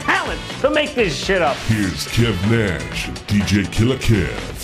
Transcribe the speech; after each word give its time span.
talent 0.00 0.40
to 0.60 0.70
make 0.70 0.94
this 0.94 1.16
shit 1.16 1.42
up. 1.42 1.56
Here's 1.68 2.06
Kev 2.08 2.34
Nash 2.50 3.08
DJ 3.26 3.70
Killer 3.70 3.96
Kev. 3.96 4.56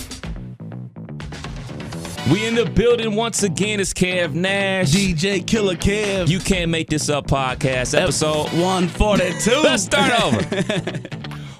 We 2.31 2.45
in 2.45 2.55
the 2.55 2.65
building 2.65 3.15
once 3.15 3.43
again. 3.43 3.79
It's 3.79 3.93
Kev 3.93 4.33
Nash. 4.33 4.91
DJ 4.91 5.45
Killer 5.47 5.75
Kev. 5.75 6.27
you 6.27 6.39
can't 6.39 6.69
make 6.69 6.89
this 6.89 7.09
up 7.09 7.27
podcast 7.27 7.97
episode. 7.99 8.47
142. 8.51 9.51
Let's 9.61 9.83
start 9.83 10.11
over. 10.21 11.01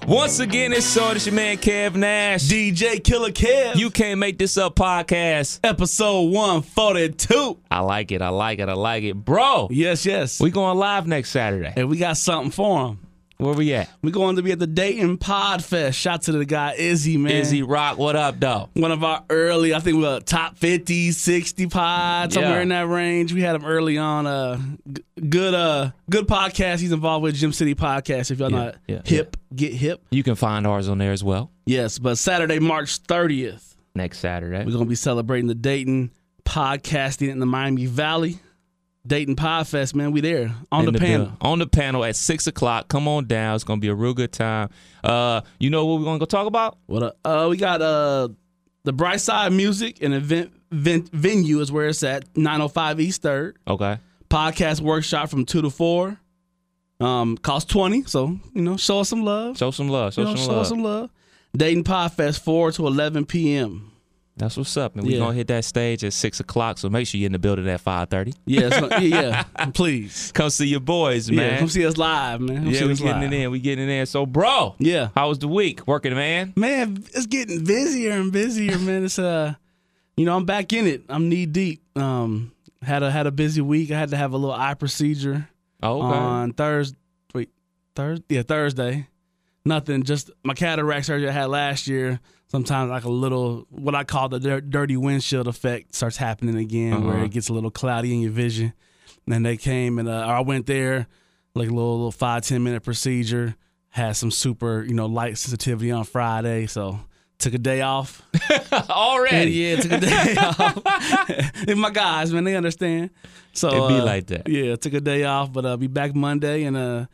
once 0.06 0.40
again, 0.40 0.74
it's 0.74 0.84
so 0.84 1.10
it's 1.12 1.24
your 1.24 1.34
man 1.34 1.56
Kev 1.56 1.94
Nash. 1.94 2.42
DJ 2.48 3.02
Killer 3.02 3.30
Kev. 3.30 3.76
you 3.76 3.88
can't 3.90 4.18
make 4.20 4.36
this 4.38 4.58
up 4.58 4.74
podcast. 4.76 5.60
episode 5.64 6.32
142. 6.32 7.58
I 7.70 7.80
like 7.80 8.12
it. 8.12 8.20
I 8.20 8.28
like 8.28 8.58
it. 8.58 8.68
I 8.68 8.74
like 8.74 9.04
it, 9.04 9.14
bro. 9.14 9.68
Yes, 9.70 10.04
yes. 10.04 10.38
We 10.38 10.50
going 10.50 10.76
live 10.76 11.06
next 11.06 11.30
Saturday. 11.30 11.72
and 11.76 11.88
we 11.88 11.96
got 11.96 12.18
something 12.18 12.50
for 12.50 12.88
him. 12.88 12.98
Where 13.40 13.54
we 13.54 13.72
at? 13.72 13.88
We're 14.02 14.10
going 14.10 14.34
to 14.34 14.42
be 14.42 14.50
at 14.50 14.58
the 14.58 14.66
Dayton 14.66 15.16
Pod 15.16 15.62
Fest. 15.62 15.96
Shout 15.96 16.22
to 16.22 16.32
the 16.32 16.44
guy 16.44 16.72
Izzy, 16.76 17.16
man. 17.16 17.30
Izzy 17.30 17.62
Rock. 17.62 17.96
What 17.96 18.16
up, 18.16 18.40
though? 18.40 18.68
One 18.74 18.90
of 18.90 19.04
our 19.04 19.22
early, 19.30 19.72
I 19.72 19.78
think 19.78 19.96
we 19.98 20.02
were 20.02 20.18
top 20.18 20.58
50, 20.58 21.12
60 21.12 21.66
pod, 21.68 22.32
somewhere 22.32 22.56
Yeah. 22.56 22.62
in 22.62 22.68
that 22.70 22.88
range. 22.88 23.32
We 23.32 23.42
had 23.42 23.54
him 23.54 23.64
early 23.64 23.96
on. 23.96 24.26
Uh, 24.26 24.58
g- 24.92 25.04
good, 25.28 25.54
uh, 25.54 25.92
good 26.10 26.26
podcast. 26.26 26.80
He's 26.80 26.90
involved 26.90 27.22
with 27.22 27.36
Gem 27.36 27.52
City 27.52 27.76
Podcast. 27.76 28.32
If 28.32 28.40
y'all 28.40 28.50
Yeah, 28.50 28.56
not 28.58 28.74
yeah, 28.88 29.02
hip, 29.04 29.36
get 29.54 29.72
hip. 29.72 30.02
You 30.10 30.24
can 30.24 30.34
find 30.34 30.66
ours 30.66 30.88
on 30.88 30.98
there 30.98 31.12
as 31.12 31.22
well. 31.22 31.52
Yes, 31.64 32.00
but 32.00 32.18
Saturday, 32.18 32.58
March 32.58 33.00
30th, 33.04 33.76
Next 33.94 34.18
Saturday. 34.18 34.64
we're 34.64 34.72
going 34.72 34.84
to 34.84 34.88
be 34.90 34.96
celebrating 34.96 35.46
the 35.46 35.54
Dayton 35.54 36.10
podcasting 36.44 37.28
in 37.30 37.38
the 37.38 37.46
Miami 37.46 37.86
Valley. 37.86 38.40
Dayton 39.08 39.36
Podfest, 39.36 39.94
man. 39.94 40.12
We 40.12 40.20
there 40.20 40.54
on 40.70 40.86
In 40.86 40.92
the, 40.92 40.98
panel. 40.98 41.26
building. 41.26 41.36
On 41.40 41.58
the 41.58 41.66
panel 41.66 42.04
at 42.04 42.14
six 42.14 42.46
o'clock. 42.46 42.88
Come 42.88 43.08
on 43.08 43.24
down. 43.26 43.54
It's 43.54 43.64
gonna 43.64 43.80
be 43.80 43.88
a 43.88 43.94
real 43.94 44.14
good 44.14 44.32
time. 44.32 44.68
Uh, 45.02 45.40
you 45.58 45.70
know 45.70 45.86
what 45.86 45.98
we're 46.00 46.04
gonna 46.04 46.18
go 46.18 46.26
talk 46.26 46.46
about? 46.46 46.78
What 46.86 47.02
uh, 47.24 47.44
uh 47.44 47.48
we 47.48 47.56
got 47.56 47.80
uh 47.82 48.28
the 48.84 48.92
Bright 48.92 49.20
Side 49.20 49.52
Music 49.52 50.02
and 50.02 50.14
event, 50.14 50.52
event 50.70 51.10
venue 51.12 51.60
is 51.60 51.72
where 51.72 51.88
it's 51.88 52.02
at 52.02 52.24
905 52.36 53.00
East 53.00 53.22
3rd. 53.22 53.54
Okay. 53.66 53.98
Podcast 54.30 54.80
workshop 54.80 55.30
from 55.30 55.44
2 55.44 55.62
to 55.62 55.70
4. 55.70 56.20
Um 57.00 57.38
cost 57.38 57.70
20, 57.70 58.04
so 58.04 58.38
you 58.54 58.62
know, 58.62 58.76
show 58.76 59.00
us 59.00 59.08
some 59.08 59.22
love. 59.22 59.56
Show 59.56 59.70
some 59.70 59.88
love. 59.88 60.14
Show 60.14 60.22
you 60.22 60.28
know, 60.28 60.34
some 60.36 60.44
show 60.44 60.52
love. 60.52 60.60
us 60.62 60.68
some 60.68 60.82
love. 60.82 61.10
Dayton 61.56 61.84
Podfest 61.84 62.40
4 62.40 62.72
to 62.72 62.86
11 62.86 63.24
p.m. 63.26 63.90
That's 64.38 64.56
what's 64.56 64.76
up. 64.76 64.94
And 64.96 65.04
we're 65.04 65.12
Yeah. 65.12 65.18
gonna 65.18 65.34
hit 65.34 65.48
that 65.48 65.64
stage 65.64 66.04
at 66.04 66.12
six 66.12 66.40
o'clock. 66.40 66.78
So 66.78 66.88
make 66.88 67.06
sure 67.06 67.18
you're 67.18 67.26
in 67.26 67.32
the 67.32 67.38
building 67.38 67.68
at 67.68 67.80
five 67.80 68.08
thirty. 68.08 68.32
Yeah, 68.46 68.70
so, 68.70 68.88
yeah, 68.98 69.44
yeah. 69.56 69.64
Please. 69.74 70.30
Come 70.34 70.50
see 70.50 70.66
your 70.68 70.80
boys, 70.80 71.28
Yeah, 71.28 71.36
man. 71.36 71.58
come 71.58 71.68
see 71.68 71.84
us 71.84 71.96
live, 71.96 72.40
man. 72.40 72.56
Come 72.64 72.66
yeah, 72.72 72.82
we 72.86 72.94
getting 72.94 73.06
live. 73.06 73.32
it 73.32 73.36
in. 73.36 73.50
We 73.50 73.58
getting 73.60 73.88
it 73.88 73.92
in. 73.92 74.06
So, 74.06 74.24
bro, 74.26 74.74
Yeah. 74.78 75.08
how 75.14 75.28
was 75.28 75.38
the 75.38 75.48
week? 75.48 75.86
Working, 75.86 76.14
man. 76.14 76.52
Man, 76.56 77.04
it's 77.14 77.26
getting 77.26 77.64
busier 77.64 78.12
and 78.12 78.32
busier, 78.32 78.78
man. 78.78 79.04
It's 79.04 79.18
uh 79.18 79.54
you 80.16 80.24
know, 80.24 80.36
I'm 80.36 80.44
back 80.46 80.72
in 80.72 80.86
it. 80.86 81.02
I'm 81.08 81.28
knee 81.28 81.46
deep. 81.46 81.82
Um 81.96 82.52
had 82.82 83.02
a 83.02 83.10
had 83.10 83.26
a 83.26 83.32
busy 83.32 83.60
week. 83.60 83.90
I 83.90 83.98
had 83.98 84.10
to 84.10 84.16
have 84.16 84.32
a 84.32 84.36
little 84.36 84.54
eye 84.54 84.74
procedure 84.74 85.48
Oh, 85.82 85.98
okay. 86.02 86.18
on 86.18 86.52
Thursday. 86.52 86.96
Wait, 87.34 87.50
Thursday? 87.94 88.24
Yeah, 88.36 88.42
Thursday. 88.42 89.08
Nothing, 89.64 90.02
just 90.04 90.30
my 90.44 90.54
cataract 90.54 91.06
surgery 91.06 91.28
I 91.28 91.32
had 91.32 91.46
last 91.50 91.86
year. 91.88 92.20
Sometimes 92.50 92.90
like 92.90 93.04
a 93.04 93.10
little 93.10 93.66
what 93.70 93.94
I 93.94 94.04
call 94.04 94.28
the 94.30 94.40
dir- 94.40 94.60
dirty 94.62 94.96
windshield 94.96 95.46
effect 95.48 95.94
starts 95.94 96.16
happening 96.16 96.56
again, 96.56 97.04
where 97.04 97.16
Uh-huh. 97.16 97.24
it 97.26 97.30
gets 97.30 97.48
a 97.48 97.52
little 97.52 97.70
cloudy 97.70 98.14
in 98.14 98.20
your 98.20 98.30
vision. 98.32 98.72
And 99.30 99.44
they 99.44 99.56
came 99.58 99.98
and 99.98 100.08
uh, 100.08 100.12
I 100.26 100.40
went 100.40 100.64
there, 100.66 101.06
like 101.54 101.68
a 101.68 101.72
little 101.72 101.96
little 101.96 102.12
five 102.12 102.42
ten 102.44 102.62
minute 102.64 102.82
procedure. 102.82 103.54
Had 103.90 104.16
some 104.16 104.30
super 104.30 104.82
you 104.84 104.94
know 104.94 105.06
light 105.06 105.36
sensitivity 105.38 105.90
on 105.90 106.04
Friday, 106.04 106.66
so 106.66 107.00
took 107.38 107.52
a 107.54 107.58
day 107.58 107.82
off. 107.82 108.22
Already. 108.72 109.50
Yeah, 109.52 109.76
took 109.76 109.92
a 109.92 110.00
day 110.00 110.34
off. 110.38 110.82
and 111.68 111.78
my 111.80 111.90
guys, 111.90 112.32
man, 112.32 112.44
they 112.44 112.56
understand. 112.56 113.10
So 113.52 113.68
It 113.68 113.88
be 113.88 114.00
uh, 114.00 114.04
like 114.04 114.26
that. 114.28 114.48
Yeah, 114.48 114.76
took 114.76 114.94
a 114.94 115.00
day 115.00 115.24
off, 115.24 115.52
but 115.52 115.66
I'll 115.66 115.72
uh, 115.72 115.76
be 115.76 115.86
back 115.88 116.14
Monday 116.14 116.64
and 116.64 116.76
uh, 116.76 117.06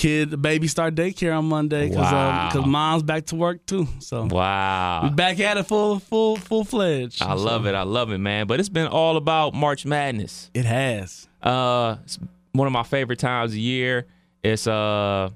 kid, 0.00 0.30
the 0.30 0.36
baby 0.36 0.66
start 0.66 0.94
daycare 0.94 1.36
on 1.36 1.44
Monday 1.44 1.88
because 1.88 2.10
Wow. 2.10 2.64
mom's 2.66 3.02
back 3.02 3.26
to 3.26 3.36
work 3.36 3.64
too. 3.66 3.86
So 3.98 4.26
Wow. 4.30 5.00
we 5.04 5.10
back 5.10 5.38
at 5.40 5.56
it 5.58 5.64
full 5.66 5.98
full 5.98 6.36
full 6.36 6.64
fledged. 6.64 7.22
I 7.22 7.34
love 7.34 7.66
it. 7.66 7.74
I 7.74 7.82
love 7.82 8.10
it, 8.12 8.18
man. 8.18 8.46
But 8.46 8.60
it's 8.60 8.68
been 8.70 8.86
all 8.88 9.16
about 9.16 9.54
March 9.54 9.84
Madness. 9.84 10.50
It 10.54 10.64
has. 10.64 11.28
Uh, 11.42 11.96
it's 12.04 12.18
one 12.52 12.66
of 12.66 12.72
my 12.72 12.82
favorite 12.82 13.18
times 13.18 13.52
of 13.52 13.58
year. 13.58 14.06
It's 14.42 14.66
uh 14.66 15.28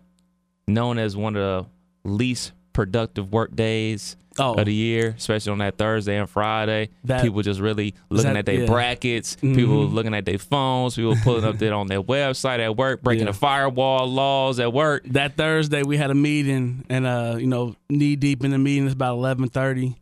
known 0.67 0.99
as 0.99 1.15
one 1.17 1.37
of 1.37 1.43
the 2.05 2.09
least 2.11 2.53
productive 2.73 3.33
work 3.33 3.55
days 3.55 4.17
Oh, 4.39 4.55
of 4.55 4.67
the 4.67 4.75
year, 4.75 5.15
especially 5.17 5.53
on 5.53 5.59
that 5.59 5.79
Thursday 5.79 6.17
and 6.19 6.29
Friday. 6.29 6.89
That- 7.05 7.23
people 7.23 7.41
just 7.43 7.61
really 7.61 7.95
looking 8.11 8.33
that- 8.33 8.39
at 8.41 8.47
their 8.47 8.61
yeah. 8.61 8.67
brackets. 8.67 9.37
Mhm. 9.43 9.55
People 9.55 9.87
looking 9.87 10.13
at 10.15 10.25
their 10.25 10.39
phones. 10.39 10.97
People 10.97 11.15
pulling 11.23 11.45
up 11.45 11.59
that 11.61 11.73
on 11.73 11.87
their 11.87 12.03
website 12.03 12.59
at 12.59 12.77
work, 12.77 13.03
breaking 13.03 13.27
Yeah. 13.27 13.33
the 13.33 13.39
firewall 13.39 14.07
laws 14.11 14.59
at 14.59 14.73
work. 14.73 15.05
that 15.11 15.37
Thursday 15.37 15.83
we 15.83 15.97
had 15.97 16.11
a 16.11 16.15
meeting 16.15 16.85
and 16.89 17.07
uh 17.07 17.37
you 17.39 17.47
know 17.47 17.77
knee 17.89 18.17
deep 18.17 18.45
in 18.45 18.51
the 18.51 18.59
meeting. 18.59 18.87
It's 18.87 18.95
about 18.95 19.15
eleven 19.15 19.49
thirty, 19.49 19.95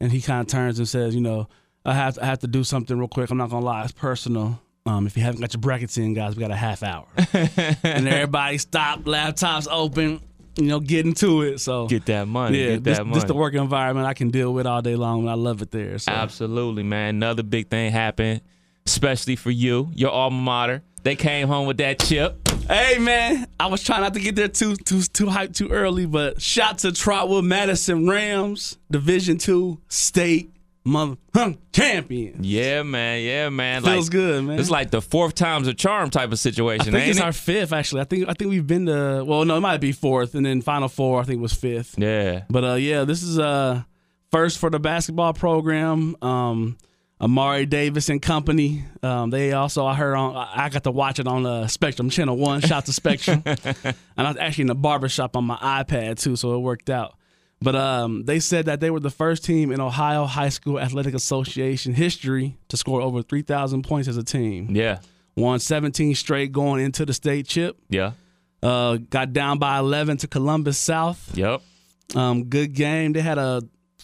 and 0.00 0.12
he 0.12 0.20
kind 0.20 0.40
of 0.42 0.46
turns 0.48 0.78
and 0.78 0.86
says, 0.88 1.14
you 1.14 1.20
know, 1.20 1.48
I 1.84 1.94
have 1.94 2.18
I 2.20 2.26
have 2.26 2.40
to 2.40 2.46
do 2.46 2.64
something 2.64 2.98
real 2.98 3.08
quick. 3.08 3.30
I'm 3.30 3.38
not 3.38 3.48
gonna 3.50 3.64
lie, 3.64 3.82
it's 3.84 3.92
personal. 3.92 4.60
Um, 4.86 5.06
if 5.06 5.16
you 5.16 5.22
haven't 5.22 5.40
got 5.42 5.52
your 5.52 5.60
brackets 5.60 5.98
in, 5.98 6.14
guys, 6.14 6.34
we 6.34 6.40
got 6.40 6.50
a 6.50 6.56
half 6.56 6.82
hour, 6.82 7.06
and 7.34 8.08
everybody 8.08 8.56
stopped, 8.58 9.04
laptops 9.04 9.66
open, 9.70 10.20
you 10.58 10.66
know, 10.66 10.80
getting 10.80 11.14
to 11.14 11.42
it. 11.42 11.58
So 11.60 11.86
Get 11.86 12.06
that 12.06 12.26
money. 12.28 12.58
yeah, 12.58 12.66
get 12.72 12.84
this, 12.84 12.98
that 12.98 13.04
money. 13.04 13.14
this 13.14 13.24
the 13.24 13.34
work 13.34 13.54
environment 13.54 14.06
I 14.06 14.14
can 14.14 14.28
deal 14.30 14.52
with 14.52 14.66
all 14.66 14.82
day 14.82 14.96
long, 14.96 15.20
and 15.20 15.30
I 15.30 15.34
love 15.34 15.62
it 15.62 15.70
there. 15.70 15.98
So 15.98 16.10
Absolutely, 16.12 16.82
man. 16.82 17.16
Another 17.16 17.42
big 17.42 17.68
thing 17.70 17.92
happened, 17.92 18.40
especially 18.86 19.36
for 19.36 19.50
you, 19.50 19.90
your 19.94 20.10
alma 20.10 20.40
mater. 20.40 20.82
They 21.04 21.14
came 21.16 21.48
home 21.48 21.66
with 21.66 21.76
that 21.78 22.00
chip. 22.00 22.36
Hey 22.68 22.98
man, 22.98 23.46
I 23.58 23.68
was 23.68 23.82
trying 23.82 24.02
not 24.02 24.12
to 24.14 24.20
get 24.20 24.36
there 24.36 24.48
too 24.48 24.76
too 24.76 25.00
too 25.02 25.28
hype 25.28 25.54
too 25.54 25.68
early, 25.68 26.04
but 26.04 26.42
shout 26.42 26.78
to 26.78 26.92
Trotwood 26.92 27.44
Madison 27.44 28.06
Rams, 28.06 28.76
Division 28.90 29.38
Two 29.38 29.80
state 29.88 30.52
mother 30.84 31.16
huh, 31.34 31.52
champion. 31.72 32.38
Yeah, 32.42 32.82
man. 32.82 33.22
Yeah, 33.22 33.48
man. 33.48 33.82
Feels 33.82 34.06
like, 34.06 34.12
good, 34.12 34.44
man. 34.44 34.58
It's 34.58 34.70
like 34.70 34.90
the 34.90 35.02
fourth 35.02 35.34
time's 35.34 35.68
a 35.68 35.74
charm 35.74 36.10
type 36.10 36.32
of 36.32 36.38
situation. 36.38 36.94
I 36.94 36.98
think 36.98 37.10
it's 37.10 37.18
it? 37.18 37.24
our 37.24 37.32
fifth 37.32 37.72
actually. 37.72 38.00
I 38.00 38.04
think 38.04 38.28
I 38.28 38.32
think 38.32 38.50
we've 38.50 38.66
been 38.66 38.86
to 38.86 39.24
well 39.26 39.44
no 39.44 39.56
it 39.56 39.60
might 39.60 39.80
be 39.80 39.92
fourth 39.92 40.34
and 40.34 40.44
then 40.44 40.62
final 40.62 40.88
four 40.88 41.20
I 41.20 41.24
think 41.24 41.40
was 41.40 41.52
fifth. 41.52 41.94
yeah. 41.98 42.44
But 42.48 42.64
uh 42.64 42.74
yeah, 42.74 43.04
this 43.04 43.22
is 43.22 43.38
uh 43.38 43.82
first 44.30 44.58
for 44.58 44.70
the 44.70 44.78
basketball 44.78 45.34
program. 45.34 46.16
Um 46.22 46.78
Amari 47.20 47.66
Davis 47.66 48.08
and 48.08 48.22
company. 48.22 48.84
Um, 49.02 49.30
they 49.30 49.52
also 49.52 49.84
I 49.84 49.94
heard 49.94 50.14
on 50.14 50.36
I 50.36 50.68
got 50.68 50.84
to 50.84 50.90
watch 50.90 51.18
it 51.18 51.26
on 51.26 51.44
uh, 51.44 51.66
Spectrum 51.66 52.10
Channel 52.10 52.36
One. 52.36 52.60
Shout 52.60 52.86
to 52.86 52.92
Spectrum, 52.92 53.42
and 53.44 53.96
I 54.16 54.28
was 54.28 54.36
actually 54.36 54.62
in 54.62 54.68
the 54.68 54.74
barbershop 54.76 55.36
on 55.36 55.44
my 55.44 55.56
iPad 55.56 56.20
too, 56.20 56.36
so 56.36 56.54
it 56.54 56.58
worked 56.58 56.90
out. 56.90 57.17
But 57.60 57.74
um, 57.74 58.24
they 58.24 58.38
said 58.38 58.66
that 58.66 58.80
they 58.80 58.90
were 58.90 59.00
the 59.00 59.10
first 59.10 59.44
team 59.44 59.72
in 59.72 59.80
Ohio 59.80 60.26
High 60.26 60.50
School 60.50 60.78
Athletic 60.78 61.14
Association 61.14 61.92
history 61.92 62.56
to 62.68 62.76
score 62.76 63.00
over 63.00 63.22
three 63.22 63.42
thousand 63.42 63.82
points 63.82 64.08
as 64.08 64.16
a 64.16 64.22
team. 64.22 64.68
Yeah. 64.70 65.00
Won 65.36 65.58
seventeen 65.58 66.14
straight 66.14 66.52
going 66.52 66.84
into 66.84 67.04
the 67.04 67.12
state 67.12 67.46
chip. 67.46 67.76
Yeah. 67.88 68.12
Uh, 68.62 68.96
got 68.96 69.32
down 69.32 69.58
by 69.58 69.78
eleven 69.78 70.16
to 70.18 70.28
Columbus 70.28 70.78
South. 70.78 71.36
Yep. 71.36 71.62
Um, 72.14 72.44
good 72.44 72.74
game. 72.74 73.12
They 73.12 73.20
had 73.20 73.38
a 73.38 73.62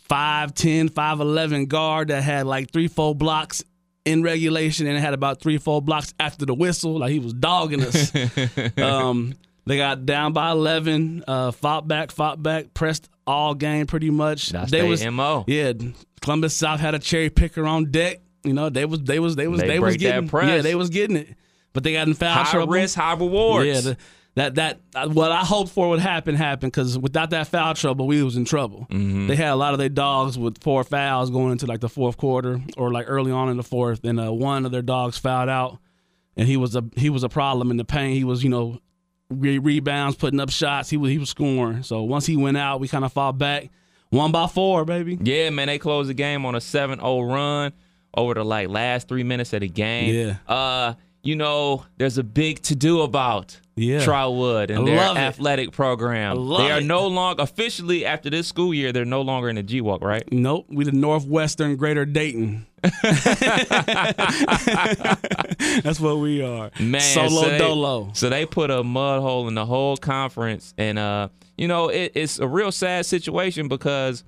5'10, 0.09 0.91
5'11 0.91 1.69
guard 1.69 2.09
that 2.09 2.23
had 2.23 2.47
like 2.47 2.71
three, 2.71 2.89
four 2.89 3.15
blocks 3.15 3.65
in 4.05 4.23
regulation 4.23 4.87
and 4.87 4.99
had 4.99 5.15
about 5.15 5.41
three, 5.41 5.59
four 5.59 5.81
blocks 5.81 6.13
after 6.21 6.45
the 6.45 6.55
whistle. 6.55 6.99
Like 6.99 7.11
he 7.11 7.19
was 7.19 7.33
dogging 7.33 7.83
us. 7.83 8.13
um, 8.79 9.35
they 9.67 9.79
got 9.79 10.05
down 10.05 10.35
by 10.35 10.51
11, 10.51 11.25
uh, 11.27 11.51
fought 11.53 11.89
back, 11.89 12.11
fought 12.11 12.43
back, 12.43 12.75
pressed 12.75 13.09
all 13.27 13.55
game 13.55 13.87
pretty 13.87 14.11
much. 14.11 14.51
That's 14.51 14.71
they 14.71 14.87
was, 14.87 15.05
MO. 15.05 15.45
Yeah, 15.47 15.73
Columbus 16.21 16.55
South 16.55 16.81
had 16.81 16.95
a 16.95 16.99
cherry 16.99 17.31
picker 17.31 17.67
on 17.67 17.91
deck. 17.91 18.21
You 18.45 18.53
know, 18.53 18.69
they 18.69 18.85
was 18.85 19.01
they 19.01 19.19
was 19.19 19.37
they 19.37 19.49
was 19.49 19.61
They 19.61 19.69
they, 19.69 19.79
was 19.79 19.97
getting 19.97 20.29
yeah, 20.33 20.61
they 20.61 20.75
was 20.75 20.91
getting 20.91 21.17
it. 21.17 21.29
But 21.73 21.83
they 21.83 21.93
got 21.95 22.07
in 22.07 22.15
foul 22.15 22.45
High 22.45 22.51
trouble. 22.51 22.73
risk, 22.73 22.95
high 22.97 23.15
rewards. 23.15 23.67
Yeah, 23.67 23.81
the, 23.81 23.97
that 24.37 24.55
that 24.57 24.81
uh, 24.95 25.09
what 25.09 25.33
I 25.33 25.45
hoped 25.45 25.71
for 25.71 25.89
would 25.91 26.01
happen 26.01 26.35
happened 26.35 26.73
because 26.73 26.99
without 26.99 27.31
that 27.31 27.47
foul 27.49 27.75
trouble, 27.75 28.07
we 28.07 28.23
was 28.23 28.37
in 28.37 28.45
trouble. 28.45 28.87
They 28.91 29.37
had 29.37 29.51
a 29.51 29.57
lot 29.57 29.73
of 29.75 29.79
their 29.79 29.89
dogs 29.89 30.39
with 30.39 30.63
four 30.63 30.83
fouls 30.85 31.31
going 31.31 31.53
into 31.53 31.67
like 31.67 31.81
the 31.81 31.89
fourth 31.89 32.17
quarter 32.17 32.61
or 32.77 32.93
like 32.93 33.07
early 33.09 33.33
on 33.33 33.49
in 33.49 33.57
the 33.57 33.63
fourth, 33.63 34.05
and 34.05 34.21
uh, 34.21 34.33
one 34.33 34.67
of 34.67 34.73
their 34.73 34.83
dogs 34.83 35.19
fouled 35.19 35.49
out, 35.49 35.79
and 36.37 36.49
he 36.49 36.57
was 36.57 36.75
a 36.77 36.85
he 36.97 37.11
was 37.11 37.23
a 37.23 37.29
problem 37.29 37.71
in 37.71 37.77
the 37.77 37.85
paint. 37.85 38.15
He 38.17 38.25
was 38.25 38.43
you 38.43 38.51
know 38.51 38.79
re- 39.31 39.59
rebounds, 39.59 40.17
putting 40.17 40.41
up 40.41 40.51
shots. 40.51 40.91
He 40.91 40.97
was 40.97 41.11
he 41.11 41.19
was 41.19 41.31
scoring. 41.31 41.83
So 41.83 42.03
once 42.03 42.27
he 42.27 42.37
went 42.37 42.57
out, 42.57 42.81
we 42.81 42.89
kind 42.89 43.05
of 43.05 43.13
fought 43.13 43.39
back, 43.39 43.71
one 44.11 44.33
by 44.33 44.47
four, 44.47 44.85
baby. 44.85 45.19
Yeah, 45.21 45.51
man, 45.51 45.67
they 45.69 45.79
closed 45.79 46.09
the 46.09 46.15
game 46.15 46.45
on 46.47 46.55
a 46.55 46.59
7-0 46.59 47.33
run 47.33 47.73
over 48.17 48.35
the 48.35 48.45
like 48.45 48.69
last 48.69 49.09
three 49.09 49.23
minutes 49.25 49.53
of 49.53 49.61
the 49.61 49.69
game. 49.69 50.15
Yeah. 50.15 50.37
Uh, 50.53 50.95
you 51.25 51.35
know, 51.37 51.85
there's 51.97 52.19
a 52.19 52.23
big 52.23 52.63
to 52.63 52.77
do 52.77 53.01
about 53.01 53.59
Yeah. 53.77 54.05
Trotwood 54.05 54.71
and 54.71 54.81
I 54.81 54.85
their 54.85 54.97
love 54.97 55.17
it. 55.17 55.21
athletic 55.21 55.73
program. 55.73 56.37
They 56.49 56.71
are 56.71 56.79
it. 56.79 56.85
no 56.85 57.07
longer 57.09 57.43
officially 57.43 58.05
after 58.07 58.31
this 58.31 58.47
school 58.47 58.73
year. 58.75 58.93
They're 58.93 59.05
no 59.05 59.23
longer 59.23 59.49
in 59.49 59.57
the 59.57 59.63
GWAC, 59.65 60.01
right? 60.03 60.23
Nope, 60.33 60.67
we 60.69 60.85
the 60.85 60.93
Northwestern 60.93 61.77
Greater 61.77 62.05
Dayton. 62.05 62.67
That's 65.83 66.01
what 66.01 66.19
we 66.19 66.43
are. 66.43 66.71
Man, 66.81 67.01
Solo 67.01 67.43
so 67.43 67.49
they, 67.51 67.59
dolo. 67.59 68.11
So 68.15 68.29
they 68.29 68.47
put 68.47 68.71
a 68.71 68.83
mud 68.83 69.21
hole 69.23 69.49
in 69.49 69.55
the 69.55 69.67
whole 69.67 69.97
conference, 69.97 70.75
and 70.79 70.99
uh, 70.99 71.29
you 71.57 71.69
know, 71.69 71.89
it, 71.89 72.13
it's 72.15 72.39
a 72.39 72.47
real 72.49 72.73
sad 72.73 73.07
situation 73.07 73.69
because 73.69 74.25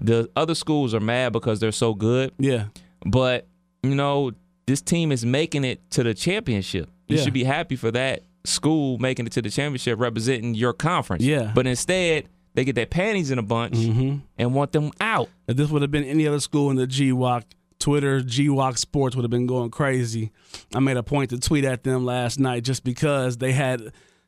the 0.00 0.28
other 0.36 0.54
schools 0.54 0.94
are 0.94 1.00
mad 1.00 1.32
because 1.32 1.60
they're 1.60 1.72
so 1.72 1.94
good. 1.94 2.32
Yeah, 2.38 2.66
But 3.06 3.46
you 3.82 3.94
know, 3.94 4.32
this 4.70 4.80
team 4.80 5.10
is 5.12 5.24
making 5.26 5.64
it 5.64 5.90
to 5.90 6.02
the 6.02 6.14
championship. 6.14 6.88
You 7.08 7.16
Yeah. 7.16 7.24
should 7.24 7.32
be 7.32 7.44
happy 7.44 7.76
for 7.76 7.90
that 7.90 8.22
school 8.44 8.98
making 8.98 9.26
it 9.26 9.32
to 9.32 9.42
the 9.42 9.50
championship, 9.50 9.98
representing 9.98 10.54
your 10.54 10.72
conference. 10.72 11.22
Yeah. 11.24 11.50
But 11.54 11.66
instead, 11.66 12.28
they 12.54 12.64
get 12.64 12.74
their 12.74 12.86
panties 12.86 13.30
in 13.30 13.38
a 13.38 13.42
bunch 13.42 13.74
Mm-hmm. 13.76 14.16
and 14.38 14.54
want 14.54 14.72
them 14.72 14.90
out. 15.00 15.28
if 15.48 15.56
this 15.56 15.68
would 15.70 15.82
have 15.82 15.90
been 15.90 16.04
any 16.04 16.26
other 16.26 16.40
school 16.40 16.70
in 16.70 16.76
the 16.76 16.86
GWAC, 16.86 17.42
Twitter, 17.78 18.20
GWAC 18.20 18.78
Sports 18.78 19.16
would 19.16 19.22
have 19.24 19.30
been 19.30 19.46
going 19.46 19.70
crazy. 19.70 20.30
I 20.74 20.78
made 20.80 20.96
a 20.96 21.02
point 21.02 21.30
to 21.30 21.38
tweet 21.38 21.64
at 21.64 21.82
them 21.82 22.04
last 22.04 22.38
night 22.38 22.62
just 22.64 22.84
because 22.84 23.38
they 23.38 23.52
had 23.52 23.82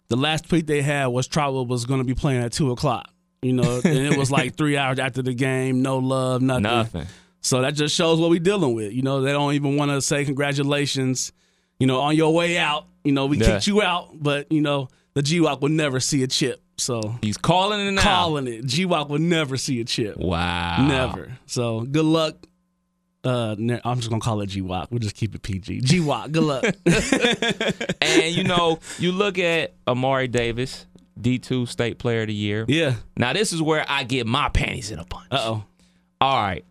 the 0.09 0.17
last 0.17 0.49
tweet 0.49 0.67
they 0.67 0.83
had 0.83 1.07
was 1.07 1.27
Trotwood 1.29 1.69
was 1.69 1.85
going 1.87 2.01
to 2.01 2.05
be 2.05 2.15
playing 2.15 2.43
at 2.43 2.53
two 2.53 2.71
o'clock. 2.73 3.09
You 3.43 3.53
know, 3.55 3.81
and 3.85 3.99
it 3.99 4.17
was 4.17 4.31
like 4.31 4.55
three 4.57 4.77
hours 4.77 4.99
after 5.01 5.21
the 5.23 5.35
game, 5.35 5.83
no 5.83 5.99
love, 5.99 6.43
nothing. 6.43 6.63
Nothing. 6.63 7.07
So 7.43 7.61
that 7.63 7.75
just 7.75 7.95
shows 7.95 8.19
what 8.21 8.31
we're 8.31 8.39
dealing 8.41 8.75
with. 8.75 8.93
You 8.93 9.03
know, 9.03 9.21
they 9.21 9.33
don't 9.33 9.53
even 9.55 9.77
want 9.77 9.91
to 9.91 10.01
say 10.01 10.25
congratulations, 10.25 11.33
you 11.79 11.87
know, 11.87 12.01
on 12.01 12.17
your 12.17 12.33
way 12.33 12.57
out. 12.57 12.87
You 13.05 13.13
know, 13.13 13.27
we 13.27 13.37
Yeah. 13.39 13.47
kicked 13.47 13.67
you 13.67 13.83
out, 13.83 14.11
but, 14.15 14.51
you 14.51 14.61
know, 14.61 14.89
the 15.15 15.23
GWAC 15.23 15.61
will 15.61 15.69
never 15.69 15.99
see 16.01 16.23
a 16.23 16.27
chip. 16.29 16.63
So 16.79 17.17
He's 17.21 17.37
calling 17.37 17.87
it 17.87 17.91
now. 17.91 18.03
calling 18.03 18.47
it. 18.47 18.65
GWAC 18.65 19.09
would 19.09 19.21
never 19.21 19.57
see 19.57 19.81
a 19.81 19.85
chip. 19.85 20.17
Wow. 20.17 20.87
Never. 20.87 21.37
So 21.47 21.81
good 21.83 22.05
luck. 22.05 22.37
Uh, 23.25 23.55
ne- 23.59 23.81
I'm 23.85 23.99
just 23.99 24.09
gonna 24.09 24.21
call 24.21 24.41
it 24.41 24.51
GWAC. 24.51 24.89
We'll 24.91 24.99
just 25.01 25.15
keep 25.15 25.35
it 25.35 25.43
PG. 25.43 25.81
GWAC. 25.83 26.33
Good 26.33 26.43
luck. 26.43 26.65
And 28.01 28.35
you 28.35 28.45
know, 28.45 28.79
you 28.99 29.13
look 29.13 29.39
at 29.39 29.75
Amari 29.87 30.29
Davis, 30.29 30.87
D2 31.21 31.69
State 31.69 31.99
Player 31.99 32.23
of 32.23 32.29
the 32.29 32.35
Year. 32.35 32.65
yeah. 32.69 32.95
Now 33.17 33.33
this 33.33 33.53
is 33.53 33.61
where 33.63 33.85
I 33.89 34.05
get 34.05 34.27
my 34.27 34.49
panties 34.49 34.91
in 34.91 34.99
a 34.99 35.05
bunch. 35.05 35.27
Uh 35.31 35.39
oh. 35.41 35.65
All 36.21 36.43
right. 36.43 36.65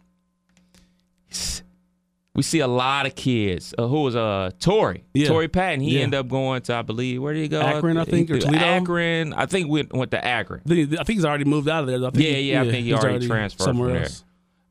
We 2.33 2.43
see 2.43 2.59
a 2.59 2.67
lot 2.67 3.05
of 3.05 3.15
kids. 3.15 3.73
Uh, 3.77 3.87
who 3.87 4.03
was 4.03 4.15
uh 4.15 4.51
Tory? 4.59 5.03
Yeah. 5.13 5.27
Tory 5.27 5.49
Patton. 5.49 5.81
He 5.81 5.97
Yeah. 5.97 6.03
ended 6.03 6.19
up 6.21 6.29
going 6.29 6.61
to 6.63 6.75
I 6.75 6.81
believe 6.81 7.21
where 7.21 7.33
did 7.33 7.41
he 7.41 7.47
go? 7.49 7.59
Akron, 7.61 7.97
I 7.97 8.05
think, 8.05 8.31
or 8.31 8.39
Toledo? 8.39 8.63
Akron. 8.65 9.33
I 9.33 9.45
think 9.47 9.67
we 9.69 9.83
went 9.91 10.11
to 10.11 10.25
Akron. 10.25 10.61
I 10.65 10.69
think, 10.69 10.93
I 10.93 11.03
think 11.03 11.17
he's 11.17 11.25
already 11.25 11.43
moved 11.43 11.67
out 11.67 11.81
of 11.83 11.87
there. 11.87 11.97
I 11.97 12.09
think 12.09 12.23
Yeah, 12.23 12.37
yeah, 12.37 12.61
I 12.61 12.63
think 12.71 12.85
he 12.85 12.91
he's 12.91 12.93
already 13.03 13.27
transferred 13.27 13.63
somewhere 13.65 13.87
from 13.89 13.93
there. 13.95 14.03
else. 14.03 14.23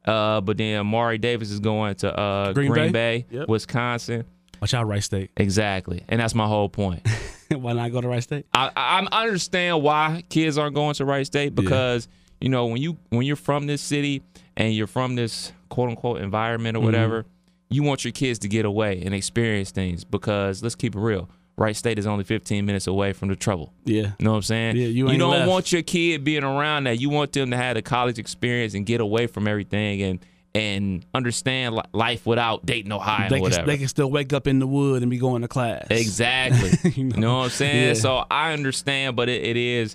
Uh, 0.06 0.40
but 0.40 0.56
then 0.56 0.78
Amari 0.80 1.18
Davis 1.18 1.50
is 1.50 1.60
going 1.60 1.96
to 1.96 2.18
uh, 2.18 2.52
Green 2.54 2.70
Green, 2.72 2.92
Bay? 2.92 3.26
Bay, 3.30 3.36
Yep. 3.40 3.48
Wisconsin. 3.48 4.24
Watch 4.62 4.72
out, 4.72 4.86
Wright 4.86 5.02
State. 5.02 5.30
Exactly, 5.36 6.02
and 6.08 6.18
that's 6.20 6.34
my 6.34 6.46
whole 6.46 6.70
point. 6.70 7.06
Why 7.50 7.74
not 7.74 7.92
go 7.92 8.00
to 8.00 8.08
Wright 8.08 8.22
State? 8.22 8.46
I, 8.54 8.70
I 8.74 9.06
I 9.12 9.24
understand 9.26 9.82
why 9.82 10.22
kids 10.30 10.56
aren't 10.56 10.74
going 10.74 10.94
to 10.94 11.04
Wright 11.04 11.26
State 11.26 11.54
because 11.54 12.08
you 12.40 12.48
know 12.48 12.66
when 12.66 12.80
you 12.80 12.96
when 13.10 13.22
you're 13.26 13.36
from 13.36 13.66
this 13.66 13.82
city 13.82 14.22
and 14.56 14.72
you're 14.72 14.86
from 14.86 15.14
this 15.16 15.52
quote 15.70 15.88
unquote 15.88 16.20
environment 16.20 16.76
Mm-hmm. 16.76 16.84
or 16.84 16.86
whatever, 16.86 17.24
you 17.70 17.82
want 17.82 18.04
your 18.04 18.12
kids 18.12 18.38
to 18.40 18.48
get 18.48 18.64
away 18.66 19.00
and 19.04 19.14
experience 19.14 19.70
things 19.70 20.04
because 20.04 20.62
let's 20.62 20.74
keep 20.74 20.94
it 20.94 21.00
real. 21.00 21.30
Wright 21.56 21.76
State 21.76 21.98
is 21.98 22.06
only 22.06 22.24
15 22.24 22.64
minutes 22.64 22.86
away 22.86 23.12
from 23.12 23.28
the 23.28 23.36
trouble. 23.36 23.72
Yeah. 23.84 24.12
You 24.18 24.24
know 24.24 24.30
what 24.32 24.36
I'm 24.38 24.42
saying? 24.42 24.76
Yeah, 24.76 24.86
you 24.86 25.08
ain't 25.10 25.18
don't 25.18 25.30
left. 25.30 25.48
want 25.48 25.72
your 25.72 25.82
kid 25.82 26.24
being 26.24 26.42
around 26.44 26.84
that. 26.84 26.98
You 27.00 27.10
want 27.10 27.32
them 27.32 27.50
to 27.50 27.56
have 27.56 27.74
the 27.74 27.82
college 27.82 28.18
experience 28.18 28.74
and 28.74 28.84
get 28.86 29.00
away 29.00 29.26
from 29.26 29.46
everything 29.48 30.02
and 30.02 30.18
and 30.52 31.06
understand 31.14 31.80
life 31.92 32.26
without 32.26 32.66
Dayton, 32.66 32.90
Ohio, 32.90 33.28
They 33.28 33.36
or 33.36 33.38
can, 33.38 33.42
whatever. 33.42 33.66
they 33.66 33.78
can 33.78 33.86
still 33.86 34.10
wake 34.10 34.32
up 34.32 34.48
in 34.48 34.58
the 34.58 34.66
wood 34.66 35.02
and 35.02 35.08
be 35.10 35.18
going 35.18 35.42
to 35.42 35.48
class. 35.48 35.86
Exactly. 35.90 36.90
You 36.90 37.04
you, 37.04 37.10
know? 37.10 37.16
know? 37.20 37.38
what 37.38 37.44
I'm 37.44 37.50
saying? 37.50 37.86
Yeah. 37.88 37.94
So 37.94 38.24
I 38.28 38.52
understand, 38.52 39.14
but 39.14 39.28
it, 39.28 39.44
it 39.44 39.56
is 39.56 39.94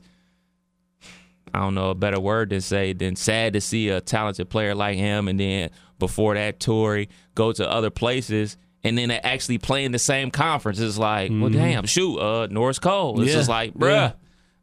I 1.55 1.59
don't 1.59 1.73
know 1.75 1.89
a 1.91 1.95
better 1.95 2.19
word 2.19 2.49
than 2.49 2.61
say 2.61 2.93
than 2.93 3.15
sad 3.15 3.53
to 3.53 3.61
see 3.61 3.89
a 3.89 4.01
talented 4.01 4.49
player 4.49 4.75
like 4.75 4.97
him 4.97 5.27
and 5.27 5.39
then 5.39 5.69
before 5.99 6.33
that 6.35 6.59
Tory 6.59 7.09
go 7.35 7.51
to 7.53 7.69
other 7.69 7.89
places 7.89 8.57
and 8.83 8.97
then 8.97 9.09
they 9.09 9.17
actually 9.19 9.57
play 9.57 9.85
in 9.85 9.91
the 9.91 9.99
same 9.99 10.29
conference. 10.31 10.79
It's 10.79 10.97
like, 10.97 11.31
well 11.33 11.49
damn, 11.49 11.85
shoot, 11.85 12.19
uh 12.19 12.47
Norris 12.51 12.79
Cole. 12.79 13.13
It's 13.13 13.19
Mm-hmm. 13.21 13.27
Yeah. 13.29 13.33
just 13.35 13.49
like, 13.49 13.73
bruh. 13.73 13.89
Yeah. 13.89 14.11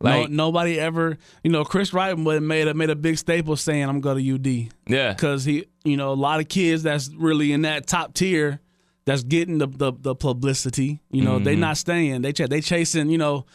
Like 0.00 0.30
no, 0.30 0.46
nobody 0.46 0.80
ever, 0.80 1.16
you 1.44 1.50
know, 1.52 1.64
Chris 1.64 1.92
Wright 1.94 2.18
made 2.18 2.66
a 2.68 2.74
made 2.74 2.90
a 2.90 2.96
big 2.96 3.18
staple 3.18 3.54
saying 3.56 3.84
I'm 3.84 4.00
going 4.00 4.18
to 4.24 4.34
UD. 4.34 4.72
yeah. 4.88 5.12
because 5.12 5.44
he, 5.44 5.66
you 5.84 5.96
know, 5.96 6.10
a 6.12 6.14
lot 6.14 6.40
of 6.40 6.48
kids 6.48 6.82
that's 6.82 7.08
really 7.14 7.52
in 7.52 7.62
that 7.62 7.86
top 7.86 8.12
tier, 8.14 8.60
that's 9.04 9.22
getting 9.22 9.58
the 9.58 9.68
the, 9.68 9.92
the 9.98 10.14
publicity. 10.16 11.00
You 11.12 11.22
know, 11.22 11.34
Mm-hmm. 11.36 11.44
they 11.44 11.54
not 11.56 11.76
staying. 11.76 12.22
They 12.22 12.32
ch- 12.32 12.48
they 12.48 12.60
chasing, 12.60 13.10
you 13.10 13.18
know, 13.18 13.46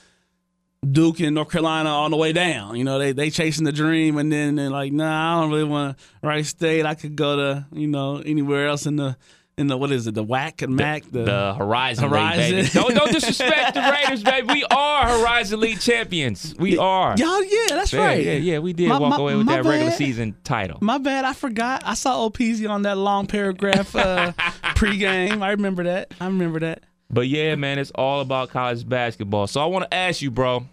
Duke 0.89 1.19
and 1.21 1.35
North 1.35 1.49
Carolina 1.51 1.89
on 1.89 2.11
the 2.11 2.17
way 2.17 2.33
down. 2.33 2.75
You 2.75 2.83
know, 2.83 2.99
they 2.99 3.11
they 3.11 3.29
chasing 3.29 3.65
the 3.65 3.71
dream, 3.71 4.17
and 4.17 4.31
then 4.31 4.55
they're 4.55 4.69
like, 4.69 4.91
nah, 4.93 5.37
I 5.37 5.41
don't 5.41 5.51
really 5.51 5.63
want 5.63 5.97
to 5.97 6.05
Wright 6.27 6.45
State. 6.45 6.85
I 6.85 6.93
could 6.95 7.15
go 7.15 7.35
to, 7.35 7.65
you 7.73 7.87
know, 7.87 8.17
anywhere 8.17 8.67
else 8.67 8.85
in 8.85 8.95
the 8.95 9.17
in 9.57 9.65
the 9.65 9.75
what 9.75 9.91
is 9.91 10.05
it, 10.05 10.13
the 10.13 10.23
WAC 10.23 10.61
and 10.61 10.75
MAC, 10.75 11.03
the, 11.09 11.23
The 11.23 11.53
Horizon, 11.55 12.07
Horizon. 12.09 12.57
League. 12.57 12.71
Don't, 12.73 12.93
don't 12.93 13.11
disrespect 13.11 13.73
the 13.73 13.81
Raiders, 13.81 14.21
baby. 14.21 14.53
We 14.53 14.63
are 14.69 15.07
Horizon 15.19 15.59
League 15.59 15.79
champions. 15.79 16.53
We 16.59 16.77
are. 16.77 17.15
y'all. 17.17 17.43
Yeah, 17.43 17.65
that's 17.69 17.91
Yeah, 17.91 18.05
right. 18.05 18.23
yeah, 18.23 18.33
yeah. 18.33 18.59
We 18.59 18.73
did 18.73 18.87
My- 18.89 18.99
walk 18.99 19.09
my- 19.09 19.17
away 19.17 19.35
with 19.35 19.47
that 19.47 19.65
regular 19.65 19.91
season 19.93 20.35
title. 20.43 20.77
My 20.81 20.99
bad, 20.99 21.25
I 21.25 21.33
forgot. 21.33 21.81
I 21.87 21.95
saw 21.95 22.29
OPZ 22.29 22.69
on 22.69 22.83
that 22.83 22.97
long 22.99 23.25
paragraph 23.25 23.95
uh, 23.95 24.31
pregame. 24.75 25.41
I 25.41 25.49
remember 25.49 25.85
that. 25.85 26.13
I 26.21 26.27
remember 26.27 26.59
that. 26.59 26.83
But 27.09 27.27
yeah, 27.27 27.55
man, 27.55 27.79
it's 27.79 27.91
all 27.95 28.21
about 28.21 28.49
college 28.49 28.87
basketball. 28.87 29.47
So 29.47 29.61
I 29.61 29.65
want 29.65 29.89
to 29.89 29.93
ask 29.93 30.21
you, 30.21 30.31
bro. 30.31 30.65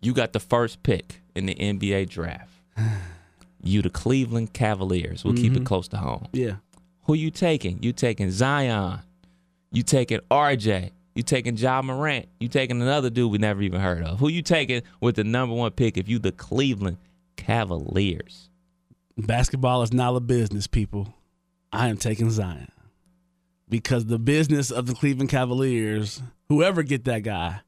You 0.00 0.12
got 0.12 0.32
the 0.32 0.40
first 0.40 0.82
pick 0.82 1.20
in 1.34 1.46
the 1.46 1.54
NBA 1.54 2.08
draft. 2.08 2.52
You 3.60 3.82
the 3.82 3.90
Cleveland 3.90 4.52
Cavaliers. 4.52 5.24
We'll 5.24 5.34
keep 5.34 5.52
it 5.52 5.56
mm-hmm. 5.56 5.64
close 5.64 5.88
to 5.88 5.96
home. 5.96 6.28
Yeah. 6.32 6.58
Who 7.02 7.14
you 7.14 7.32
taking? 7.32 7.82
You 7.82 7.92
taking 7.92 8.30
Zion. 8.30 9.00
You 9.72 9.82
taking 9.82 10.20
RJ. 10.30 10.92
You 11.16 11.24
taking 11.24 11.56
Ja 11.56 11.82
Morant. 11.82 12.28
You 12.38 12.46
taking 12.46 12.80
another 12.80 13.10
dude 13.10 13.32
we 13.32 13.38
never 13.38 13.60
even 13.62 13.80
heard 13.80 14.04
of. 14.04 14.20
Who 14.20 14.28
you 14.28 14.42
taking 14.42 14.82
with 15.00 15.16
the 15.16 15.24
number 15.24 15.56
one 15.56 15.72
pick 15.72 15.98
if 15.98 16.08
you 16.08 16.20
the 16.20 16.30
Cleveland 16.30 16.98
Cavaliers? 17.36 18.48
Basketball 19.16 19.82
is 19.82 19.92
not 19.92 20.14
a 20.14 20.20
business, 20.20 20.68
people. 20.68 21.12
I 21.72 21.88
am 21.88 21.96
taking 21.96 22.30
Zion. 22.30 22.70
Because 23.70 24.06
the 24.06 24.18
business 24.18 24.70
of 24.70 24.86
the 24.86 24.94
Cleveland 24.94 25.30
Cavaliers, 25.30 26.22
whoever 26.48 26.82
get 26.82 27.04
that 27.04 27.22
guy, 27.22 27.60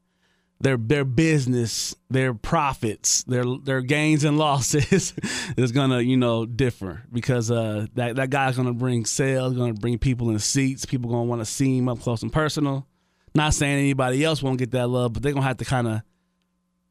their 0.59 0.77
their 0.77 1.05
business, 1.05 1.95
their 2.09 2.33
profits, 2.33 3.23
their 3.23 3.43
their 3.63 3.81
gains 3.81 4.23
and 4.23 4.37
losses 4.37 5.13
is 5.57 5.71
gonna, 5.71 6.01
you 6.01 6.17
know, 6.17 6.45
differ. 6.45 7.03
Because 7.11 7.49
uh 7.51 7.87
that, 7.95 8.15
that 8.17 8.29
guy's 8.29 8.57
gonna 8.57 8.73
bring 8.73 9.05
sales, 9.05 9.53
gonna 9.55 9.73
bring 9.73 9.97
people 9.99 10.29
in 10.29 10.39
seats, 10.39 10.85
people 10.85 11.09
gonna 11.09 11.23
wanna 11.23 11.45
see 11.45 11.77
him 11.77 11.89
up 11.89 11.99
close 11.99 12.21
and 12.23 12.31
personal. 12.33 12.87
Not 13.33 13.53
saying 13.53 13.79
anybody 13.79 14.23
else 14.23 14.43
won't 14.43 14.59
get 14.59 14.71
that 14.71 14.87
love, 14.87 15.13
but 15.13 15.23
they're 15.23 15.33
gonna 15.33 15.45
have 15.45 15.57
to 15.57 15.65
kind 15.65 15.87
of 15.87 16.01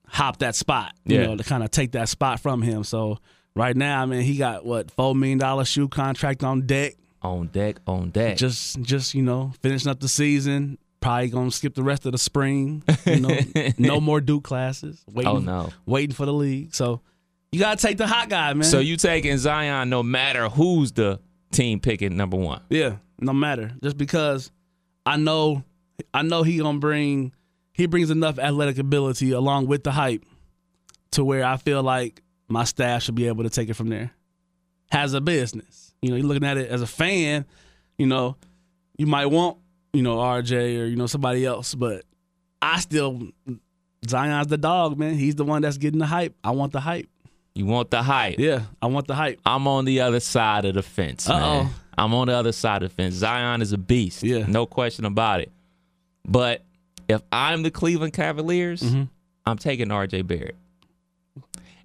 hop 0.07 0.39
that 0.39 0.55
spot, 0.57 0.95
you 1.05 1.17
Yeah. 1.19 1.27
know, 1.27 1.37
to 1.37 1.45
kind 1.45 1.63
of 1.63 1.71
take 1.71 1.93
that 1.93 2.09
spot 2.09 2.41
from 2.41 2.63
him. 2.63 2.83
So 2.85 3.19
right 3.55 3.77
now, 3.77 4.03
I 4.03 4.07
mean, 4.07 4.23
he 4.23 4.37
got 4.37 4.65
what 4.65 4.91
four 4.91 5.15
million 5.15 5.39
dollar 5.39 5.65
shoe 5.65 5.89
contract 5.89 6.43
on 6.43 6.67
deck. 6.67 6.95
On 7.23 7.47
deck, 7.49 7.77
on 7.87 8.11
deck. 8.11 8.37
Just, 8.39 8.81
just 8.83 9.15
you 9.15 9.23
know, 9.23 9.53
finishing 9.61 9.91
up 9.91 10.01
the 10.01 10.09
season. 10.09 10.79
Probably 11.01 11.29
gonna 11.29 11.51
skip 11.51 11.75
the 11.75 11.83
rest 11.83 12.05
of 12.05 12.13
the 12.13 12.19
spring. 12.19 12.83
You 13.07 13.21
know, 13.21 13.39
no 13.79 14.01
more 14.01 14.21
Duke 14.21 14.45
classes. 14.45 15.03
Waiting, 15.11 15.31
Oh, 15.33 15.39
no. 15.39 15.71
waiting 15.87 16.15
for 16.15 16.27
the 16.27 16.33
league. 16.33 16.75
So 16.75 17.01
you 17.53 17.59
gotta 17.61 17.81
take 17.81 17.97
the 17.97 18.07
hot 18.07 18.29
guy, 18.29 18.53
man. 18.53 18.65
so 18.65 18.81
you 18.81 18.97
taking 18.99 19.39
Zion 19.39 19.89
no 19.89 20.03
matter 20.03 20.49
who's 20.51 20.93
the 20.93 21.19
team 21.53 21.81
picking 21.81 22.17
number 22.19 22.37
one. 22.37 22.61
Yeah, 22.69 22.97
no 23.19 23.33
matter. 23.33 23.73
Just 23.83 23.97
because 23.97 24.51
I 25.07 25.17
know, 25.17 25.65
I 26.13 26.21
know 26.23 26.43
he 26.43 26.59
gonna 26.59 26.79
bring, 26.79 27.33
he 27.73 27.87
brings 27.87 28.11
enough 28.11 28.39
athletic 28.39 28.77
ability 28.77 29.33
along 29.33 29.69
with 29.69 29.85
the 29.85 29.93
hype 29.93 30.23
to 31.13 31.25
where 31.25 31.45
I 31.45 31.57
feel 31.57 31.83
like 31.83 32.23
my 32.47 32.65
staff 32.65 33.05
should 33.05 33.15
be 33.15 33.27
able 33.27 33.45
to 33.45 33.51
take 33.51 33.71
it 33.71 33.75
from 33.75 33.89
there. 33.89 34.11
Has 34.93 35.15
a 35.15 35.21
business, 35.23 35.80
you 36.03 36.11
know, 36.11 36.17
you're 36.17 36.27
looking 36.27 36.45
at 36.45 36.57
it 36.57 36.71
as 36.71 36.83
a 36.83 36.87
fan. 36.87 37.45
You 37.99 38.07
know, 38.07 38.37
you 38.97 39.07
might 39.07 39.27
want 39.27 39.59
you 39.93 40.03
know 40.03 40.17
RJ 40.17 40.53
or 40.81 40.85
you 40.87 40.97
know 40.97 41.07
somebody 41.07 41.45
else, 41.45 41.75
but 41.75 42.05
I 42.63 42.81
still 42.81 43.29
Zion's 44.09 44.47
the 44.49 44.59
dog, 44.59 44.99
man. 44.99 45.15
He's 45.15 45.35
the 45.35 45.45
one 45.45 45.63
that's 45.63 45.77
getting 45.79 45.99
the 46.01 46.07
hype. 46.07 46.35
I 46.43 46.51
want 46.53 46.73
the 46.73 46.81
hype. 46.81 47.09
You 47.55 47.67
want 47.67 47.91
the 47.91 48.03
hype. 48.03 48.39
Yeah, 48.39 48.63
I 48.81 48.87
want 48.87 49.07
the 49.09 49.15
hype. 49.15 49.41
I'm 49.45 49.67
on 49.67 49.85
the 49.85 50.01
other 50.01 50.21
side 50.21 50.65
of 50.65 50.75
the 50.75 50.83
fence, 50.83 51.29
man. 51.29 51.43
Uh-oh. 51.43 51.75
I'm 51.99 52.15
on 52.15 52.29
the 52.29 52.35
other 52.35 52.53
side 52.53 52.83
of 52.83 52.91
the 52.91 52.95
fence. 52.95 53.15
Zion 53.17 53.61
is 53.61 53.73
a 53.73 53.79
beast. 53.79 54.23
Yeah. 54.23 54.47
No 54.47 54.65
question 54.65 55.05
about 55.05 55.41
it. 55.41 55.51
But 56.27 56.63
if 57.09 57.21
I'm 57.33 57.63
the 57.63 57.71
Cleveland 57.71 58.13
Cavaliers, 58.13 58.81
Mm-hmm. 58.83 59.03
I'm 59.47 59.59
taking 59.59 59.89
RJ 59.89 60.27
Barrett. 60.27 60.55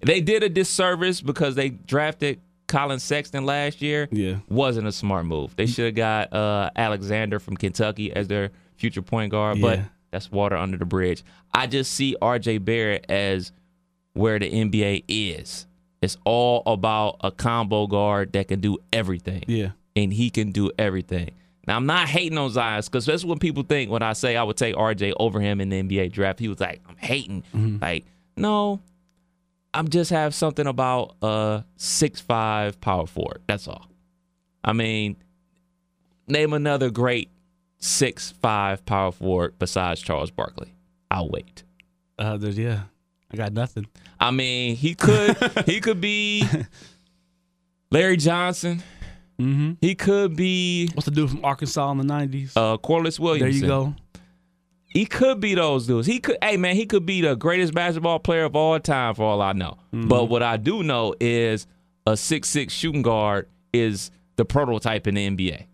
They 0.02 0.20
did 0.20 0.42
a 0.42 0.48
disservice 0.48 1.20
because 1.20 1.54
they 1.54 1.70
drafted 1.70 2.40
Collin 2.68 2.98
Sexton 2.98 3.46
last 3.46 3.80
year. 3.82 4.08
Yeah. 4.10 4.36
Wasn't 4.48 4.86
a 4.86 4.92
smart 4.92 5.26
move. 5.26 5.54
They 5.56 5.66
should 5.66 5.86
have 5.86 5.94
got 5.94 6.32
uh, 6.32 6.70
Alexander 6.76 7.38
from 7.38 7.56
Kentucky 7.56 8.12
as 8.12 8.28
their 8.28 8.50
future 8.76 9.02
point 9.02 9.30
guard, 9.30 9.60
but 9.60 9.80
that's 10.10 10.30
water 10.30 10.56
under 10.56 10.76
the 10.76 10.84
bridge. 10.84 11.24
I 11.54 11.66
just 11.66 11.92
see 11.92 12.16
RJ 12.20 12.64
Barrett 12.64 13.06
as 13.08 13.52
where 14.14 14.38
the 14.38 14.50
NBA 14.50 15.04
is. 15.08 15.66
It's 16.02 16.16
all 16.24 16.62
about 16.66 17.16
a 17.22 17.30
combo 17.30 17.86
guard 17.86 18.32
that 18.32 18.48
can 18.48 18.60
do 18.60 18.78
everything. 18.92 19.44
Yeah. 19.46 19.70
And 19.94 20.12
he 20.12 20.30
can 20.30 20.52
do 20.52 20.70
everything. 20.78 21.30
Now, 21.66 21.76
I'm 21.76 21.86
not 21.86 22.08
hating 22.08 22.38
on 22.38 22.50
Zion 22.50 22.82
because 22.84 23.06
that's 23.06 23.24
what 23.24 23.40
people 23.40 23.62
think 23.62 23.90
when 23.90 24.02
I 24.02 24.12
say 24.12 24.36
I 24.36 24.42
would 24.42 24.56
take 24.56 24.76
RJ 24.76 25.14
over 25.18 25.40
him 25.40 25.60
in 25.60 25.68
the 25.68 25.82
NBA 25.82 26.12
draft. 26.12 26.38
He 26.38 26.48
was 26.48 26.60
like, 26.60 26.80
I'm 26.88 26.96
hating. 26.96 27.42
Like, 27.80 28.04
no, 28.36 28.80
I'm 29.76 29.88
just 29.88 30.10
have 30.10 30.34
something 30.34 30.66
about 30.66 31.16
a 31.20 31.64
six 31.76 32.20
five 32.20 32.80
power 32.80 33.06
forward. 33.06 33.42
That's 33.46 33.68
all. 33.68 33.86
I 34.64 34.72
mean, 34.72 35.16
name 36.26 36.54
another 36.54 36.90
great 36.90 37.28
six 37.78 38.32
five 38.32 38.84
power 38.86 39.12
forward 39.12 39.58
besides 39.58 40.00
Charles 40.00 40.30
Barkley. 40.30 40.74
I'll 41.10 41.28
wait. 41.28 41.62
Uh, 42.18 42.38
there's, 42.38 42.58
yeah, 42.58 42.84
I 43.30 43.36
got 43.36 43.52
nothing. 43.52 43.86
I 44.18 44.30
mean, 44.30 44.76
he 44.76 44.94
could 44.94 45.36
he 45.66 45.80
could 45.80 46.00
be 46.00 46.44
Larry 47.90 48.16
Johnson. 48.16 48.82
Mm-hmm. 49.38 49.72
He 49.82 49.94
could 49.94 50.34
be 50.34 50.88
What's 50.94 51.04
the 51.04 51.10
dude 51.10 51.28
from 51.28 51.44
Arkansas 51.44 51.90
in 51.92 51.98
the 51.98 52.04
'90s? 52.04 52.52
uh, 52.56 52.78
Corliss 52.78 53.20
Williams. 53.20 53.60
there 53.60 53.62
you 53.62 53.66
go. 53.66 53.94
He 54.88 55.04
could 55.04 55.40
be 55.40 55.54
those 55.54 55.86
dudes. 55.86 56.06
He 56.06 56.20
could, 56.20 56.38
hey 56.42 56.56
man, 56.56 56.74
he 56.76 56.86
could 56.86 57.04
be 57.04 57.20
the 57.20 57.34
greatest 57.34 57.74
basketball 57.74 58.18
player 58.18 58.44
of 58.44 58.56
all 58.56 58.78
time 58.80 59.14
for 59.14 59.24
all 59.24 59.42
I 59.42 59.52
know. 59.52 59.76
Mm-hmm. 59.92 60.08
But 60.08 60.24
what 60.30 60.42
I 60.42 60.56
do 60.56 60.82
know 60.82 61.14
is 61.20 61.66
a 62.06 62.16
six 62.16 62.48
six 62.48 62.72
shooting 62.72 63.02
guard 63.02 63.48
is 63.72 64.10
the 64.36 64.44
prototype 64.44 65.06
in 65.06 65.16
the 65.16 65.28
NBA, 65.28 65.64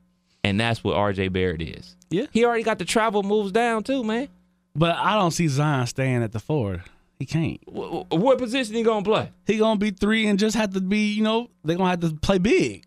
and 0.45 0.59
that's 0.59 0.83
what 0.83 0.97
RJ 0.97 1.33
Barrett 1.33 1.62
is. 1.62 1.97
Yeah. 2.11 2.26
he 2.33 2.45
already 2.45 2.62
got 2.62 2.78
the 2.78 2.85
travel 2.85 3.23
moves 3.23 3.52
down 3.52 3.85
too, 3.85 4.02
man. 4.04 4.28
But 4.75 4.97
I 4.97 5.14
don't 5.19 5.31
see 5.31 5.49
Zion 5.49 5.87
staying 5.87 6.23
at 6.23 6.33
the 6.33 6.40
four. 6.40 6.83
He 7.19 7.26
can't. 7.26 7.61
Wh- 7.69 8.02
wh- 8.09 8.12
What 8.12 8.38
position 8.38 8.75
he 8.75 8.83
gonna 8.83 9.04
play? 9.04 9.31
He 9.47 9.59
gonna 9.59 9.78
be 9.78 9.90
three 9.92 10.26
and 10.26 10.38
just 10.38 10.57
have 10.57 10.73
to 10.75 10.81
be. 10.81 11.12
You 11.12 11.23
know, 11.23 11.49
they 11.64 11.75
gonna 11.76 11.90
have 11.90 12.00
to 12.00 12.11
play 12.14 12.38
big. 12.38 12.85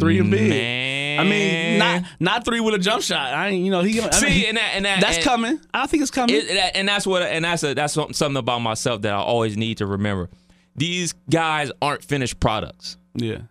Three 0.00 0.18
and 0.18 0.30
big. 0.30 0.48
Man. 0.50 1.01
I 1.20 1.24
mean, 1.24 1.78
not 1.78 2.02
not 2.20 2.44
three 2.44 2.60
with 2.60 2.74
a 2.74 2.78
jump 2.78 3.02
shot. 3.02 3.32
I 3.34 3.48
ain't. 3.48 3.64
You 3.64 3.70
know, 3.70 3.82
he. 3.82 4.00
I 4.00 4.10
see, 4.10 4.26
mean, 4.26 4.44
and 4.48 4.56
that, 4.56 4.70
and 4.74 4.84
that, 4.84 5.00
that's 5.00 5.16
and- 5.16 5.24
coming. 5.24 5.60
I 5.72 5.86
think 5.86 6.02
it's 6.02 6.10
coming. 6.10 6.34
It, 6.36 6.50
and 6.74 6.88
that's 6.88 7.06
what, 7.06 7.22
and 7.22 7.44
that's 7.44 7.62
a, 7.62 7.74
that's 7.74 7.94
something 7.94 8.14
something 8.14 8.38
about 8.38 8.60
myself 8.60 9.02
that 9.02 9.12
I 9.12 9.16
always 9.18 9.56
need 9.56 9.78
to 9.78 9.86
remember. 9.86 10.28
These 10.76 11.12
guys 11.30 11.70
aren't 11.82 12.02
finished 12.04 12.40
products. 12.40 12.96
yeah. 13.14 13.42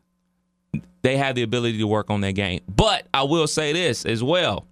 They 1.03 1.17
have 1.17 1.33
the 1.33 1.41
ability 1.41 1.79
to 1.79 1.87
work 1.87 2.11
on 2.11 2.21
their 2.21 2.31
game. 2.31 2.61
But 2.69 3.07
I 3.11 3.23
will 3.23 3.47
say 3.47 3.73
this 3.73 4.05
as 4.05 4.21
well. 4.23 4.67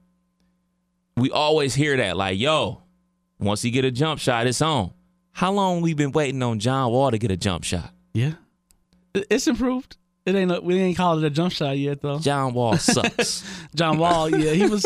We 1.17 1.31
always 1.31 1.73
hear 1.73 1.97
that, 1.97 2.17
like, 2.17 2.39
yo, 2.39 2.83
once 3.39 3.63
he 3.63 3.71
get 3.71 3.83
a 3.83 3.89
jump 3.89 4.19
shot, 4.19 4.45
it's 4.45 4.61
on. 4.61 4.91
How 5.31 5.51
long 5.51 5.81
we 5.81 5.95
been 5.95 6.11
waiting 6.11 6.43
on 6.43 6.59
John 6.59 6.91
Wall 6.91 7.09
to 7.09 7.17
get 7.17 7.31
a 7.31 7.37
jump 7.37 7.63
shot? 7.63 7.91
Yeah. 8.13 8.33
It's 9.15 9.47
improved. 9.47 9.97
It 10.25 10.35
ain't. 10.35 10.51
A, 10.51 10.61
we 10.61 10.79
ain't 10.79 10.97
called 10.97 11.23
it 11.23 11.27
a 11.27 11.29
jump 11.29 11.51
shot 11.53 11.77
yet 11.77 12.01
though. 12.01 12.19
John 12.19 12.53
Wall 12.53 12.77
sucks. 12.77 13.43
John 13.75 13.97
Wall. 13.97 14.29
Yeah, 14.29 14.51
he 14.51 14.67
was. 14.67 14.85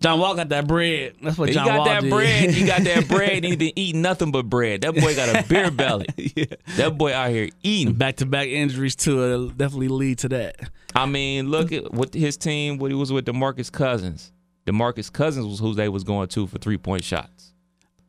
John 0.00 0.18
Wall 0.18 0.34
got 0.34 0.48
that 0.48 0.66
bread. 0.66 1.14
That's 1.22 1.38
what 1.38 1.48
he 1.48 1.54
John 1.54 1.64
got 1.66 1.76
Wall 1.78 1.84
that 1.86 2.00
did. 2.02 2.10
bread. 2.10 2.50
He 2.50 2.66
got 2.66 2.82
that 2.82 3.06
bread. 3.08 3.44
He 3.44 3.54
been 3.54 3.72
eating 3.76 4.02
nothing 4.02 4.32
but 4.32 4.46
bread. 4.46 4.80
That 4.80 4.94
boy 4.96 5.14
got 5.14 5.28
a 5.44 5.46
beer 5.48 5.70
belly. 5.70 6.06
yeah. 6.16 6.46
That 6.76 6.98
boy 6.98 7.14
out 7.14 7.30
here 7.30 7.50
eating. 7.62 7.94
Back 7.94 8.16
to 8.16 8.26
back 8.26 8.48
injuries 8.48 8.96
too. 8.96 9.22
It'll 9.22 9.48
definitely 9.48 9.88
lead 9.88 10.18
to 10.18 10.28
that. 10.30 10.56
I 10.96 11.06
mean, 11.06 11.48
look 11.50 11.70
at 11.70 11.92
what 11.94 12.12
his 12.14 12.36
team. 12.36 12.78
What 12.78 12.90
he 12.90 12.96
was 12.96 13.12
with 13.12 13.26
Demarcus 13.26 13.70
Cousins. 13.70 14.32
Demarcus 14.66 15.12
Cousins 15.12 15.46
was 15.46 15.60
who 15.60 15.72
they 15.74 15.88
was 15.88 16.02
going 16.04 16.28
to 16.28 16.46
for 16.48 16.58
three 16.58 16.78
point 16.78 17.04
shots, 17.04 17.52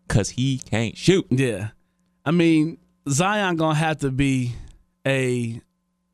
cause 0.08 0.30
he 0.32 0.58
can't 0.60 0.98
shoot. 0.98 1.26
Yeah. 1.30 1.70
I 2.26 2.32
mean, 2.32 2.78
Zion 3.08 3.56
gonna 3.56 3.76
have 3.76 4.00
to 4.00 4.10
be 4.12 4.54
a, 5.06 5.62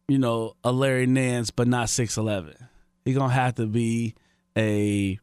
you 0.10 0.18
know, 0.18 0.56
a 0.64 0.72
Larry 0.72 1.06
Nance, 1.08 1.50
but 1.52 1.68
not 1.68 1.90
six 1.90 2.18
eleven. 2.18 2.56
He 3.06 3.14
gonna 3.14 3.32
have 3.34 3.56
to 3.56 3.66
be 3.66 4.16
a 4.58 5.18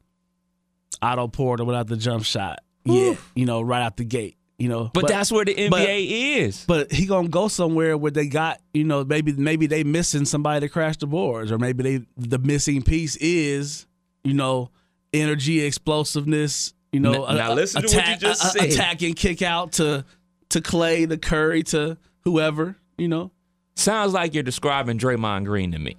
Otto 1.02 1.28
Porter 1.28 1.64
without 1.64 1.86
the 1.88 1.96
jump 1.96 2.24
shot. 2.24 2.60
Yeah, 2.84 3.16
you 3.34 3.44
know, 3.46 3.60
right 3.62 3.82
out 3.82 3.96
the 3.96 4.04
gate. 4.04 4.36
You 4.58 4.70
know, 4.70 4.90
But, 4.94 5.06
that's 5.08 5.30
where 5.30 5.44
the 5.44 5.54
NBA 5.54 5.68
but- 5.70 5.86
is. 5.90 6.64
But 6.66 6.90
he 6.90 7.04
gonna 7.04 7.28
go 7.28 7.48
somewhere 7.48 7.94
where 7.98 8.10
they 8.10 8.26
got, 8.26 8.58
you 8.72 8.84
know, 8.84 9.04
maybe 9.04 9.32
maybe 9.32 9.66
they 9.66 9.84
missing 9.84 10.24
somebody 10.24 10.60
to 10.66 10.70
crash 10.72 10.96
the 10.96 11.06
boards, 11.06 11.52
or 11.52 11.58
maybe 11.58 11.82
they 11.82 12.06
the 12.16 12.38
missing 12.38 12.80
piece 12.80 13.16
is, 13.16 13.86
you 14.24 14.32
know, 14.32 14.70
energy, 15.12 15.60
explosiveness. 15.60 16.72
You 16.92 17.00
know, 17.00 17.24
N- 17.26 17.36
now 17.36 17.52
listen 17.52 17.82
to 17.82 17.94
what 17.96 18.08
you 18.08 18.16
just 18.16 18.42
a- 18.42 18.46
a- 18.46 18.50
said. 18.50 18.70
attack 18.72 19.02
and 19.02 19.14
kick 19.14 19.42
out 19.42 19.72
to 19.72 20.06
to 20.50 20.60
Clay, 20.62 21.04
to 21.04 21.18
Curry, 21.18 21.62
to 21.64 21.98
whoever. 22.20 22.76
You 22.96 23.08
know, 23.08 23.32
Sounds 23.76 24.12
like 24.12 24.34
you're 24.34 24.42
describing 24.42 24.98
Draymond 24.98 25.44
Green 25.44 25.72
to 25.72 25.78
me. 25.78 25.96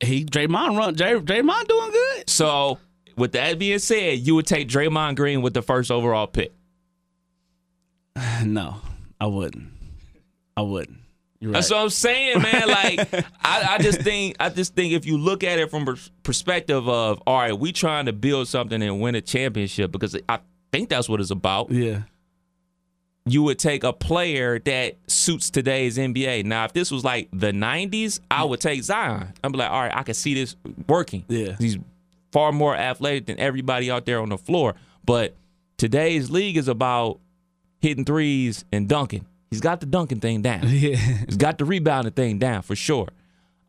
he 0.00 0.24
Draymond 0.24 0.78
run. 0.78 0.94
Dray, 0.94 1.12
Draymond 1.14 1.68
doing 1.68 1.90
good. 1.90 2.30
So, 2.30 2.78
with 3.16 3.32
that 3.32 3.58
being 3.58 3.78
said, 3.80 4.18
you 4.20 4.34
would 4.36 4.46
take 4.46 4.68
Draymond 4.68 5.16
Green 5.16 5.42
with 5.42 5.52
the 5.54 5.62
first 5.62 5.90
overall 5.90 6.26
pick. 6.26 6.52
No, 8.44 8.76
I 9.20 9.26
wouldn't. 9.26 9.68
I 10.56 10.62
wouldn't. 10.62 10.98
Right. 11.42 11.52
That's 11.52 11.70
what 11.70 11.80
I'm 11.80 11.90
saying, 11.90 12.40
man. 12.42 12.62
Like, 12.68 13.12
I, 13.44 13.74
I 13.74 13.78
just 13.78 14.00
think, 14.00 14.36
I 14.40 14.48
just 14.48 14.74
think 14.74 14.92
if 14.94 15.04
you 15.04 15.18
look 15.18 15.44
at 15.44 15.58
it 15.58 15.70
from 15.70 15.86
a 15.86 15.96
perspective 16.22 16.88
of, 16.88 17.22
all 17.26 17.38
right, 17.38 17.52
we 17.58 17.72
trying 17.72 18.06
to 18.06 18.12
build 18.12 18.48
something 18.48 18.82
and 18.82 19.00
win 19.00 19.14
a 19.14 19.20
championship 19.20 19.92
because 19.92 20.16
I 20.28 20.38
think 20.72 20.88
that's 20.88 21.08
what 21.08 21.20
it's 21.20 21.30
about. 21.30 21.70
yeah, 21.70 22.02
you 23.26 23.42
would 23.42 23.58
take 23.58 23.82
a 23.82 23.92
player 23.92 24.60
that 24.60 24.94
suits 25.08 25.50
today's 25.50 25.98
NBA. 25.98 26.44
Now, 26.44 26.64
if 26.64 26.72
this 26.72 26.92
was 26.92 27.04
like 27.04 27.28
the 27.32 27.50
90s, 27.50 28.20
I 28.30 28.44
would 28.44 28.60
take 28.60 28.82
Zion. 28.82 29.32
I'd 29.42 29.52
be 29.52 29.58
like, 29.58 29.70
all 29.70 29.82
right, 29.82 29.94
I 29.94 30.04
can 30.04 30.14
see 30.14 30.34
this 30.34 30.54
working. 30.88 31.24
Yeah. 31.28 31.56
He's 31.58 31.76
far 32.30 32.52
more 32.52 32.76
athletic 32.76 33.26
than 33.26 33.40
everybody 33.40 33.90
out 33.90 34.06
there 34.06 34.20
on 34.20 34.28
the 34.28 34.38
floor. 34.38 34.74
But 35.04 35.34
today's 35.76 36.30
league 36.30 36.56
is 36.56 36.68
about 36.68 37.18
hitting 37.80 38.04
threes 38.04 38.64
and 38.72 38.88
dunking. 38.88 39.26
He's 39.50 39.60
got 39.60 39.80
the 39.80 39.86
dunking 39.86 40.20
thing 40.20 40.42
down. 40.42 40.60
yeah, 40.68 40.96
He's 40.96 41.36
got 41.36 41.58
the 41.58 41.64
rebounding 41.64 42.12
thing 42.12 42.38
down 42.38 42.62
for 42.62 42.76
sure. 42.76 43.08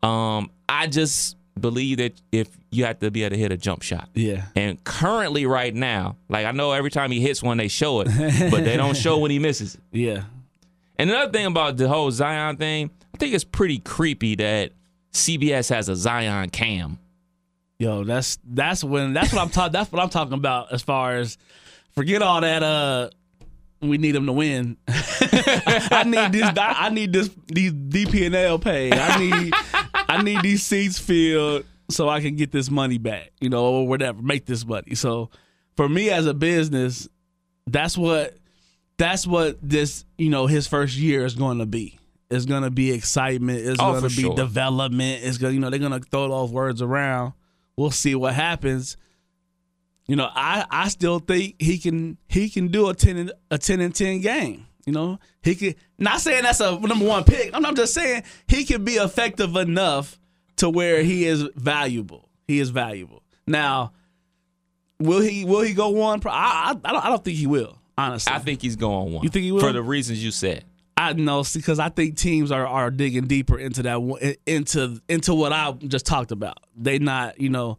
Um, 0.02 0.50
I 0.68 0.86
just 0.86 1.36
believe 1.58 1.98
that 1.98 2.20
if 2.32 2.48
you 2.70 2.84
have 2.84 2.98
to 3.00 3.10
be 3.10 3.22
able 3.24 3.36
to 3.36 3.40
hit 3.40 3.52
a 3.52 3.56
jump 3.56 3.82
shot. 3.82 4.08
yeah. 4.14 4.46
And 4.56 4.82
currently, 4.84 5.46
right 5.46 5.74
now, 5.74 6.16
like 6.28 6.46
I 6.46 6.52
know 6.52 6.72
every 6.72 6.90
time 6.90 7.10
he 7.10 7.20
hits 7.20 7.42
one, 7.42 7.58
they 7.58 7.68
show 7.68 8.00
it, 8.00 8.06
but 8.50 8.64
they 8.64 8.76
don't 8.76 8.96
show 8.96 9.18
when 9.18 9.30
he 9.30 9.38
misses 9.38 9.74
it. 9.74 9.80
Yeah. 9.92 10.22
And 10.98 11.10
another 11.10 11.30
thing 11.30 11.46
about 11.46 11.76
the 11.76 11.88
whole 11.88 12.10
Zion 12.10 12.56
thing, 12.56 12.90
I 13.14 13.18
think 13.18 13.34
it's 13.34 13.44
pretty 13.44 13.78
creepy 13.78 14.34
that 14.36 14.72
CBS 15.12 15.70
has 15.70 15.88
a 15.88 15.96
Zion 15.96 16.50
cam. 16.50 16.98
Yo, 17.78 18.02
that's 18.02 18.38
that's 18.44 18.82
when 18.82 19.12
that's 19.12 19.32
what 19.32 19.40
I'm 19.40 19.50
talking. 19.50 19.72
That's 19.72 19.92
what 19.92 20.02
I'm 20.02 20.10
talking 20.10 20.34
about. 20.34 20.72
As 20.72 20.82
far 20.82 21.16
as 21.16 21.38
forget 21.92 22.22
all 22.22 22.40
that. 22.40 22.62
Uh, 22.62 23.10
we 23.80 23.98
need 23.98 24.16
him 24.16 24.26
to 24.26 24.32
win. 24.32 24.76
I 24.88 26.02
need 26.04 26.32
this. 26.32 26.50
I 26.56 26.90
need 26.90 27.12
this. 27.12 27.30
These 27.46 27.72
DPNL 27.72 28.60
pay. 28.60 28.90
I 28.92 29.18
need. 29.18 29.54
I 30.08 30.22
need 30.22 30.42
these 30.42 30.62
seats 30.62 30.98
filled 30.98 31.64
so 31.90 32.08
I 32.08 32.20
can 32.20 32.36
get 32.36 32.50
this 32.52 32.70
money 32.70 32.98
back. 32.98 33.30
You 33.40 33.48
know, 33.50 33.64
or 33.66 33.88
whatever. 33.88 34.22
Make 34.22 34.46
this 34.46 34.64
money. 34.66 34.94
So 34.94 35.30
for 35.76 35.88
me 35.88 36.10
as 36.10 36.26
a 36.26 36.34
business, 36.34 37.08
that's 37.66 37.96
what 37.98 38.36
that's 38.96 39.26
what 39.26 39.58
this 39.62 40.04
you 40.16 40.30
know 40.30 40.46
his 40.46 40.66
first 40.66 40.96
year 40.96 41.24
is 41.24 41.34
going 41.34 41.58
to 41.58 41.66
be. 41.66 41.98
It's 42.30 42.44
going 42.44 42.62
to 42.62 42.70
be 42.70 42.90
excitement. 42.92 43.60
It's 43.60 43.80
Oh, 43.80 43.92
going 43.92 44.02
to 44.10 44.16
be 44.16 44.22
sure. 44.22 44.34
development. 44.34 45.20
It's 45.24 45.38
going 45.38 45.54
you 45.54 45.60
know 45.60 45.70
they're 45.70 45.78
going 45.78 45.92
to 45.98 46.06
throw 46.10 46.28
those 46.28 46.50
words 46.50 46.82
around. 46.82 47.32
We'll 47.76 47.90
see 47.90 48.14
what 48.14 48.34
happens. 48.34 48.96
you 50.08 50.16
know, 50.16 50.28
I, 50.34 50.64
I 50.70 50.88
still 50.88 51.20
think 51.20 51.56
he 51.60 51.78
can 51.78 52.16
he 52.28 52.48
can 52.50 52.68
do 52.68 52.88
a 52.88 52.94
ten 52.94 53.16
and, 53.16 53.32
a 53.50 53.56
ten 53.58 53.80
and 53.80 53.94
ten 53.94 54.20
game. 54.20 54.66
You 54.88 54.94
know, 54.94 55.18
he 55.42 55.54
could 55.54 55.76
not 55.98 56.18
saying 56.18 56.44
that's 56.44 56.60
a 56.60 56.80
number 56.80 57.04
one 57.04 57.22
pick. 57.22 57.50
I'm, 57.52 57.66
I'm 57.66 57.74
just 57.74 57.92
saying 57.92 58.22
he 58.46 58.64
can 58.64 58.86
be 58.86 58.94
effective 58.94 59.54
enough 59.54 60.18
to 60.56 60.70
where 60.70 61.02
he 61.02 61.26
is 61.26 61.46
valuable. 61.56 62.30
He 62.46 62.58
is 62.58 62.70
valuable. 62.70 63.22
Now, 63.46 63.92
will 64.98 65.20
he 65.20 65.44
will 65.44 65.60
he 65.60 65.74
go 65.74 65.90
one? 65.90 66.22
I, 66.24 66.30
I 66.30 66.88
I 66.88 66.92
don't 66.92 67.04
I 67.04 67.08
don't 67.10 67.22
think 67.22 67.36
he 67.36 67.46
will. 67.46 67.78
Honestly, 67.98 68.32
I 68.32 68.38
think 68.38 68.62
he's 68.62 68.76
going 68.76 69.12
one. 69.12 69.22
You 69.22 69.28
think 69.28 69.44
he 69.44 69.52
will? 69.52 69.60
For 69.60 69.74
the 69.74 69.82
reasons 69.82 70.24
you 70.24 70.30
said. 70.30 70.64
I 70.96 71.12
know 71.12 71.44
because 71.52 71.78
I 71.78 71.90
think 71.90 72.16
teams 72.16 72.50
are, 72.50 72.66
are 72.66 72.90
digging 72.90 73.26
deeper 73.26 73.58
into 73.58 73.82
that 73.82 74.36
into 74.46 75.02
into 75.06 75.34
what 75.34 75.52
I 75.52 75.72
just 75.72 76.06
talked 76.06 76.32
about. 76.32 76.60
They 76.74 76.98
not 76.98 77.38
you 77.38 77.50
know 77.50 77.78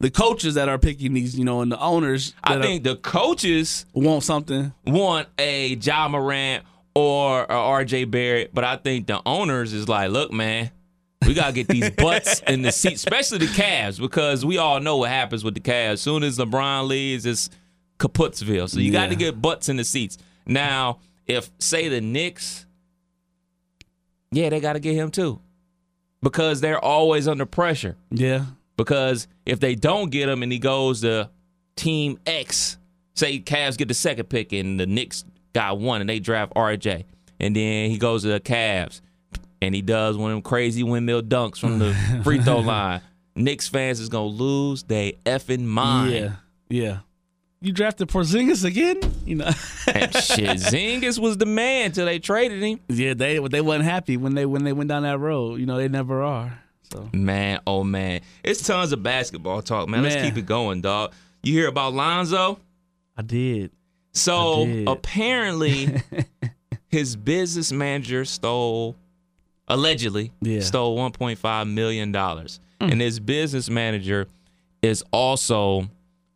the 0.00 0.10
coaches 0.10 0.54
that 0.54 0.68
are 0.68 0.78
picking 0.78 1.14
these 1.14 1.38
you 1.38 1.44
know 1.44 1.60
and 1.60 1.72
the 1.72 1.80
owners. 1.80 2.34
I 2.42 2.60
think 2.60 2.84
the 2.84 2.96
coaches 2.96 3.86
want 3.92 4.24
something. 4.24 4.72
want 4.86 5.28
a 5.38 5.74
Ja 5.74 6.08
Morant 6.08 6.64
or 6.94 7.42
a 7.44 7.46
RJ 7.46 8.10
Barrett, 8.10 8.54
but 8.54 8.64
I 8.64 8.76
think 8.76 9.06
the 9.06 9.20
owners 9.26 9.72
is 9.72 9.88
like, 9.88 10.10
look, 10.10 10.32
man, 10.32 10.70
we 11.26 11.34
gotta 11.34 11.52
get 11.52 11.68
these 11.68 11.90
butts 11.96 12.40
in 12.46 12.62
the 12.62 12.72
seat, 12.72 12.94
especially 12.94 13.38
the 13.38 13.46
Cavs, 13.46 14.00
because 14.00 14.44
we 14.44 14.58
all 14.58 14.80
know 14.80 14.98
what 14.98 15.10
happens 15.10 15.44
with 15.44 15.54
the 15.54 15.60
Cavs. 15.60 15.92
As 15.92 16.00
soon 16.00 16.22
as 16.22 16.38
LeBron 16.38 16.88
leaves, 16.88 17.26
it's 17.26 17.50
Kaputsville. 17.98 18.68
So 18.68 18.80
you 18.80 18.92
got 18.92 19.10
to 19.10 19.16
get 19.16 19.40
butts 19.40 19.68
in 19.68 19.76
the 19.76 19.84
seats. 19.84 20.18
Now, 20.46 21.00
if 21.26 21.50
say 21.58 21.88
the 21.88 22.00
Knicks, 22.00 22.66
yeah, 24.30 24.48
they 24.48 24.60
got 24.60 24.74
to 24.74 24.80
get 24.80 24.94
him 24.94 25.10
too, 25.10 25.40
because 26.22 26.60
they're 26.60 26.82
always 26.82 27.28
under 27.28 27.46
pressure. 27.46 27.96
Yeah, 28.10 28.44
Because 28.76 29.26
if 29.44 29.60
they 29.60 29.74
don't 29.74 30.10
get 30.10 30.28
him 30.28 30.42
and 30.42 30.52
he 30.52 30.58
goes 30.58 31.00
to 31.00 31.30
Team 31.76 32.18
X, 32.26 32.76
say 33.14 33.40
Cavs 33.40 33.76
get 33.78 33.88
the 33.88 33.94
second 33.94 34.28
pick 34.28 34.52
and 34.52 34.78
the 34.78 34.86
Knicks 34.86 35.24
got 35.54 35.78
one 35.78 36.00
and 36.00 36.10
they 36.10 36.18
draft 36.18 36.52
RJ, 36.54 37.04
and 37.40 37.56
then 37.56 37.90
he 37.90 37.98
goes 37.98 38.22
to 38.22 38.28
the 38.28 38.40
Cavs 38.40 39.00
and 39.62 39.74
he 39.74 39.80
does 39.82 40.16
one 40.18 40.30
of 40.30 40.34
them 40.36 40.42
crazy 40.42 40.82
windmill 40.82 41.22
dunks 41.22 41.58
from 41.58 41.78
the 41.78 41.94
free 42.24 42.38
throw 42.40 42.58
line. 42.58 43.00
Knicks 43.34 43.68
fans 43.68 44.00
is 44.00 44.08
gonna 44.08 44.26
lose 44.26 44.82
they 44.82 45.14
effing 45.24 45.64
mind. 45.64 46.12
yeah, 46.12 46.32
yeah. 46.68 46.98
You 47.62 47.72
drafted 47.72 48.08
Porzingis 48.08 48.64
again? 48.64 49.00
You 49.24 49.36
know, 49.36 49.46
And 49.92 50.14
shit, 50.14 50.50
Zingas 50.58 51.18
was 51.18 51.38
the 51.38 51.46
man 51.46 51.90
till 51.92 52.04
they 52.04 52.18
traded 52.18 52.62
him. 52.62 52.80
yeah. 52.88 53.14
They 53.14 53.38
they 53.38 53.60
wasn't 53.62 53.86
happy 53.86 54.16
when 54.18 54.34
they 54.34 54.44
when 54.46 54.64
they 54.64 54.72
went 54.74 54.88
down 54.88 55.02
that 55.04 55.18
road. 55.18 55.58
You 55.58 55.66
know, 55.66 55.76
they 55.78 55.88
never 55.88 56.22
are. 56.22 56.62
So 56.92 57.08
Man, 57.12 57.60
oh 57.66 57.82
man, 57.84 58.20
it's 58.44 58.62
tons 58.66 58.92
of 58.92 59.02
basketball 59.02 59.62
talk, 59.62 59.88
man. 59.88 60.02
Let's 60.02 60.16
keep 60.16 60.36
it 60.36 60.46
going, 60.46 60.80
dog. 60.80 61.12
You 61.42 61.52
hear 61.52 61.68
about 61.68 61.92
Lonzo? 61.94 62.58
I 63.16 63.22
did. 63.22 63.70
So 64.12 64.62
I 64.62 64.66
did. 64.66 64.88
apparently, 64.88 66.02
his 66.88 67.16
business 67.16 67.72
manager 67.72 68.24
stole, 68.24 68.96
allegedly, 69.68 70.32
Yeah. 70.40 70.60
stole 70.60 70.96
1.5 70.98 71.72
million 71.72 72.12
dollars, 72.12 72.60
mm. 72.80 72.90
and 72.92 73.00
his 73.00 73.18
business 73.20 73.68
manager 73.68 74.26
is 74.82 75.02
also 75.12 75.88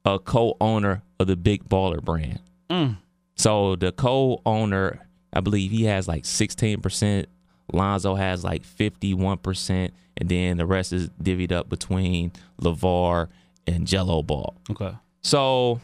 a 0.04 0.18
co-owner 0.18 1.02
of 1.18 1.26
the 1.26 1.36
Big 1.36 1.68
Baller 1.68 2.02
brand. 2.02 2.40
Mm. 2.70 2.96
So 3.36 3.76
the 3.76 3.92
co-owner, 3.92 4.98
I 5.32 5.40
believe, 5.40 5.70
he 5.70 5.84
has 5.84 6.08
like 6.08 6.24
16 6.24 6.80
percent. 6.80 7.28
Lonzo 7.72 8.14
has 8.16 8.42
like 8.42 8.64
51 8.64 9.38
percent, 9.38 9.94
and 10.20 10.28
then 10.28 10.58
the 10.58 10.66
rest 10.66 10.92
is 10.92 11.08
divvied 11.22 11.50
up 11.50 11.68
between 11.68 12.32
LaVar 12.60 13.28
and 13.66 13.86
Gelo 13.86 14.24
Ball. 14.24 14.54
Okay. 14.70 14.92
So, 15.22 15.80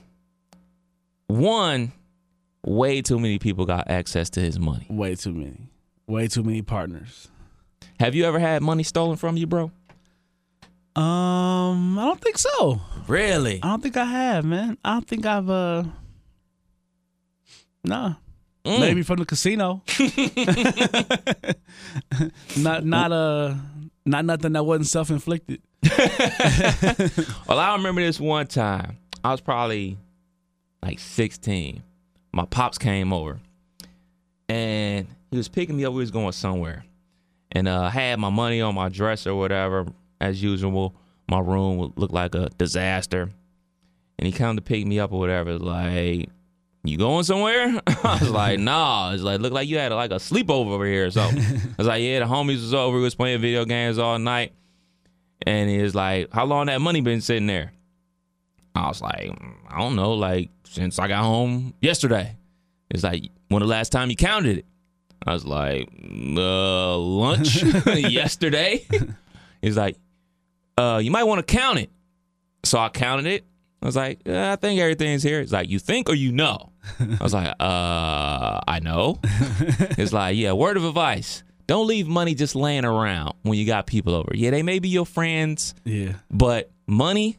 one, 1.27 1.93
way 2.65 3.03
too 3.03 3.19
many 3.19 3.39
people 3.39 3.65
got 3.65 3.91
access 3.91 4.31
to 4.31 4.41
his 4.41 4.59
money. 4.59 4.87
Way 4.91 5.15
too 5.15 5.33
many. 5.33 5.71
Way 6.07 6.29
too 6.29 6.43
many 6.43 6.63
partners. 6.63 7.29
Have 7.99 8.15
you 8.15 8.25
ever 8.25 8.39
had 8.39 8.63
money 8.63 8.83
stolen 8.83 9.17
from 9.17 9.39
you, 9.39 9.47
bro? 9.47 9.71
Um, 10.95 11.99
I 11.99 12.05
don't 12.05 12.21
think 12.21 12.39
so. 12.39 12.81
Really? 13.09 13.61
I 13.63 13.69
don't 13.69 13.83
think 13.83 13.97
I 13.97 14.05
have, 14.05 14.45
man. 14.45 14.77
I 14.85 14.95
don't 14.95 15.09
think 15.09 15.27
I've 15.27 15.49
uh 15.49 15.85
Nah. 17.85 18.15
Mm. 18.65 18.81
Maybe 18.81 19.03
from 19.03 19.19
the 19.19 19.27
casino. 19.27 19.83
not 22.57 22.85
not 22.85 23.13
uh 23.13 23.55
not 24.07 24.25
nothing 24.25 24.53
that 24.53 24.65
wasn't 24.65 24.87
self 24.87 25.11
inflicted. 25.11 25.61
Well, 27.49 27.59
I 27.59 27.75
remember 27.77 28.01
this 28.01 28.19
one 28.19 28.47
time. 28.47 28.99
I 29.23 29.31
was 29.33 29.41
probably 29.41 29.99
like 30.83 30.99
16. 30.99 31.83
My 32.33 32.45
pops 32.45 32.79
came 32.79 33.13
over, 33.13 33.41
and 34.49 35.07
he 35.31 35.37
was 35.37 35.49
picking 35.49 35.77
me 35.77 35.85
up. 35.85 35.93
We 35.93 36.01
was 36.01 36.11
going 36.11 36.33
somewhere, 36.33 36.85
and 37.53 37.69
uh, 37.69 37.83
I 37.83 37.91
had 37.91 38.19
my 38.19 38.31
money 38.31 38.61
on 38.61 38.75
my 38.75 38.89
dresser 38.89 39.31
or 39.31 39.37
whatever. 39.37 39.87
As 40.21 40.43
usual, 40.43 40.95
my 41.29 41.41
room 41.41 41.79
would 41.79 41.93
look 41.97 42.13
like 42.13 42.35
a 42.35 42.49
disaster. 42.59 43.31
And 44.19 44.27
he 44.27 44.33
come 44.33 44.57
to 44.57 44.63
pick 44.63 44.87
me 44.87 44.99
up 44.99 45.13
or 45.13 45.19
whatever. 45.19 45.59
Like, 45.59 46.31
you 46.87 46.99
going 46.99 47.25
somewhere? 47.25 47.81
I 47.87 48.19
was 48.21 48.31
like, 48.31 48.59
nah. 48.61 49.13
It's 49.13 49.23
like, 49.23 49.41
look 49.41 49.53
like 49.53 49.69
you 49.69 49.79
had 49.79 49.93
like 49.93 50.11
a 50.11 50.17
sleepover 50.17 50.69
over 50.69 50.87
here 50.87 51.11
So. 51.11 51.23
I 51.23 51.33
was 51.79 51.87
like, 51.87 52.03
yeah, 52.03 52.21
the 52.21 52.27
homies 52.27 52.61
was 52.61 52.75
over. 52.75 52.97
We 52.97 53.03
was 53.03 53.15
playing 53.15 53.41
video 53.41 53.65
games 53.65 53.99
all 53.99 54.19
night. 54.19 54.53
And 55.47 55.69
he 55.69 55.83
was 55.83 55.95
like, 55.95 56.33
how 56.33 56.45
long 56.45 56.67
that 56.67 56.81
money 56.81 57.01
been 57.01 57.21
sitting 57.21 57.47
there? 57.47 57.73
I 58.75 58.89
was 58.89 59.01
like, 59.01 59.29
"Mm, 59.31 59.55
I 59.71 59.79
don't 59.79 59.97
know, 59.97 60.13
like 60.15 60.51
since 60.65 60.99
I 60.99 61.09
got 61.09 61.23
home 61.25 61.73
yesterday. 61.81 62.37
It's 62.91 63.03
like, 63.03 63.31
when 63.49 63.61
the 63.61 63.67
last 63.67 63.91
time 63.91 64.11
you 64.11 64.17
counted 64.17 64.59
it? 64.59 64.67
I 65.27 65.33
was 65.33 65.45
like, 65.45 65.89
uh, 66.37 66.97
lunch 66.99 67.63
yesterday. 67.87 68.87
He's 69.63 69.77
like, 69.77 69.97
uh, 70.77 71.01
you 71.03 71.11
might 71.11 71.25
want 71.25 71.47
to 71.47 71.55
count 71.55 71.79
it. 71.79 71.91
So 72.65 72.79
I 72.79 72.89
counted 72.91 73.27
it. 73.27 73.45
I 73.87 73.89
was 73.89 73.95
like, 73.97 74.19
"Yeah, 74.27 74.53
I 74.53 74.57
think 74.57 74.81
everything's 74.81 75.23
here. 75.23 75.39
It's 75.41 75.53
like, 75.53 75.69
you 75.69 75.79
think 75.79 76.09
or 76.09 76.15
you 76.17 76.33
know? 76.33 76.73
I 77.01 77.23
was 77.23 77.33
like, 77.33 77.47
uh, 77.61 78.61
I 78.67 78.81
know. 78.83 79.21
It's 79.97 80.13
like, 80.13 80.37
yeah, 80.37 80.53
word 80.53 80.77
of 80.77 80.85
advice. 80.85 81.45
Don't 81.69 81.87
leave 81.87 82.09
money 82.09 82.35
just 82.35 82.57
laying 82.57 82.85
around 82.85 83.35
when 83.43 83.57
you 83.57 83.65
got 83.65 83.87
people 83.87 84.15
over. 84.17 84.33
Yeah, 84.35 84.51
they 84.51 84.65
may 84.65 84.81
be 84.81 84.89
your 84.89 85.07
friends, 85.07 85.75
Yeah. 85.85 86.15
but 86.33 86.73
money, 86.89 87.39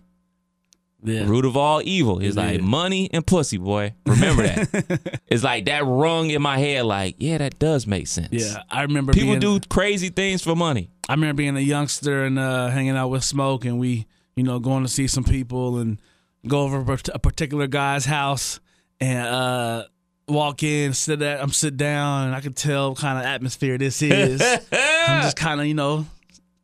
Yeah. 1.03 1.25
root 1.27 1.43
of 1.43 1.57
all 1.57 1.81
evil. 1.83 2.19
It's 2.19 2.37
like 2.37 2.61
money 2.61 3.09
and 3.11 3.27
pussy, 3.27 3.57
boy. 3.57 3.93
Remember 4.05 4.43
that. 4.43 5.19
it's 5.27 5.43
like 5.43 5.65
that 5.65 5.83
rung 5.85 6.29
in 6.29 6.41
my 6.41 6.57
head, 6.59 6.85
like, 6.85 7.15
yeah, 7.19 7.37
that 7.39 7.59
does 7.59 7.85
make 7.87 8.07
sense. 8.07 8.29
Yeah. 8.31 8.63
I 8.69 8.83
remember 8.83 9.11
People 9.11 9.31
being, 9.37 9.39
do 9.41 9.59
crazy 9.69 10.09
things 10.09 10.41
for 10.41 10.55
money. 10.55 10.91
I 11.09 11.13
remember 11.15 11.37
being 11.37 11.57
a 11.57 11.61
youngster 11.61 12.23
and 12.23 12.39
uh, 12.39 12.69
hanging 12.69 12.95
out 12.95 13.09
with 13.09 13.23
Smoke, 13.25 13.65
and 13.65 13.79
we, 13.79 14.07
you 14.37 14.43
know, 14.43 14.59
going 14.59 14.83
to 14.83 14.89
see 14.89 15.07
some 15.07 15.23
people 15.25 15.77
and 15.77 15.99
go 16.47 16.61
over 16.61 16.93
a 16.93 16.99
a 17.13 17.19
particular 17.19 17.67
guy's 17.67 18.05
house 18.05 18.59
and 18.99 19.27
uh, 19.27 19.83
walk 20.27 20.63
in, 20.63 20.93
sit 20.93 21.21
at, 21.21 21.41
I'm 21.41 21.51
sit 21.51 21.77
down, 21.77 22.27
and 22.27 22.35
I 22.35 22.41
can 22.41 22.53
tell 22.53 22.89
what 22.89 22.99
kind 22.99 23.17
of 23.17 23.25
atmosphere 23.25 23.77
this 23.77 24.01
is. 24.01 24.41
I'm 24.71 25.21
just 25.21 25.37
kind 25.37 25.59
of, 25.59 25.67
you 25.67 25.73
know, 25.73 26.05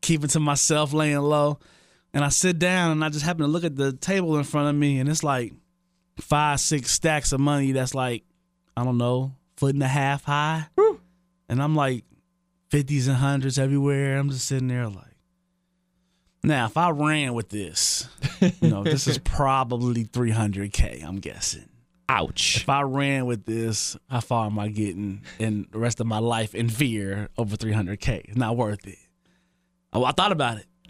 keeping 0.01 0.29
to 0.29 0.39
myself, 0.39 0.93
laying 0.93 1.19
low. 1.19 1.59
And 2.13 2.23
I 2.23 2.29
sit 2.29 2.59
down 2.59 2.91
and 2.91 3.03
I 3.03 3.09
just 3.09 3.25
happen 3.25 3.41
to 3.41 3.47
look 3.47 3.63
at 3.63 3.75
the 3.75 3.93
table 3.93 4.37
in 4.37 4.43
front 4.43 4.69
of 4.69 4.75
me, 4.75 4.99
and 4.99 5.09
it's 5.09 5.23
like 5.23 5.53
five, 6.19 6.59
six 6.59 6.91
stacks 6.91 7.31
of 7.31 7.39
money 7.39 7.71
that's 7.71 7.95
like, 7.95 8.23
I 8.77 8.83
don't 8.83 8.97
know, 8.97 9.33
foot 9.57 9.73
and 9.73 9.83
a 9.83 9.87
half 9.87 10.23
high. 10.23 10.67
And 11.49 11.61
I'm 11.61 11.75
like, 11.75 12.03
50s 12.71 13.07
and 13.07 13.17
hundreds 13.17 13.59
everywhere. 13.59 14.17
I'm 14.17 14.29
just 14.29 14.47
sitting 14.47 14.67
there 14.67 14.87
like, 14.87 15.12
now 16.43 16.65
if 16.65 16.77
I 16.77 16.89
ran 16.89 17.33
with 17.33 17.49
this, 17.49 18.07
you 18.61 18.69
know, 18.69 18.83
this 18.83 19.07
is 19.07 19.17
probably 19.23 20.05
300K, 20.05 21.03
I'm 21.03 21.17
guessing. 21.17 21.69
Ouch. 22.09 22.57
If 22.57 22.69
I 22.69 22.81
ran 22.81 23.25
with 23.25 23.45
this, 23.45 23.97
how 24.09 24.19
far 24.19 24.47
am 24.47 24.59
I 24.59 24.67
getting 24.67 25.23
in 25.39 25.67
the 25.71 25.79
rest 25.79 25.99
of 25.99 26.07
my 26.07 26.19
life 26.19 26.53
in 26.53 26.69
fear 26.69 27.29
over 27.37 27.55
300K? 27.55 28.25
It's 28.25 28.37
not 28.37 28.57
worth 28.57 28.85
it. 28.85 28.97
Oh, 29.93 30.03
I 30.03 30.11
thought 30.11 30.31
about 30.31 30.57
it. 30.57 30.65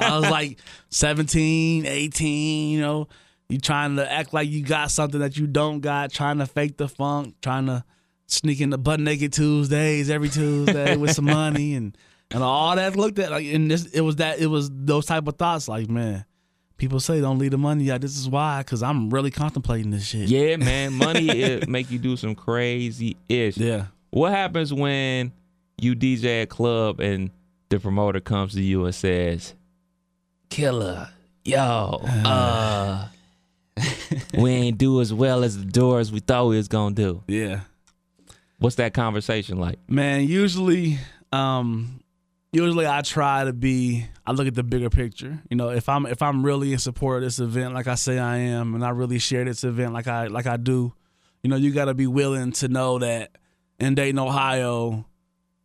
I 0.00 0.16
was 0.18 0.30
like 0.30 0.58
17, 0.90 1.86
18, 1.86 2.70
you 2.70 2.80
know, 2.80 3.08
you 3.48 3.58
trying 3.58 3.96
to 3.96 4.10
act 4.10 4.32
like 4.32 4.48
you 4.48 4.62
got 4.62 4.90
something 4.90 5.20
that 5.20 5.36
you 5.36 5.46
don't 5.46 5.80
got, 5.80 6.12
trying 6.12 6.38
to 6.38 6.46
fake 6.46 6.76
the 6.76 6.88
funk, 6.88 7.34
trying 7.42 7.66
to 7.66 7.84
sneak 8.26 8.60
in 8.60 8.70
the 8.70 8.78
butt 8.78 9.00
naked 9.00 9.32
Tuesdays 9.32 10.10
every 10.10 10.28
Tuesday 10.28 10.96
with 10.96 11.12
some 11.12 11.24
money 11.24 11.74
and 11.74 11.96
and 12.30 12.42
all 12.42 12.76
that 12.76 12.96
looked 12.96 13.18
at 13.18 13.30
like 13.30 13.46
and 13.46 13.70
this 13.70 13.86
it 13.86 14.00
was 14.02 14.16
that 14.16 14.38
it 14.38 14.46
was 14.46 14.70
those 14.72 15.06
type 15.06 15.26
of 15.26 15.36
thoughts 15.36 15.68
like 15.68 15.88
man 15.88 16.24
people 16.76 17.00
say 17.00 17.20
don't 17.20 17.38
leave 17.38 17.50
the 17.50 17.58
money 17.58 17.84
yeah 17.84 17.98
this 17.98 18.16
is 18.16 18.28
why 18.28 18.58
because 18.60 18.82
I'm 18.82 19.10
really 19.10 19.30
contemplating 19.30 19.90
this 19.90 20.04
shit 20.06 20.28
Yeah, 20.28 20.56
man. 20.70 20.92
Money 20.92 21.28
it 21.28 21.68
make 21.68 21.90
you 21.90 21.98
do 21.98 22.16
some 22.16 22.34
crazy 22.34 23.16
ish. 23.28 23.56
yeah 23.56 23.86
What 24.10 24.32
happens 24.32 24.72
when 24.72 25.32
you 25.80 25.94
DJ 25.96 26.42
a 26.42 26.46
club 26.46 27.00
and 27.00 27.30
the 27.68 27.78
promoter 27.80 28.20
comes 28.20 28.54
to 28.54 28.62
you 28.62 28.84
and 28.84 28.94
says, 28.94 29.54
Killer, 30.50 31.10
yo, 31.44 32.00
uh, 32.24 33.08
we 34.38 34.50
ain't 34.50 34.78
do 34.78 35.00
as 35.00 35.12
well 35.12 35.44
as 35.44 35.58
the 35.58 35.64
doors 35.64 36.10
we 36.10 36.20
thought 36.20 36.46
we 36.46 36.56
was 36.56 36.68
gonna 36.68 36.94
do. 36.94 37.22
Yeah. 37.28 37.60
What's 38.58 38.76
that 38.76 38.94
conversation 38.94 39.58
like? 39.58 39.78
Man, 39.88 40.26
usually, 40.26 40.98
um, 41.32 41.97
usually 42.52 42.86
I 42.86 43.02
try 43.02 43.44
to 43.44 43.52
be. 43.52 44.06
I 44.26 44.32
look 44.32 44.46
at 44.46 44.54
the 44.54 44.62
bigger 44.62 44.90
picture. 44.90 45.40
You 45.50 45.56
know, 45.56 45.70
if 45.70 45.88
I'm 45.88 46.06
if 46.06 46.22
I'm 46.22 46.44
really 46.44 46.72
in 46.72 46.78
support 46.78 47.18
of 47.18 47.22
this 47.22 47.38
event, 47.38 47.74
like 47.74 47.86
I 47.86 47.94
say 47.94 48.18
I 48.18 48.38
am, 48.38 48.74
and 48.74 48.84
I 48.84 48.90
really 48.90 49.18
share 49.18 49.44
this 49.44 49.64
event 49.64 49.92
like 49.92 50.06
I 50.06 50.26
like 50.26 50.46
I 50.46 50.56
do, 50.56 50.92
you 51.42 51.50
know, 51.50 51.56
you 51.56 51.72
got 51.72 51.86
to 51.86 51.94
be 51.94 52.06
willing 52.06 52.52
to 52.52 52.68
know 52.68 52.98
that 52.98 53.32
in 53.78 53.94
Dayton, 53.94 54.18
Ohio, 54.18 55.06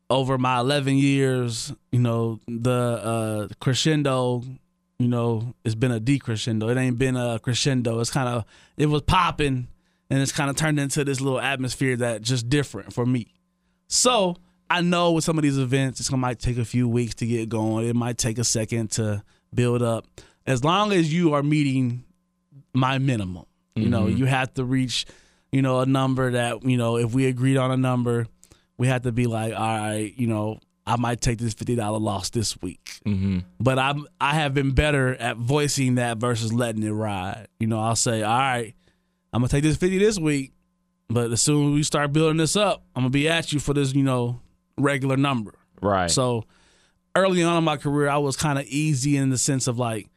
over 0.09 0.37
my 0.37 0.59
11 0.59 0.95
years, 0.95 1.73
you 1.91 1.99
know, 1.99 2.39
the 2.47 2.71
uh, 2.71 3.47
crescendo, 3.59 4.43
you 4.99 5.07
know, 5.07 5.55
it's 5.65 5.75
been 5.75 5.91
a 5.91 5.99
decrescendo. 5.99 6.69
It 6.69 6.77
ain't 6.77 6.97
been 6.97 7.15
a 7.15 7.39
crescendo. 7.39 7.99
It's 7.99 8.11
kind 8.11 8.29
of 8.29 8.45
it 8.77 8.87
was 8.87 9.01
popping, 9.01 9.67
and 10.09 10.21
it's 10.21 10.31
kind 10.31 10.49
of 10.49 10.55
turned 10.55 10.79
into 10.79 11.03
this 11.03 11.19
little 11.19 11.39
atmosphere 11.39 11.95
that 11.97 12.21
just 12.21 12.49
different 12.49 12.93
for 12.93 13.05
me. 13.05 13.33
So 13.87 14.37
I 14.73 14.81
know 14.81 15.11
with 15.11 15.23
some 15.23 15.37
of 15.37 15.43
these 15.43 15.59
events, 15.59 15.99
it's 15.99 16.09
gonna 16.09 16.19
might 16.19 16.39
take 16.39 16.57
a 16.57 16.65
few 16.65 16.87
weeks 16.87 17.13
to 17.15 17.27
get 17.27 17.47
going. 17.47 17.87
It 17.87 17.95
might 17.95 18.17
take 18.17 18.39
a 18.39 18.43
second 18.43 18.89
to 18.93 19.23
build 19.53 19.83
up. 19.83 20.07
As 20.47 20.63
long 20.63 20.91
as 20.91 21.13
you 21.13 21.35
are 21.35 21.43
meeting 21.43 22.03
my 22.73 22.97
minimum, 22.97 23.45
you 23.75 23.87
know, 23.87 24.07
you 24.07 24.25
have 24.25 24.51
to 24.55 24.65
reach, 24.65 25.05
you 25.51 25.61
know, 25.61 25.81
a 25.81 25.85
number 25.85 26.31
that 26.31 26.63
you 26.63 26.75
know. 26.75 26.97
If 26.97 27.13
we 27.13 27.27
agreed 27.27 27.57
on 27.57 27.69
a 27.69 27.77
number, 27.77 28.25
we 28.79 28.87
have 28.87 29.03
to 29.03 29.11
be 29.11 29.27
like, 29.27 29.53
all 29.53 29.59
right, 29.59 30.11
you 30.17 30.25
know, 30.25 30.59
I 30.87 30.95
might 30.95 31.21
take 31.21 31.37
this 31.37 31.53
fifty 31.53 31.75
dollar 31.75 31.99
loss 31.99 32.31
this 32.31 32.59
week. 32.63 32.99
Mm-hmm. 33.05 33.41
But 33.59 33.77
I'm 33.77 34.07
I 34.19 34.33
have 34.33 34.55
been 34.55 34.71
better 34.71 35.13
at 35.13 35.37
voicing 35.37 35.95
that 35.95 36.17
versus 36.17 36.51
letting 36.51 36.81
it 36.81 36.89
ride. 36.89 37.47
You 37.59 37.67
know, 37.67 37.79
I'll 37.79 37.95
say, 37.95 38.23
all 38.23 38.39
right, 38.39 38.73
I'm 39.31 39.41
gonna 39.41 39.49
take 39.49 39.61
this 39.61 39.77
fifty 39.77 39.99
this 39.99 40.17
week, 40.17 40.51
but 41.09 41.31
as 41.31 41.43
soon 41.43 41.67
as 41.67 41.75
we 41.75 41.83
start 41.83 42.11
building 42.11 42.37
this 42.37 42.55
up, 42.55 42.83
I'm 42.95 43.03
gonna 43.03 43.11
be 43.11 43.29
at 43.29 43.53
you 43.53 43.59
for 43.59 43.75
this, 43.75 43.93
you 43.93 44.03
know, 44.03 44.39
regular 44.77 45.17
number. 45.17 45.53
Right. 45.81 46.09
So 46.09 46.45
early 47.15 47.43
on 47.43 47.57
in 47.57 47.63
my 47.63 47.77
career, 47.77 48.09
I 48.09 48.17
was 48.17 48.35
kind 48.35 48.57
of 48.57 48.65
easy 48.65 49.17
in 49.17 49.29
the 49.29 49.37
sense 49.37 49.67
of 49.67 49.77
like, 49.77 50.07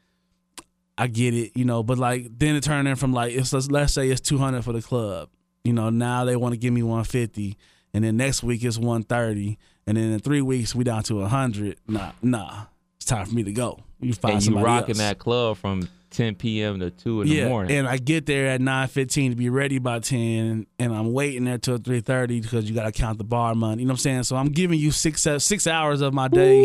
I 0.99 1.09
get 1.09 1.35
it, 1.35 1.53
you 1.55 1.65
know, 1.65 1.83
but 1.83 1.99
like 1.99 2.27
then 2.39 2.57
it 2.57 2.63
turned 2.63 2.89
in 2.89 2.97
from 2.97 3.13
like, 3.13 3.35
it's, 3.35 3.53
let's, 3.53 3.71
let's 3.71 3.93
say 3.93 4.09
it's 4.09 4.21
200 4.21 4.65
for 4.65 4.73
the 4.73 4.83
club. 4.83 5.29
You 5.65 5.73
know, 5.73 5.91
now 5.91 6.25
they 6.25 6.37
want 6.37 6.55
to 6.55 6.59
give 6.59 6.73
me 6.73 6.83
150, 6.83 7.57
and 7.93 8.05
then 8.05 8.17
next 8.17 8.43
week 8.45 8.63
it's 8.63 8.79
130, 8.79 9.59
and 9.87 9.97
then 9.97 10.13
in 10.13 10.21
three 10.21 10.41
weeks 10.41 10.75
we 10.75 10.85
down 10.85 11.03
to 11.05 11.17
100. 11.17 11.77
Nah, 11.89 12.13
nah, 12.23 12.67
it's 12.97 13.05
time 13.05 13.27
for 13.27 13.35
me 13.35 13.43
to 13.43 13.53
go. 13.53 13.81
You 14.01 14.13
find 14.13 14.37
and 14.37 14.45
you 14.45 14.65
rocking 14.65 14.91
else. 14.91 14.99
that 14.99 15.19
club 15.19 15.57
from 15.57 15.89
10 16.11 16.37
p.m. 16.37 16.81
to 16.81 16.91
2 16.91 17.23
in 17.23 17.29
yeah, 17.29 17.45
the 17.45 17.51
morning. 17.51 17.77
and 17.77 17.89
I 17.89 17.99
get 17.99 18.27
there 18.27 18.47
at 18.49 18.61
9:15 18.61 19.31
to 19.31 19.37
be 19.37 19.49
ready 19.49 19.79
by 19.79 19.99
10, 19.99 20.67
and 20.79 20.95
I'm 20.95 21.13
waiting 21.13 21.45
there 21.45 21.59
till 21.59 21.79
3:30 21.79 22.43
because 22.43 22.69
you 22.69 22.75
got 22.75 22.85
to 22.85 22.93
count 22.93 23.19
the 23.19 23.25
bar 23.25 23.55
money. 23.55 23.83
You 23.83 23.89
know 23.89 23.93
what 23.93 23.95
I'm 23.95 23.99
saying? 23.99 24.23
So 24.25 24.37
I'm 24.37 24.49
giving 24.49 24.79
you 24.79 24.91
six 24.91 25.27
six 25.39 25.67
hours 25.67 26.01
of 26.01 26.15
my 26.15 26.29
day 26.29 26.65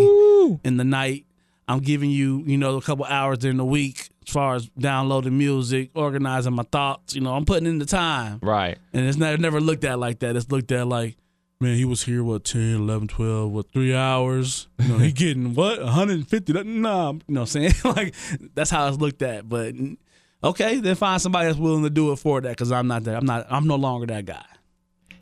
in 0.64 0.78
the 0.78 0.84
night. 0.84 1.26
I'm 1.68 1.80
giving 1.80 2.10
you, 2.10 2.44
you 2.46 2.58
know, 2.58 2.76
a 2.76 2.82
couple 2.82 3.06
hours 3.06 3.38
during 3.38 3.58
the 3.58 3.66
week 3.66 4.10
as 4.28 4.34
far 4.34 4.56
as 4.56 4.68
downloading 4.78 5.38
music, 5.38 5.92
organizing 5.96 6.54
my 6.54 6.64
thoughts. 6.64 7.16
You 7.16 7.22
know, 7.22 7.34
I'm 7.34 7.46
putting 7.46 7.68
in 7.68 7.80
the 7.80 7.86
time. 7.86 8.40
right. 8.42 8.78
And 8.94 9.06
it's 9.06 9.18
never, 9.18 9.38
never 9.38 9.62
looked 9.62 9.84
at 9.86 9.98
like 10.00 10.20
that. 10.20 10.36
It's 10.36 10.52
looked 10.52 10.72
at 10.72 10.88
like, 10.88 11.16
man, 11.62 11.76
he 11.76 11.86
was 11.86 12.04
here, 12.04 12.24
what, 12.24 12.44
10, 12.44 12.62
11, 12.76 13.08
12, 13.08 13.52
what, 13.52 13.72
three 13.72 13.94
hours? 13.96 14.68
You 14.80 14.88
know, 14.88 14.98
he 14.98 15.12
getting 15.14 15.54
what, 15.54 15.82
150? 15.82 16.54
That- 16.54 16.66
Nah, 16.66 17.12
you 17.14 17.20
know 17.28 17.42
what 17.42 17.56
I'm 17.56 17.72
saying? 17.72 17.74
like, 17.84 18.16
that's 18.54 18.70
how 18.70 18.88
it's 18.88 18.98
looked 18.98 19.22
at. 19.22 19.48
But, 19.48 19.76
okay, 20.44 20.80
then 20.80 20.96
find 20.96 21.22
somebody 21.22 21.48
that's 21.48 21.60
willing 21.60 21.84
to 21.84 21.90
do 21.90 22.12
it 22.12 22.18
for 22.18 22.42
that 22.42 22.50
because 22.50 22.72
I'm 22.72 22.88
not 22.88 23.04
that. 23.06 23.16
I'm 23.16 23.26
not, 23.26 23.48
I'm 23.50 23.68
no 23.68 23.76
longer 23.76 24.08
that 24.08 24.26
guy. 24.26 24.46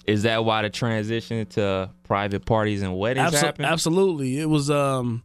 Is 0.06 0.24
that 0.24 0.44
why 0.44 0.64
the 0.64 0.70
transition 0.72 1.46
to 1.48 1.92
private 2.04 2.46
parties 2.46 2.82
and 2.82 2.98
weddings 2.98 3.32
Abso- 3.32 3.42
happened? 3.42 3.68
Absolutely. 3.68 4.40
It 4.40 4.50
was 4.50 4.72
um 4.72 5.22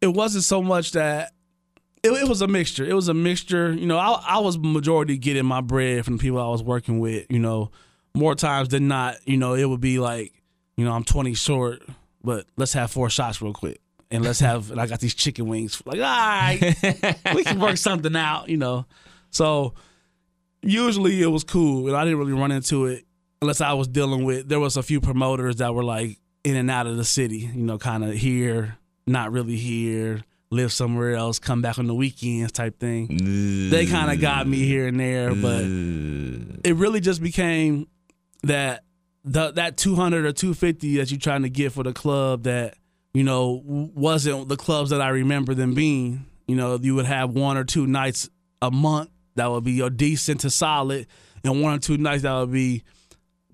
it 0.00 0.08
wasn't 0.08 0.42
so 0.42 0.60
much 0.60 0.92
that 0.92 1.32
it, 2.02 2.10
it 2.10 2.28
was 2.28 2.42
a 2.42 2.48
mixture. 2.48 2.84
It 2.84 2.94
was 2.94 3.06
a 3.08 3.14
mixture. 3.14 3.72
You 3.72 3.86
know, 3.86 3.96
I, 3.98 4.20
I 4.26 4.38
was 4.40 4.58
majority 4.58 5.18
getting 5.18 5.46
my 5.46 5.60
bread 5.60 6.04
from 6.04 6.16
the 6.16 6.20
people 6.20 6.40
I 6.40 6.48
was 6.48 6.64
working 6.64 6.98
with. 6.98 7.26
You 7.30 7.38
know, 7.38 7.70
more 8.14 8.34
times 8.34 8.70
than 8.70 8.88
not, 8.88 9.16
you 9.24 9.36
know, 9.36 9.54
it 9.54 9.64
would 9.64 9.80
be 9.80 9.98
like, 10.00 10.32
you 10.78 10.84
know, 10.84 10.92
I'm 10.92 11.02
20 11.02 11.34
short, 11.34 11.82
but 12.22 12.46
let's 12.56 12.72
have 12.74 12.92
four 12.92 13.10
shots 13.10 13.42
real 13.42 13.52
quick, 13.52 13.80
and 14.12 14.24
let's 14.24 14.38
have. 14.38 14.70
and 14.70 14.80
I 14.80 14.86
got 14.86 15.00
these 15.00 15.12
chicken 15.14 15.48
wings. 15.48 15.82
Like, 15.84 15.96
all 15.96 16.02
right, 16.04 16.60
we 17.34 17.42
can 17.42 17.58
work 17.58 17.76
something 17.78 18.14
out. 18.14 18.48
You 18.48 18.58
know, 18.58 18.86
so 19.30 19.74
usually 20.62 21.20
it 21.20 21.26
was 21.26 21.42
cool, 21.42 21.88
and 21.88 21.96
I 21.96 22.04
didn't 22.04 22.20
really 22.20 22.32
run 22.32 22.52
into 22.52 22.86
it 22.86 23.04
unless 23.42 23.60
I 23.60 23.72
was 23.72 23.88
dealing 23.88 24.24
with. 24.24 24.48
There 24.48 24.60
was 24.60 24.76
a 24.76 24.82
few 24.84 25.00
promoters 25.00 25.56
that 25.56 25.74
were 25.74 25.82
like 25.82 26.20
in 26.44 26.54
and 26.54 26.70
out 26.70 26.86
of 26.86 26.96
the 26.96 27.04
city. 27.04 27.50
You 27.52 27.62
know, 27.64 27.76
kind 27.76 28.04
of 28.04 28.14
here, 28.14 28.78
not 29.04 29.32
really 29.32 29.56
here. 29.56 30.22
Live 30.50 30.72
somewhere 30.72 31.14
else, 31.14 31.38
come 31.40 31.60
back 31.60 31.78
on 31.78 31.86
the 31.88 31.94
weekends 31.94 32.52
type 32.52 32.78
thing. 32.78 33.68
They 33.68 33.84
kind 33.84 34.10
of 34.12 34.18
got 34.20 34.46
me 34.46 34.58
here 34.64 34.86
and 34.86 34.98
there, 34.98 35.34
but 35.34 35.60
it 36.64 36.74
really 36.76 37.00
just 37.00 37.20
became 37.20 37.86
that 38.44 38.84
the, 39.28 39.52
that 39.52 39.76
200 39.76 40.24
or 40.24 40.32
250 40.32 40.96
that 40.96 41.10
you're 41.10 41.20
trying 41.20 41.42
to 41.42 41.50
get 41.50 41.72
for 41.72 41.82
the 41.82 41.92
club 41.92 42.44
that 42.44 42.76
you 43.12 43.24
know 43.24 43.62
wasn't 43.64 44.48
the 44.48 44.56
clubs 44.56 44.90
that 44.90 45.00
I 45.00 45.08
remember 45.08 45.54
them 45.54 45.74
being. 45.74 46.26
You 46.46 46.56
know, 46.56 46.78
you 46.80 46.94
would 46.94 47.06
have 47.06 47.30
one 47.30 47.56
or 47.56 47.64
two 47.64 47.86
nights 47.86 48.30
a 48.62 48.70
month 48.70 49.10
that 49.34 49.50
would 49.50 49.64
be 49.64 49.72
your 49.72 49.90
decent 49.90 50.40
to 50.40 50.50
solid, 50.50 51.06
and 51.44 51.62
one 51.62 51.74
or 51.74 51.78
two 51.78 51.98
nights 51.98 52.22
that 52.22 52.32
would 52.34 52.52
be 52.52 52.84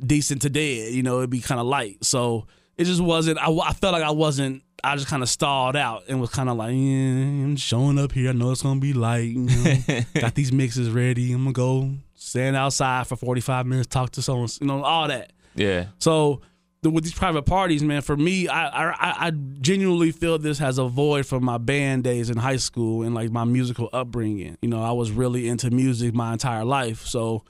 decent 0.04 0.42
to 0.42 0.50
dead. 0.50 0.92
You 0.92 1.02
know, 1.02 1.18
it'd 1.18 1.30
be 1.30 1.40
kind 1.40 1.60
of 1.60 1.66
light. 1.66 2.04
So 2.04 2.46
it 2.76 2.84
just 2.84 3.00
wasn't. 3.00 3.38
I, 3.38 3.50
I 3.50 3.72
felt 3.72 3.92
like 3.92 4.04
I 4.04 4.12
wasn't. 4.12 4.62
I 4.84 4.96
just 4.96 5.08
kind 5.08 5.22
of 5.22 5.28
stalled 5.30 5.76
out 5.76 6.04
and 6.08 6.20
was 6.20 6.30
kind 6.30 6.50
of 6.50 6.58
like, 6.58 6.72
yeah, 6.72 6.74
I'm 6.74 7.56
showing 7.56 7.98
up 7.98 8.12
here. 8.12 8.28
I 8.30 8.32
know 8.32 8.50
it's 8.52 8.62
gonna 8.62 8.80
be 8.80 8.92
light. 8.92 9.30
You 9.30 9.46
know, 9.46 10.00
got 10.20 10.34
these 10.34 10.52
mixes 10.52 10.90
ready. 10.90 11.32
I'm 11.32 11.44
gonna 11.44 11.52
go 11.52 11.90
stand 12.14 12.54
outside 12.54 13.06
for 13.06 13.16
45 13.16 13.66
minutes, 13.66 13.88
talk 13.88 14.10
to 14.12 14.22
someone. 14.22 14.48
You 14.60 14.66
know, 14.66 14.84
all 14.84 15.08
that. 15.08 15.32
Yeah. 15.54 15.86
So 15.98 16.40
the, 16.82 16.90
with 16.90 17.04
these 17.04 17.14
private 17.14 17.42
parties, 17.42 17.82
man, 17.82 18.02
for 18.02 18.16
me, 18.16 18.46
I, 18.46 18.90
I 18.90 19.26
I 19.26 19.30
genuinely 19.30 20.12
feel 20.12 20.38
this 20.38 20.58
has 20.58 20.78
a 20.78 20.84
void 20.84 21.26
from 21.26 21.44
my 21.44 21.58
band 21.58 22.04
days 22.04 22.30
in 22.30 22.36
high 22.36 22.56
school 22.56 23.02
and 23.02 23.14
like 23.14 23.30
my 23.30 23.44
musical 23.44 23.88
upbringing. 23.92 24.58
You 24.62 24.68
know, 24.68 24.82
I 24.82 24.92
was 24.92 25.10
really 25.10 25.48
into 25.48 25.70
music 25.70 26.14
my 26.14 26.32
entire 26.32 26.64
life, 26.64 27.06
so 27.06 27.44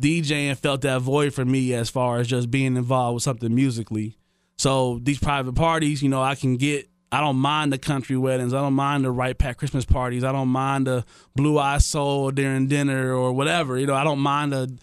DJing 0.00 0.56
felt 0.56 0.82
that 0.82 1.00
void 1.00 1.34
for 1.34 1.44
me 1.44 1.74
as 1.74 1.90
far 1.90 2.18
as 2.18 2.28
just 2.28 2.50
being 2.50 2.76
involved 2.76 3.14
with 3.14 3.22
something 3.22 3.54
musically. 3.54 4.16
So 4.56 5.00
these 5.02 5.18
private 5.18 5.54
parties, 5.54 6.02
you 6.02 6.08
know, 6.08 6.22
I 6.22 6.34
can 6.34 6.56
get. 6.56 6.86
I 7.12 7.20
don't 7.20 7.38
mind 7.38 7.72
the 7.72 7.78
country 7.78 8.16
weddings. 8.16 8.54
I 8.54 8.60
don't 8.60 8.74
mind 8.74 9.04
the 9.04 9.10
Wright-Patt 9.10 9.56
Christmas 9.56 9.84
parties. 9.84 10.22
I 10.22 10.30
don't 10.30 10.46
mind 10.46 10.86
the 10.86 11.04
blue 11.34 11.58
eye 11.58 11.78
soul 11.78 12.30
during 12.30 12.68
dinner 12.68 13.12
or 13.12 13.32
whatever. 13.32 13.76
You 13.76 13.86
know, 13.88 13.96
I 13.96 14.04
don't 14.04 14.20
mind 14.20 14.52
the 14.52 14.78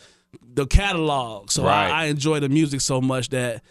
the 0.53 0.65
catalog. 0.65 1.51
So 1.51 1.63
Right. 1.63 1.89
I, 1.91 2.03
I 2.03 2.05
enjoy 2.05 2.39
the 2.39 2.49
music 2.49 2.81
so 2.81 2.99
much 3.01 3.29
that 3.29 3.61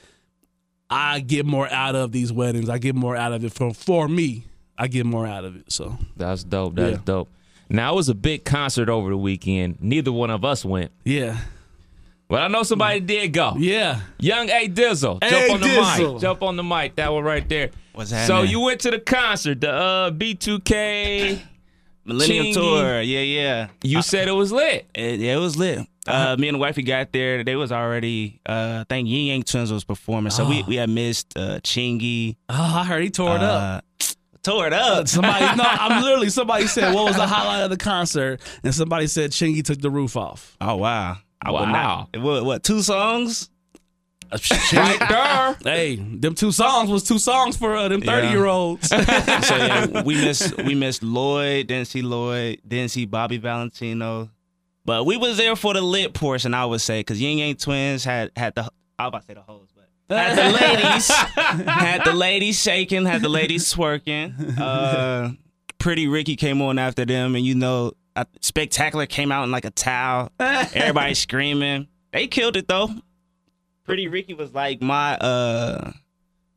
I 0.89 1.21
get 1.21 1.45
more 1.47 1.69
out 1.71 1.95
of 1.97 2.13
these 2.13 2.33
weddings. 2.33 2.69
I 2.69 2.79
get 2.79 2.95
more 2.95 3.17
out 3.17 3.33
of 3.33 3.45
it 3.45 3.53
for 3.53 3.73
for 3.75 4.09
me. 4.09 4.45
I 4.79 4.87
get 4.89 5.07
more 5.07 5.27
out 5.27 5.45
of 5.45 5.57
it. 5.57 5.73
So 5.73 5.97
That's 6.17 6.45
dope. 6.45 6.75
That's 6.77 6.97
Yeah. 6.99 7.03
dope. 7.05 7.29
Now 7.69 7.93
it 7.95 7.97
was 7.97 8.09
a 8.09 8.15
big 8.15 8.45
concert 8.45 8.89
over 8.89 9.11
the 9.11 9.17
weekend. 9.17 9.79
Neither 9.81 10.13
one 10.13 10.31
of 10.31 10.45
us 10.45 10.65
went, 10.65 10.93
yeah, 11.05 11.37
but 12.29 12.41
I 12.43 12.47
know 12.49 12.63
somebody 12.63 13.01
did 13.01 13.33
go. 13.33 13.55
yeah. 13.59 14.01
Young 14.21 14.49
A 14.51 14.69
Dizzle, 14.69 15.19
A. 15.23 15.29
jump 15.31 15.53
on 15.55 15.61
the 15.61 15.67
Dizzle. 15.67 16.13
mic. 16.15 16.21
Jump 16.23 16.43
on 16.45 16.57
the 16.57 16.63
mic. 16.63 16.95
That 16.97 17.13
one 17.13 17.25
right 17.25 17.49
there. 17.49 17.71
What's 17.93 18.13
happening? 18.13 18.47
So 18.47 18.51
you 18.51 18.61
went 18.61 18.81
to 18.83 18.93
the 18.93 19.01
concert, 19.01 19.61
the 19.63 19.73
uh, 19.73 20.11
B2K. 20.13 21.41
Millennium 22.07 22.47
Chingy. 22.47 22.55
Tour. 22.55 23.01
Yeah, 23.03 23.21
yeah. 23.21 23.69
You 23.83 24.01
said 24.03 24.29
it 24.29 24.33
was 24.33 24.53
lit. 24.53 24.87
It, 24.95 25.21
yeah, 25.21 25.35
it 25.37 25.41
was 25.41 25.57
lit. 25.57 25.81
Uh, 26.07 26.37
me 26.39 26.49
and 26.49 26.55
the 26.55 26.59
wifey 26.61 26.83
got 26.83 27.13
there. 27.13 27.43
They 27.43 27.57
was 27.57 27.73
already. 27.73 28.41
Uh, 28.47 28.79
I 28.83 28.85
think 28.89 29.09
Yin 29.09 29.27
Yang 29.27 29.43
Twins 29.43 29.73
was 29.73 29.83
performing, 29.85 30.31
so 30.31 30.49
we 30.49 30.63
we 30.63 30.77
had 30.77 30.89
missed 30.89 31.37
uh, 31.37 31.59
Chingy. 31.65 32.37
Oh, 32.49 32.55
I 32.79 32.85
heard 32.85 33.03
he 33.03 33.11
tore 33.11 33.35
it 33.37 33.43
up. 33.43 33.85
Uh, 34.01 34.05
tore 34.43 34.69
it 34.69 34.73
up. 34.73 35.09
Somebody, 35.09 35.57
no, 35.57 35.65
I'm 35.67 36.03
literally. 36.05 36.29
Somebody 36.31 36.69
said, 36.69 36.95
"What 36.95 37.07
was 37.07 37.17
the 37.17 37.27
highlight 37.27 37.65
of 37.65 37.71
the 37.71 37.77
concert?" 37.77 38.41
And 38.63 38.73
somebody 38.73 39.09
said, 39.09 39.33
"Chingy 39.33 39.65
took 39.65 39.81
the 39.81 39.91
roof 39.91 40.17
off." 40.17 40.57
Oh 40.61 40.77
wow. 40.77 41.17
I 41.43 41.51
would 41.51 41.61
Wow. 41.63 42.09
not- 42.15 42.23
What, 42.23 42.45
what? 42.45 42.63
Two 42.63 42.83
songs? 42.83 43.51
Right 44.33 44.99
there. 45.09 45.57
Hey, 45.75 45.97
them 45.97 46.35
two 46.35 46.53
songs 46.53 46.91
was 46.91 47.03
two 47.05 47.19
songs 47.19 47.57
for 47.57 47.77
uh, 47.77 47.89
them 47.89 48.03
Yeah. 48.03 48.07
thirty 48.07 48.29
year 48.29 48.47
olds. 48.47 48.89
so 48.91 48.97
yeah, 48.99 50.03
we 50.05 50.15
missed 50.17 50.57
we 50.59 50.75
missed 50.75 51.03
Lloyd. 51.03 51.69
Didn't 51.69 51.89
see 51.89 52.03
Lloyd. 52.03 52.61
Didn't 52.67 52.91
see 52.91 53.05
Bobby 53.07 53.39
Valentino. 53.39 54.31
But 54.85 55.05
we 55.05 55.17
was 55.17 55.37
there 55.37 55.57
for 55.57 55.75
the 55.75 55.81
lit 55.83 56.15
portion, 56.15 56.55
I 56.55 56.65
would 56.65 56.81
say, 56.81 57.01
because 57.01 57.21
Yin 57.21 57.39
Yang 57.39 57.57
Twins 57.57 58.05
had 58.05 58.31
had 58.37 58.55
the. 58.55 58.69
I 58.99 59.05
was 59.05 59.09
about 59.09 59.21
to 59.23 59.27
say 59.27 59.35
the 59.35 59.41
hoes, 59.43 59.69
but 60.09 60.17
had 60.17 60.37
the 60.39 60.57
ladies 60.57 61.09
had 61.67 62.05
the 62.05 62.13
ladies 62.15 62.61
shaking, 62.63 63.05
had 63.05 63.21
the 63.23 63.29
ladies 63.29 63.73
twerking. 63.75 64.59
Uh, 64.59 65.31
Pretty 65.79 66.07
Ricky 66.09 66.37
came 66.37 66.63
on 66.63 66.79
after 66.79 67.05
them, 67.05 67.35
and 67.35 67.45
you 67.45 67.55
know 67.55 67.93
uh, 68.15 68.25
Spectacular 68.41 69.07
came 69.07 69.31
out 69.33 69.45
in 69.45 69.51
like 69.51 69.65
a 69.65 69.71
towel. 69.71 70.31
Everybody 70.41 71.15
screaming. 71.15 71.89
They 72.13 72.29
killed 72.29 72.57
it 72.57 72.67
though. 72.69 72.89
Pretty 73.87 74.09
Ricky 74.09 74.35
was 74.35 74.53
like 74.53 74.83
my 74.83 75.17
uh 75.17 75.93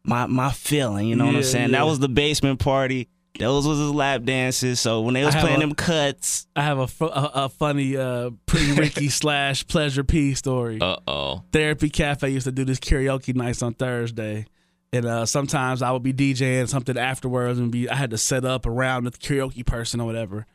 my 0.03 0.25
my 0.25 0.51
feeling. 0.51 1.07
You 1.07 1.15
know 1.15 1.25
what 1.27 1.35
I'm 1.35 1.43
saying? 1.43 1.69
yeah. 1.71 1.79
That 1.79 1.85
was 1.85 1.99
the 1.99 2.09
basement 2.09 2.59
party. 2.59 3.07
Those 3.37 3.65
was 3.65 3.77
his 3.79 3.91
lap 3.91 4.23
dances. 4.23 4.81
So 4.81 5.01
when 5.01 5.13
they 5.13 5.23
was 5.23 5.33
playing 5.35 5.57
a- 5.57 5.59
them 5.61 5.73
cuts, 5.73 6.45
I 6.57 6.63
have 6.63 6.79
a, 6.79 6.87
fu- 6.87 7.05
a, 7.05 7.31
a 7.35 7.49
funny 7.49 7.95
uh, 7.95 8.31
Pretty 8.47 8.73
Ricky 8.73 9.07
slash 9.09 9.65
Pleasure 9.67 10.03
P 10.03 10.33
story. 10.33 10.79
Uh 10.81 10.97
oh. 11.07 11.43
Therapy 11.53 11.89
Cafe 11.89 12.29
used 12.29 12.45
to 12.45 12.51
do 12.51 12.65
this 12.65 12.79
karaoke 12.79 13.33
nights 13.35 13.61
on 13.61 13.75
Thursday. 13.75 14.45
And 14.91 15.05
uh, 15.05 15.25
sometimes 15.27 15.83
I 15.83 15.91
would 15.91 16.01
be 16.03 16.13
DJing 16.13 16.67
something 16.67 16.97
afterwards 16.97 17.59
and 17.59 17.71
be 17.71 17.87
I 17.87 17.95
had 17.95 18.09
to 18.09 18.17
set 18.17 18.43
up 18.43 18.65
around 18.65 19.03
the 19.03 19.11
karaoke 19.11 19.63
person 19.65 20.01
or 20.01 20.05
whatever. 20.05 20.47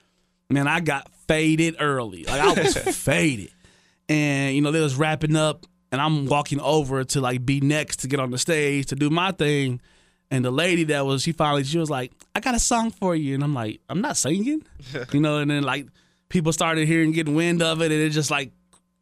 Man, 0.50 0.66
I 0.66 0.80
got 0.80 1.08
faded 1.28 1.76
early. 1.78 2.24
Like 2.24 2.40
I 2.40 2.52
was 2.62 2.76
faded. 2.98 3.50
And 4.08 4.54
you 4.54 4.60
know, 4.60 4.72
they 4.72 4.80
was 4.80 4.96
wrapping 4.96 5.36
up 5.36 5.64
and 5.94 6.02
I'm 6.02 6.26
walking 6.26 6.60
over 6.60 7.04
to 7.04 7.20
like 7.20 7.46
be 7.46 7.60
next 7.60 7.98
to 8.00 8.08
get 8.08 8.18
on 8.18 8.32
the 8.32 8.38
stage 8.38 8.86
to 8.86 8.96
do 8.96 9.10
my 9.10 9.30
thing. 9.30 9.80
And 10.28 10.44
the 10.44 10.50
lady 10.50 10.82
that 10.84 11.06
was 11.06 11.22
she 11.22 11.30
finally 11.30 11.62
she 11.62 11.78
was 11.78 11.88
like, 11.88 12.10
I 12.34 12.40
got 12.40 12.56
a 12.56 12.58
song 12.58 12.90
for 12.90 13.14
you. 13.14 13.34
And 13.34 13.44
I'm 13.44 13.54
like, 13.54 13.80
I'm 13.88 14.00
not 14.00 14.16
singing. 14.16 14.62
you 15.12 15.20
know, 15.20 15.38
and 15.38 15.50
then 15.50 15.62
like 15.62 15.86
people 16.28 16.52
started 16.52 16.88
hearing 16.88 17.12
getting 17.12 17.36
wind 17.36 17.62
of 17.62 17.80
it 17.80 17.92
and 17.92 18.00
it 18.00 18.10
just 18.10 18.30
like 18.32 18.50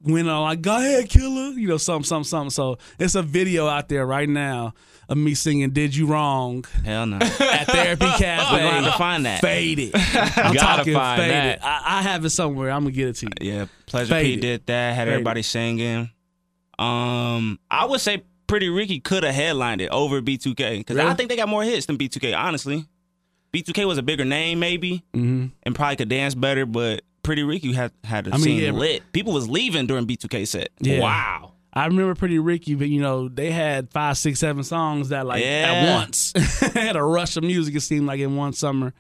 went 0.03 0.29
on 0.29 0.43
like, 0.43 0.61
go 0.61 0.77
ahead, 0.77 1.09
killer, 1.09 1.53
you 1.59 1.67
know, 1.69 1.79
something, 1.79 2.05
something, 2.05 2.29
something. 2.29 2.51
So 2.51 2.77
it's 2.99 3.15
a 3.15 3.23
video 3.23 3.69
out 3.69 3.89
there 3.89 4.05
right 4.05 4.29
now 4.29 4.75
of 5.09 5.17
me 5.17 5.35
singing 5.35 5.71
"Did 5.71 5.95
You 5.97 6.07
Wrong" 6.07 6.65
hell 6.85 7.07
no. 7.07 7.17
at 7.21 7.65
Therapy 7.67 8.05
Cafe. 8.05 8.53
We're 8.53 8.71
gonna 8.71 8.93
find 8.93 9.25
that. 9.27 9.41
Faded. 9.41 9.93
I'm 9.95 10.55
Gotta 10.55 10.59
talking 10.59 10.95
find 10.95 11.21
faded. 11.21 11.35
that. 11.35 11.65
I, 11.65 11.99
I 11.99 12.03
have 12.03 12.25
it 12.25 12.31
somewhere. 12.31 12.71
I'm 12.71 12.83
gonna 12.83 12.93
get 12.93 13.09
it 13.09 13.17
to 13.17 13.27
you. 13.27 13.53
Yeah, 13.53 13.67
Pleasure 13.87 14.21
P 14.21 14.37
did 14.37 14.67
that. 14.67 14.95
Had 14.95 15.03
Faded. 15.03 15.13
everybody 15.15 15.43
singing. 15.43 16.11
Um, 16.83 17.59
I 17.71 17.85
would 17.87 18.01
say 18.01 18.23
Pretty 18.47 18.69
Ricky 18.69 19.01
could 19.01 19.23
have 19.25 19.35
headlined 19.35 19.81
it 19.81 19.91
over 19.91 20.21
B2K 20.21 20.79
because 20.79 20.99
I 20.99 21.15
think 21.15 21.29
they 21.31 21.37
got 21.37 21.49
more 21.49 21.63
hits 21.63 21.87
than 21.87 21.97
B2K. 21.97 22.37
Honestly, 22.37 22.85
B2K 23.53 23.87
was 23.87 23.99
a 23.99 24.03
bigger 24.03 24.25
name 24.25 24.59
maybe 24.59 25.05
Mm-hmm. 25.15 25.47
and 25.63 25.75
probably 25.75 25.97
could 25.97 26.09
dance 26.09 26.35
better, 26.35 26.67
but 26.67 27.03
Pretty 27.23 27.43
Ricky 27.45 27.73
had 27.73 27.93
had 28.05 28.27
a 28.27 28.35
I 28.35 28.39
mean, 28.39 28.61
yeah, 28.63 28.71
lit. 28.73 29.03
People 29.13 29.33
was 29.33 29.49
leaving 29.49 29.87
during 29.87 30.07
B2K 30.07 30.47
set. 30.49 30.71
Yeah. 30.81 31.01
Wow. 31.01 31.53
I 31.73 31.87
remember 31.87 32.15
Pretty 32.15 32.39
Ricky, 32.39 32.75
but 32.75 32.89
you 32.89 33.01
know 33.01 33.29
they 33.29 33.51
had 33.51 33.91
five, 33.93 34.19
six, 34.19 34.41
seven 34.41 34.63
songs 34.65 35.09
that 35.11 35.25
like 35.27 35.43
Yeah. 35.43 35.73
at 35.89 35.95
once 35.99 36.33
had 36.75 36.97
a 36.97 37.03
rush 37.03 37.37
of 37.39 37.45
music. 37.45 37.75
It 37.75 37.81
seemed 37.81 38.07
like 38.07 38.21
in 38.21 38.37
one 38.37 38.53
summer. 38.53 38.93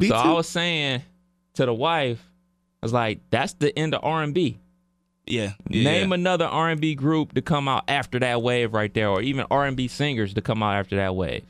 B2, 0.00 0.08
So 0.08 0.14
I 0.16 0.32
was 0.32 0.48
saying 0.48 1.02
to 1.54 1.66
the 1.66 1.74
wife, 1.74 2.20
I 2.82 2.86
was 2.86 2.92
like, 2.92 3.20
"That's 3.30 3.52
the 3.52 3.78
end 3.78 3.94
of 3.94 4.00
R 4.02 4.22
and 4.24 4.34
B. 4.34 4.58
Yeah. 5.26 5.52
yeah. 5.68 5.84
Name 5.84 6.12
another 6.12 6.44
R 6.44 6.68
and 6.70 6.80
B 6.80 6.94
group 6.94 7.34
to 7.34 7.42
come 7.42 7.66
out 7.68 7.84
after 7.88 8.18
that 8.18 8.42
wave 8.42 8.74
right 8.74 8.92
there, 8.92 9.08
or 9.08 9.22
even 9.22 9.46
R 9.50 9.64
and 9.66 9.76
B 9.76 9.88
singers 9.88 10.34
to 10.34 10.40
come 10.42 10.62
out 10.62 10.74
after 10.76 10.96
that 10.96 11.14
wave. 11.16 11.44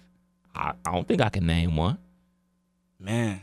I, 0.55 0.73
I 0.87 0.93
don't 0.93 1.07
think 1.09 1.21
I 1.21 1.29
can 1.31 1.47
name 1.47 1.77
one. 1.77 1.99
man. 3.01 3.41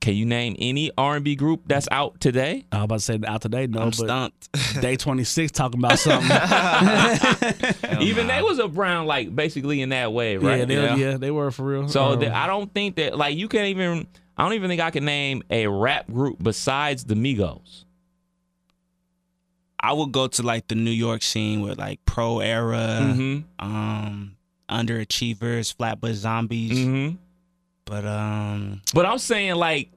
Can 0.00 0.14
you 0.14 0.24
name 0.24 0.54
any 0.60 0.92
R 0.96 1.16
and 1.16 1.24
B 1.24 1.34
group 1.34 1.62
that's 1.66 1.88
out 1.90 2.20
today? 2.20 2.64
I 2.70 2.76
was 2.76 2.84
about 2.84 2.94
to 2.94 3.00
say 3.00 3.20
out 3.26 3.40
today, 3.42 3.66
no, 3.66 3.80
I'm 3.80 3.86
but 3.86 3.94
stumped. 3.96 4.48
day 4.80 4.94
twenty 4.96 5.24
six 5.24 5.50
talking 5.50 5.80
about 5.80 5.98
something. 5.98 6.30
even 8.00 8.28
they 8.28 8.40
was 8.40 8.60
around 8.60 9.06
like 9.06 9.34
basically 9.34 9.82
in 9.82 9.88
that 9.88 10.12
wave, 10.12 10.44
right? 10.44 10.60
Yeah, 10.60 10.64
they, 10.64 10.94
yeah. 10.94 11.16
they 11.16 11.32
were 11.32 11.50
for 11.50 11.64
real. 11.64 11.88
So 11.88 12.04
Um, 12.12 12.20
the, 12.20 12.32
I 12.32 12.46
don't 12.46 12.72
think 12.72 12.96
that 12.96 13.16
like 13.18 13.36
you 13.36 13.48
can't 13.48 13.66
even. 13.66 14.06
I 14.38 14.44
don't 14.44 14.52
even 14.52 14.68
think 14.68 14.82
I 14.82 14.90
can 14.90 15.06
name 15.06 15.42
a 15.50 15.66
rap 15.66 16.06
group 16.12 16.36
besides 16.40 17.04
the 17.04 17.14
Migos. 17.14 17.85
I 19.88 19.92
would 19.92 20.12
go 20.12 20.26
to 20.26 20.42
like 20.42 20.68
the 20.68 20.74
New 20.74 20.90
York 20.90 21.22
scene 21.22 21.60
with 21.60 21.78
like 21.78 22.04
Pro 22.04 22.40
Era, 22.40 22.98
Mm-hmm. 23.02 23.64
um, 23.64 24.36
Underachievers, 24.68 25.74
Flatbush 25.74 26.14
Zombies, 26.16 26.72
Mm-hmm. 26.72 27.16
but 27.84 28.04
um, 28.06 28.82
But 28.94 29.06
I'm 29.06 29.18
saying 29.18 29.54
like 29.56 29.90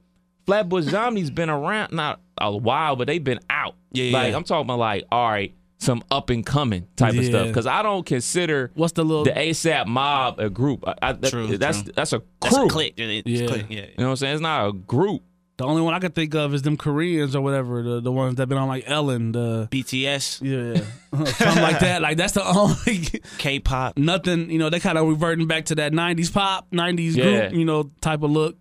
Flatbush 0.45 0.85
Zombies 0.85 1.29
been 1.29 1.49
around 1.49 1.91
not 1.93 2.19
a 2.39 2.55
while, 2.55 2.95
but 2.95 3.07
they've 3.07 3.23
been 3.23 3.39
out. 3.49 3.75
Yeah, 3.91 4.11
Like 4.17 4.31
yeah. 4.31 4.37
I'm 4.37 4.43
talking 4.43 4.65
about 4.67 4.79
like 4.79 5.05
all 5.11 5.29
right, 5.29 5.53
some 5.79 6.03
up 6.11 6.29
and 6.29 6.45
coming 6.45 6.87
type 6.95 7.15
of 7.15 7.25
stuff. 7.25 7.47
Because 7.47 7.65
I 7.67 7.81
don't 7.81 8.05
consider 8.05 8.71
what's 8.75 8.93
the 8.93 9.03
little 9.03 9.23
the 9.25 9.31
ASAP 9.31 9.87
mob 9.87 10.39
a 10.39 10.49
group. 10.49 10.87
I, 10.87 10.93
I, 11.01 11.11
that- 11.13 11.29
True, 11.31 11.57
that's 11.57 11.81
true. 11.83 11.91
that's 11.95 12.13
a 12.13 12.21
that's 12.41 12.55
crew. 12.55 12.65
a 12.65 12.69
click. 12.69 12.93
It's 12.97 13.27
Yeah. 13.27 13.47
click, 13.47 13.65
yeah. 13.69 13.81
You 13.81 13.87
know 13.97 14.05
what 14.05 14.09
I'm 14.11 14.15
saying? 14.17 14.33
It's 14.35 14.41
not 14.41 14.67
a 14.69 14.73
group. 14.73 15.23
The 15.59 15.65
only 15.65 15.81
one 15.83 15.93
I 15.93 15.99
could 15.99 16.15
think 16.15 16.33
of 16.35 16.53
is 16.53 16.61
them 16.63 16.77
Koreans 16.77 17.35
or 17.35 17.41
whatever, 17.41 17.83
the 17.83 17.99
the 18.01 18.11
ones 18.11 18.35
that 18.37 18.47
been 18.47 18.57
on 18.57 18.67
like 18.67 18.85
Ellen, 18.87 19.33
the 19.33 19.67
BTS, 19.69 20.41
yeah, 20.41 20.81
something 21.25 21.61
like 21.61 21.79
that. 21.81 22.01
Like 22.01 22.17
that's 22.17 22.33
the 22.33 22.43
only 22.57 23.07
K-pop. 23.37 23.97
nothing. 23.97 24.49
You 24.49 24.57
know, 24.57 24.69
they 24.69 24.79
kind 24.79 24.97
of 24.97 25.07
reverting 25.07 25.47
back 25.47 25.65
to 25.65 25.75
that 25.75 25.91
'90s 25.91 26.33
pop, 26.33 26.71
'90s 26.71 27.15
Yeah. 27.15 27.23
group, 27.49 27.53
you 27.53 27.65
know, 27.65 27.91
type 28.01 28.23
of 28.23 28.31
look. 28.31 28.57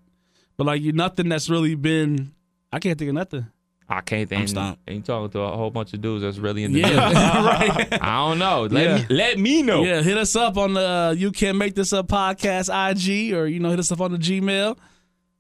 But 0.57 0.67
like 0.67 0.83
you, 0.83 0.93
nothing 0.93 1.29
that's 1.29 1.49
really 1.49 1.77
been. 1.77 2.33
I 2.73 2.81
can't 2.81 2.99
think 2.99 3.09
of 3.11 3.15
nothing. 3.15 3.47
I 3.89 4.03
can't 4.03 4.29
think. 4.29 4.49
stumped. 4.49 4.83
And 4.87 4.97
you 4.97 5.03
talking 5.03 5.31
to 5.31 5.41
a 5.41 5.57
whole 5.57 5.71
bunch 5.71 5.95
of 5.95 6.03
dudes 6.03 6.23
that's 6.23 6.37
really 6.37 6.65
in 6.65 6.73
the 6.75 6.81
Yeah, 6.81 7.47
right. 7.47 8.03
I 8.03 8.29
don't 8.29 8.39
know. 8.39 8.65
Let 8.71 8.85
Yeah. 8.85 8.97
me 8.99 9.07
let 9.09 9.39
me 9.39 9.63
know. 9.63 9.83
Yeah, 9.85 10.03
hit 10.03 10.19
us 10.19 10.37
up 10.37 10.59
on 10.59 10.75
the 10.75 10.81
uh, 10.87 11.15
you 11.17 11.31
can 11.33 11.57
make 11.57 11.75
this 11.75 11.93
up 11.95 12.09
podcast 12.09 12.69
IG 12.69 13.33
or 13.35 13.47
you 13.47 13.61
know 13.61 13.71
hit 13.71 13.79
us 13.79 13.91
up 13.93 14.01
on 14.03 14.11
the 14.13 14.19
Gmail. 14.19 14.77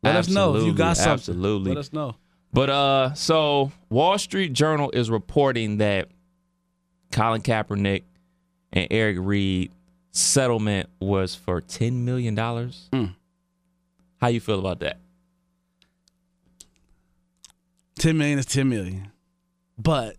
Let 0.02 0.16
us 0.16 0.28
know 0.28 0.56
if 0.56 0.64
you 0.64 0.72
got 0.72 0.96
something. 0.96 1.12
Absolutely. 1.12 1.70
Let 1.70 1.78
us 1.78 1.92
know. 1.92 2.16
But 2.52 2.70
uh, 2.70 3.14
so 3.14 3.72
Wall 3.90 4.18
Street 4.18 4.52
Journal 4.52 4.90
is 4.92 5.10
reporting 5.10 5.78
that 5.78 6.08
Colin 7.12 7.42
Kaepernick 7.42 8.04
and 8.72 8.86
Eric 8.90 9.18
Reid 9.20 9.70
settlement 10.12 10.88
was 11.00 11.34
for 11.34 11.60
ten 11.60 12.04
million 12.04 12.34
dollars. 12.34 12.88
Mm. 12.92 13.14
How 14.20 14.28
you 14.28 14.40
feel 14.40 14.58
about 14.58 14.80
that? 14.80 14.98
Ten 17.98 18.16
million 18.16 18.38
is 18.38 18.46
ten 18.46 18.68
million, 18.68 19.10
but 19.76 20.16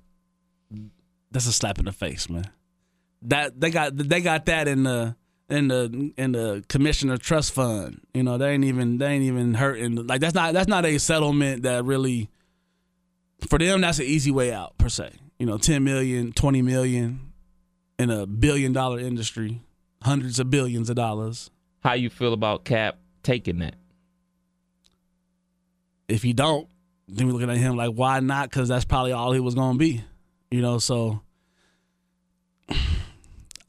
that's 1.31 1.47
a 1.47 1.53
slap 1.53 1.79
in 1.79 1.85
the 1.85 1.91
face, 1.91 2.29
man. 2.29 2.49
That 3.23 3.59
they 3.59 3.71
got 3.71 3.95
they 3.95 4.21
got 4.21 4.45
that 4.45 4.67
in 4.67 4.83
the 4.83 5.15
in 5.49 5.67
the 5.67 6.11
in 6.17 6.33
the 6.33 6.63
commissioner 6.69 7.17
trust 7.17 7.53
fund. 7.53 8.01
You 8.13 8.23
know, 8.23 8.37
they 8.37 8.51
ain't 8.51 8.65
even 8.65 8.97
they 8.97 9.07
ain't 9.07 9.23
even 9.23 9.53
hurting. 9.55 10.07
Like 10.07 10.21
that's 10.21 10.35
not 10.35 10.53
that's 10.53 10.67
not 10.67 10.85
a 10.85 10.97
settlement 10.97 11.63
that 11.63 11.85
really 11.85 12.29
for 13.47 13.59
them. 13.59 13.81
That's 13.81 13.99
an 13.99 14.05
easy 14.05 14.31
way 14.31 14.53
out 14.53 14.77
per 14.77 14.89
se. 14.89 15.11
You 15.37 15.45
know, 15.45 15.57
10 15.57 15.83
million, 15.83 16.33
20 16.33 16.61
million 16.61 17.31
in 17.97 18.09
a 18.09 18.25
billion 18.25 18.73
dollar 18.73 18.99
industry, 18.99 19.61
hundreds 20.03 20.39
of 20.39 20.49
billions 20.49 20.89
of 20.89 20.95
dollars. 20.97 21.49
How 21.81 21.93
you 21.93 22.09
feel 22.09 22.33
about 22.33 22.65
Cap 22.65 22.97
taking 23.23 23.59
that? 23.59 23.75
if 26.09 26.23
he 26.23 26.33
don't, 26.33 26.67
then 27.07 27.27
we're 27.27 27.33
looking 27.33 27.49
at 27.49 27.57
him 27.57 27.77
like, 27.77 27.91
why 27.91 28.19
not? 28.19 28.49
Because 28.49 28.67
that's 28.67 28.85
probably 28.85 29.11
all 29.11 29.31
he 29.31 29.39
was 29.39 29.55
gonna 29.55 29.77
be, 29.77 30.03
you 30.51 30.61
know. 30.61 30.79
So 30.79 31.21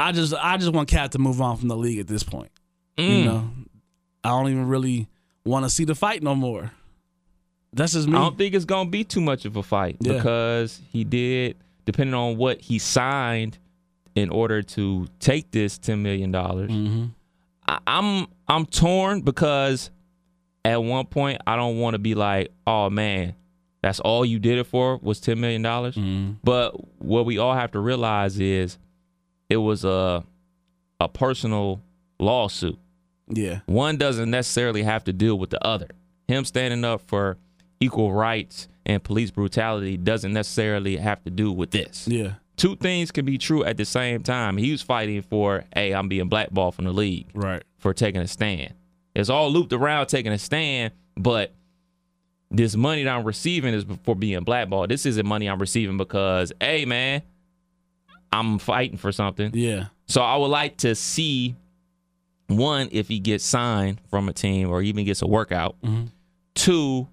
I 0.01 0.13
just, 0.13 0.35
I 0.35 0.57
just 0.57 0.73
want 0.73 0.89
Cap 0.89 1.11
to 1.13 1.19
move 1.19 1.41
on 1.41 1.57
from 1.57 1.69
the 1.69 1.77
league 1.77 1.99
at 1.99 2.07
this 2.07 2.23
point. 2.23 2.51
You 2.97 3.05
Mm. 3.19 3.25
know, 3.25 3.51
I 4.25 4.31
don't 4.31 4.49
even 4.51 4.67
really 4.69 5.09
want 5.45 5.65
to 5.65 5.71
see 5.71 5.85
the 5.85 5.95
fight 5.95 6.23
no 6.23 6.35
more. 6.35 6.71
That's 7.73 7.93
just 7.93 8.09
me. 8.09 8.17
I 8.17 8.21
don't 8.23 8.37
think 8.37 8.55
it's 8.55 8.65
gonna 8.65 8.91
be 8.91 9.05
too 9.05 9.21
much 9.21 9.45
of 9.45 9.57
a 9.57 9.63
fight 9.63 9.97
Yeah. 10.01 10.15
because 10.15 10.81
he 10.91 11.05
did, 11.05 11.57
depending 11.85 12.15
on 12.15 12.37
what 12.37 12.61
he 12.61 12.79
signed 12.79 13.59
in 14.17 14.29
order 14.31 14.61
to 14.63 15.07
take 15.21 15.51
this 15.53 15.79
ten 15.79 16.03
million 16.03 16.33
dollars. 16.33 16.71
hmm 16.71 17.07
I, 17.69 17.79
I'm 17.87 18.27
I'm 18.49 18.67
torn 18.67 19.21
because 19.21 19.91
at 20.65 20.83
one 20.83 21.07
point 21.07 21.41
I 21.47 21.55
don't 21.57 21.79
want 21.79 21.95
to 21.95 21.99
be 21.99 22.15
like, 22.17 22.51
oh 22.67 22.91
man, 22.91 23.35
that's 23.83 24.01
all 24.01 24.25
you 24.27 24.39
did 24.41 24.59
it 24.59 24.65
for 24.67 24.97
was 25.01 25.21
ten 25.21 25.41
million 25.41 25.63
dollars. 25.63 25.95
hmm 25.95 26.33
But 26.43 26.73
what 27.01 27.25
we 27.25 27.39
all 27.39 27.55
have 27.55 27.71
to 27.73 27.79
realize 27.81 28.41
is 28.41 28.79
it 29.51 29.59
was 29.59 29.85
a 29.85 30.25
a 30.99 31.09
personal 31.09 31.81
lawsuit. 32.19 32.79
Yeah, 33.29 33.61
One 33.67 33.97
doesn't 33.97 34.31
necessarily 34.31 34.83
have 34.83 35.05
to 35.05 35.13
deal 35.13 35.39
with 35.39 35.51
the 35.51 35.65
other. 35.65 35.89
Him 36.27 36.45
standing 36.45 36.85
up 36.85 37.03
for 37.07 37.37
equal 37.79 38.13
rights 38.13 38.69
and 38.85 39.03
police 39.03 39.31
brutality 39.31 39.97
doesn't 39.97 40.33
necessarily 40.33 40.97
have 40.97 41.23
to 41.25 41.31
do 41.31 41.53
with 41.53 41.71
this. 41.71 42.09
yeah, 42.09 42.35
Two 42.57 42.77
things 42.77 43.11
can 43.11 43.25
be 43.25 43.39
true 43.39 43.65
at 43.65 43.77
the 43.77 43.85
same 43.85 44.23
time. 44.23 44.57
He 44.57 44.73
was 44.73 44.83
fighting 44.83 45.23
for, 45.23 45.65
hey, 45.75 45.93
I'm 45.93 46.09
being 46.09 46.29
blackballed 46.29 46.75
from 46.75 46.87
the 46.87 46.93
league 46.93 47.29
right. 47.35 47.63
for 47.79 47.95
taking 47.95 48.21
a 48.21 48.27
stand. 48.27 48.75
It's 49.15 49.31
all 49.31 49.51
looped 49.51 49.73
around 49.73 50.07
taking 50.07 50.33
a 50.33 50.39
stand, 50.39 50.93
but 51.17 51.53
this 52.51 52.75
money 52.75 53.05
that 53.05 53.17
I'm 53.17 53.25
receiving 53.25 53.75
is 53.75 53.85
for 54.03 54.15
being 54.17 54.43
blackballed. 54.43 54.91
This 54.91 55.07
isn't 55.07 55.27
money 55.27 55.49
I'm 55.49 55.59
receiving 55.61 55.97
because, 55.97 56.53
hey, 56.61 56.85
man, 56.85 57.23
I'm 58.33 58.59
fighting 58.59 58.97
for 58.97 59.11
something. 59.13 59.51
Yeah, 59.55 59.87
So 60.07 60.23
I 60.23 60.37
would 60.37 60.47
like 60.49 60.77
to 60.79 60.95
see 60.95 61.55
one 62.47 62.89
if 62.93 63.09
he 63.09 63.19
gets 63.21 63.45
signed 63.45 64.01
from 64.11 64.29
a 64.29 64.33
team 64.33 64.71
or 64.71 64.83
even 64.83 65.05
gets 65.05 65.23
a 65.23 65.27
workout. 65.27 65.77
Mhm. 65.83 66.09
Two, 66.55 67.09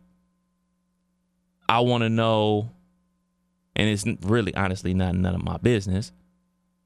I 1.69 1.79
want 1.81 2.03
to 2.03 2.09
know, 2.09 2.69
and 3.75 3.89
it's 3.89 4.05
really 4.23 4.55
honestly 4.55 4.93
not 4.93 5.15
none 5.15 5.35
of 5.35 5.43
my 5.43 5.57
business. 5.57 6.11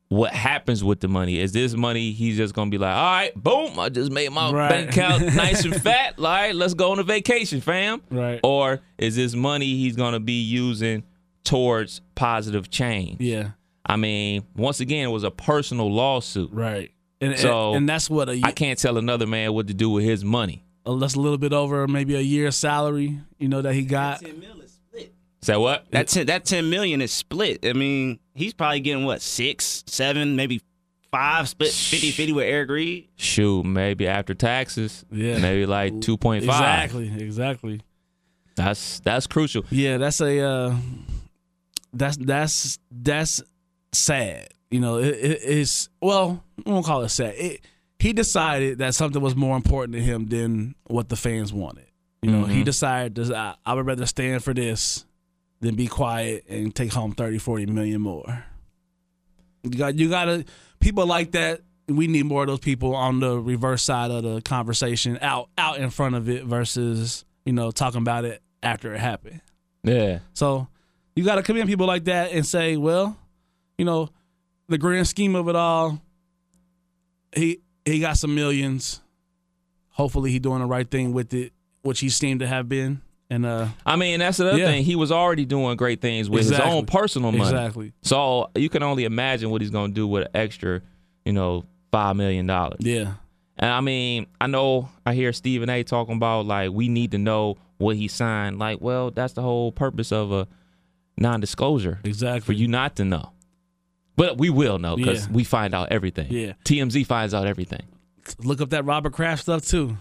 What 0.09 0.33
happens 0.33 0.83
with 0.83 0.99
the 0.99 1.07
money? 1.07 1.39
Is 1.39 1.53
this 1.53 1.73
money 1.73 2.11
he's 2.11 2.35
just 2.35 2.53
gonna 2.53 2.69
be 2.69 2.77
like, 2.77 2.93
all 2.93 3.03
right, 3.13 3.33
boom, 3.43 3.79
I 3.79 3.87
just 3.89 4.11
made 4.11 4.29
my 4.31 4.51
Right. 4.51 4.69
bank 4.69 4.89
account 4.91 5.35
nice 5.35 5.63
and 5.63 5.73
fat. 5.81 6.15
All 6.17 6.25
right, 6.25 6.53
let's 6.53 6.73
go 6.73 6.91
on 6.91 6.99
a 6.99 7.03
vacation, 7.03 7.61
fam. 7.61 8.01
Right. 8.09 8.39
Or 8.43 8.81
is 8.97 9.15
this 9.15 9.33
money 9.35 9.67
he's 9.77 9.95
gonna 9.95 10.19
be 10.19 10.41
using 10.41 11.03
towards 11.45 12.01
positive 12.15 12.69
change? 12.69 13.21
Yeah. 13.21 13.51
I 13.91 13.95
mean, 13.97 14.43
once 14.55 14.79
again, 14.79 15.07
it 15.09 15.11
was 15.11 15.23
a 15.23 15.31
personal 15.31 15.91
lawsuit. 15.91 16.51
Right. 16.51 16.91
And, 17.19 17.37
So, 17.37 17.69
and, 17.69 17.77
and 17.77 17.89
that's 17.89 18.09
what 18.09 18.29
a, 18.29 18.39
I 18.43 18.51
can't 18.51 18.79
tell 18.79 18.97
another 18.97 19.27
man 19.27 19.53
what 19.53 19.67
to 19.67 19.73
do 19.73 19.89
with 19.89 20.03
his 20.03 20.23
money. 20.25 20.63
a 20.85 20.97
that's 20.97 21.15
a 21.15 21.19
little 21.19 21.37
bit 21.37 21.53
over 21.53 21.87
maybe 21.87 22.15
a 22.15 22.21
year's 22.21 22.55
salary, 22.55 23.19
you 23.37 23.47
know, 23.47 23.61
that 23.61 23.73
he 23.73 23.83
got. 23.83 24.23
Say 25.43 25.57
what? 25.57 25.85
That 25.91 26.07
ten, 26.07 26.27
that 26.27 26.45
ten 26.45 26.69
million 26.69 27.01
is 27.01 27.11
split. 27.11 27.65
I 27.65 27.73
mean, 27.73 28.19
he's 28.35 28.53
probably 28.53 28.79
getting 28.79 29.05
what 29.05 29.21
six, 29.23 29.83
seven, 29.87 30.35
maybe 30.35 30.61
five, 31.11 31.49
split 31.49 31.71
50-50 31.71 32.33
with 32.35 32.45
Eric 32.45 32.69
Reid. 32.69 33.09
Shoot, 33.15 33.65
maybe 33.65 34.07
after 34.07 34.35
taxes, 34.35 35.03
Yeah. 35.11 35.39
maybe 35.39 35.65
like 35.65 35.99
two 36.01 36.15
point 36.17 36.45
five. 36.45 36.83
Exactly. 36.85 37.23
Exactly. 37.25 37.81
That's 38.55 38.99
that's 38.99 39.25
crucial. 39.27 39.65
Yeah, 39.71 39.97
that's 39.97 40.21
a 40.21 40.39
uh, 40.39 40.75
that's 41.93 42.17
that's 42.17 42.79
that's 42.91 43.41
sad. 43.91 44.49
You 44.69 44.79
know, 44.79 44.97
it, 44.97 45.15
it, 45.15 45.39
it's 45.43 45.89
well, 46.01 46.43
I 46.65 46.69
won't 46.69 46.85
call 46.85 47.01
it 47.01 47.09
sad. 47.09 47.35
It, 47.35 47.61
he 47.99 48.13
decided 48.13 48.79
that 48.79 48.95
something 48.95 49.21
was 49.21 49.35
more 49.35 49.55
important 49.55 49.93
to 49.93 50.01
him 50.01 50.27
than 50.27 50.75
what 50.87 51.09
the 51.09 51.15
fans 51.15 51.53
wanted. 51.53 51.85
You 52.21 52.31
know, 52.31 52.45
he 52.45 52.57
mm-hmm. 52.57 52.63
decided 52.63 53.15
to, 53.15 53.35
I, 53.35 53.55
I 53.65 53.73
would 53.73 53.85
rather 53.85 54.05
stand 54.05 54.43
for 54.43 54.53
this 54.53 55.05
than 55.59 55.75
be 55.75 55.87
quiet 55.87 56.45
and 56.47 56.73
take 56.73 56.93
home 56.93 57.13
30, 57.13 57.39
40 57.39 57.65
million 57.67 58.01
more. 58.01 58.43
You 59.63 59.71
got 59.71 59.95
you 59.95 60.09
got 60.09 60.25
to 60.25 60.45
people 60.79 61.05
like 61.05 61.31
that. 61.31 61.61
We 61.87 62.07
need 62.07 62.25
more 62.25 62.43
of 62.43 62.47
those 62.47 62.59
people 62.59 62.95
on 62.95 63.19
the 63.19 63.37
reverse 63.37 63.83
side 63.83 64.11
of 64.11 64.23
the 64.23 64.41
conversation, 64.41 65.19
out 65.21 65.49
out 65.57 65.77
in 65.77 65.89
front 65.89 66.15
of 66.15 66.29
it 66.29 66.45
versus 66.45 67.25
you 67.45 67.53
know 67.53 67.69
talking 67.71 68.01
about 68.01 68.25
it 68.25 68.41
after 68.63 68.93
it 68.93 68.99
happened. 68.99 69.41
Yeah. 69.83 70.19
So 70.33 70.67
you 71.15 71.23
got 71.23 71.35
to 71.35 71.43
commend 71.43 71.67
people 71.67 71.87
like 71.87 72.05
that 72.05 72.31
and 72.31 72.45
say, 72.45 72.77
well, 72.77 73.17
you 73.81 73.85
know, 73.85 74.09
the 74.67 74.77
grand 74.77 75.07
scheme 75.07 75.35
of 75.35 75.47
it 75.47 75.55
all, 75.55 75.99
he 77.35 77.61
he 77.83 77.99
got 77.99 78.15
some 78.15 78.35
millions. 78.35 79.01
Hopefully, 79.89 80.29
he 80.29 80.37
doing 80.37 80.59
the 80.59 80.67
right 80.67 80.87
thing 80.89 81.13
with 81.13 81.33
it, 81.33 81.51
which 81.81 81.99
he 81.99 82.07
seemed 82.09 82.41
to 82.41 82.47
have 82.47 82.69
been. 82.69 83.01
And 83.31 83.43
uh, 83.43 83.69
I 83.83 83.95
mean, 83.95 84.19
that's 84.19 84.37
the 84.37 84.49
other 84.49 84.57
Yeah. 84.59 84.67
thing. 84.67 84.83
He 84.83 84.95
was 84.95 85.11
already 85.11 85.45
doing 85.45 85.75
great 85.77 85.99
things 85.99 86.29
with 86.29 86.43
his 86.47 86.59
own 86.59 86.85
personal 86.85 87.31
money. 87.31 87.41
exactly, 87.43 87.93
So 88.03 88.51
you 88.53 88.69
can 88.69 88.83
only 88.83 89.05
imagine 89.05 89.49
what 89.49 89.61
he's 89.61 89.71
going 89.71 89.89
to 89.89 89.95
do 89.95 90.05
with 90.07 90.25
an 90.25 90.29
extra, 90.35 90.81
you 91.25 91.33
know, 91.33 91.63
five 91.91 92.15
million 92.15 92.45
dollars. 92.45 92.77
yeah, 92.81 93.13
And 93.57 93.71
I 93.71 93.81
mean, 93.81 94.27
I 94.39 94.45
know 94.45 94.89
I 95.07 95.15
hear 95.15 95.33
Stephen 95.33 95.71
A. 95.71 95.81
talking 95.83 96.17
about 96.17 96.45
like 96.45 96.69
we 96.71 96.87
need 96.87 97.09
to 97.11 97.17
know 97.17 97.57
what 97.79 97.95
he 97.95 98.07
signed. 98.07 98.59
Like, 98.59 98.79
well, 98.79 99.09
that's 99.09 99.33
the 99.33 99.41
whole 99.41 99.71
purpose 99.71 100.11
of 100.11 100.31
a 100.31 100.47
non-disclosure 101.17 101.99
exactly. 102.03 102.41
for 102.41 102.53
you 102.53 102.67
not 102.67 102.95
to 102.97 103.05
know. 103.05 103.31
But 104.15 104.37
we 104.37 104.49
will 104.49 104.77
know 104.77 104.95
because 104.95 105.25
Yeah. 105.27 105.33
we 105.33 105.43
find 105.43 105.73
out 105.73 105.91
everything. 105.91 106.27
Yeah. 106.29 106.53
TMZ 106.65 107.05
finds 107.05 107.33
out 107.33 107.47
everything. 107.47 107.81
look 108.43 108.61
up 108.61 108.69
that 108.71 108.85
Robert 108.85 109.13
Kraft 109.13 109.41
stuff 109.43 109.65
too, 109.65 109.97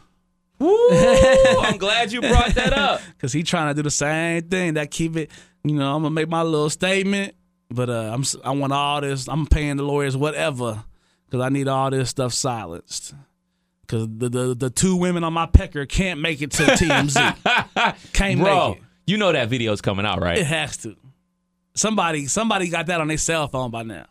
Woo! 0.58 0.88
I'm 0.90 1.78
glad 1.78 2.12
you 2.12 2.20
brought 2.20 2.54
that 2.54 2.72
up. 2.74 3.00
because 3.16 3.32
he 3.32 3.42
trying 3.42 3.68
to 3.74 3.74
do 3.78 3.82
the 3.82 3.90
same 3.90 4.42
thing. 4.42 4.74
That 4.74 4.90
keep 4.90 5.16
it, 5.16 5.30
you 5.64 5.74
know, 5.74 5.94
I'm 5.96 6.02
gonna 6.02 6.14
make 6.14 6.28
my 6.28 6.42
little 6.42 6.68
statement, 6.70 7.34
but 7.70 7.88
uh, 7.88 8.10
I'm 8.12 8.24
I 8.44 8.50
want 8.50 8.72
all 8.72 9.00
this. 9.00 9.26
I'm 9.28 9.46
paying 9.46 9.76
the 9.78 9.84
lawyers 9.84 10.16
whatever, 10.16 10.84
because 11.26 11.40
I 11.44 11.48
need 11.48 11.66
all 11.68 11.90
this 11.90 12.10
stuff 12.10 12.34
silenced. 12.34 13.14
Because 13.82 14.06
the, 14.08 14.28
the 14.28 14.54
the 14.54 14.70
two 14.70 14.96
women 14.96 15.24
on 15.24 15.32
my 15.32 15.46
pecker 15.46 15.86
can't 15.86 16.20
make 16.20 16.42
it 16.42 16.50
to 16.52 16.62
TMZ. 16.64 17.96
can't 18.12 18.38
Bro, 18.40 18.68
make 18.68 18.76
it. 18.78 18.82
you 19.06 19.16
know 19.16 19.32
that 19.32 19.48
video's 19.48 19.80
coming 19.80 20.04
out, 20.04 20.20
right? 20.20 20.38
It 20.38 20.46
has 20.46 20.76
to. 20.78 20.94
Somebody 21.74 22.26
somebody 22.26 22.68
got 22.68 22.86
that 22.86 23.00
on 23.00 23.08
their 23.08 23.18
cell 23.18 23.48
phone 23.48 23.70
by 23.70 23.82
now. 23.82 24.06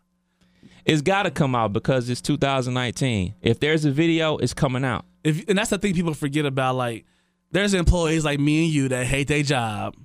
It's 0.85 1.01
got 1.01 1.23
to 1.23 1.31
come 1.31 1.55
out 1.55 1.73
because 1.73 2.09
it's 2.09 2.21
2019. 2.21 3.35
If 3.41 3.59
there's 3.59 3.85
a 3.85 3.91
video, 3.91 4.37
it's 4.37 4.53
coming 4.53 4.83
out. 4.85 5.05
If 5.23 5.47
and 5.47 5.57
that's 5.57 5.69
the 5.69 5.77
thing 5.77 5.93
people 5.93 6.13
forget 6.13 6.45
about. 6.45 6.75
Like, 6.75 7.05
there's 7.51 7.73
employees 7.73 8.23
like 8.25 8.39
me 8.39 8.65
and 8.65 8.73
you 8.73 8.87
that 8.89 9.05
hate 9.05 9.27
their 9.27 9.43
job, 9.43 9.95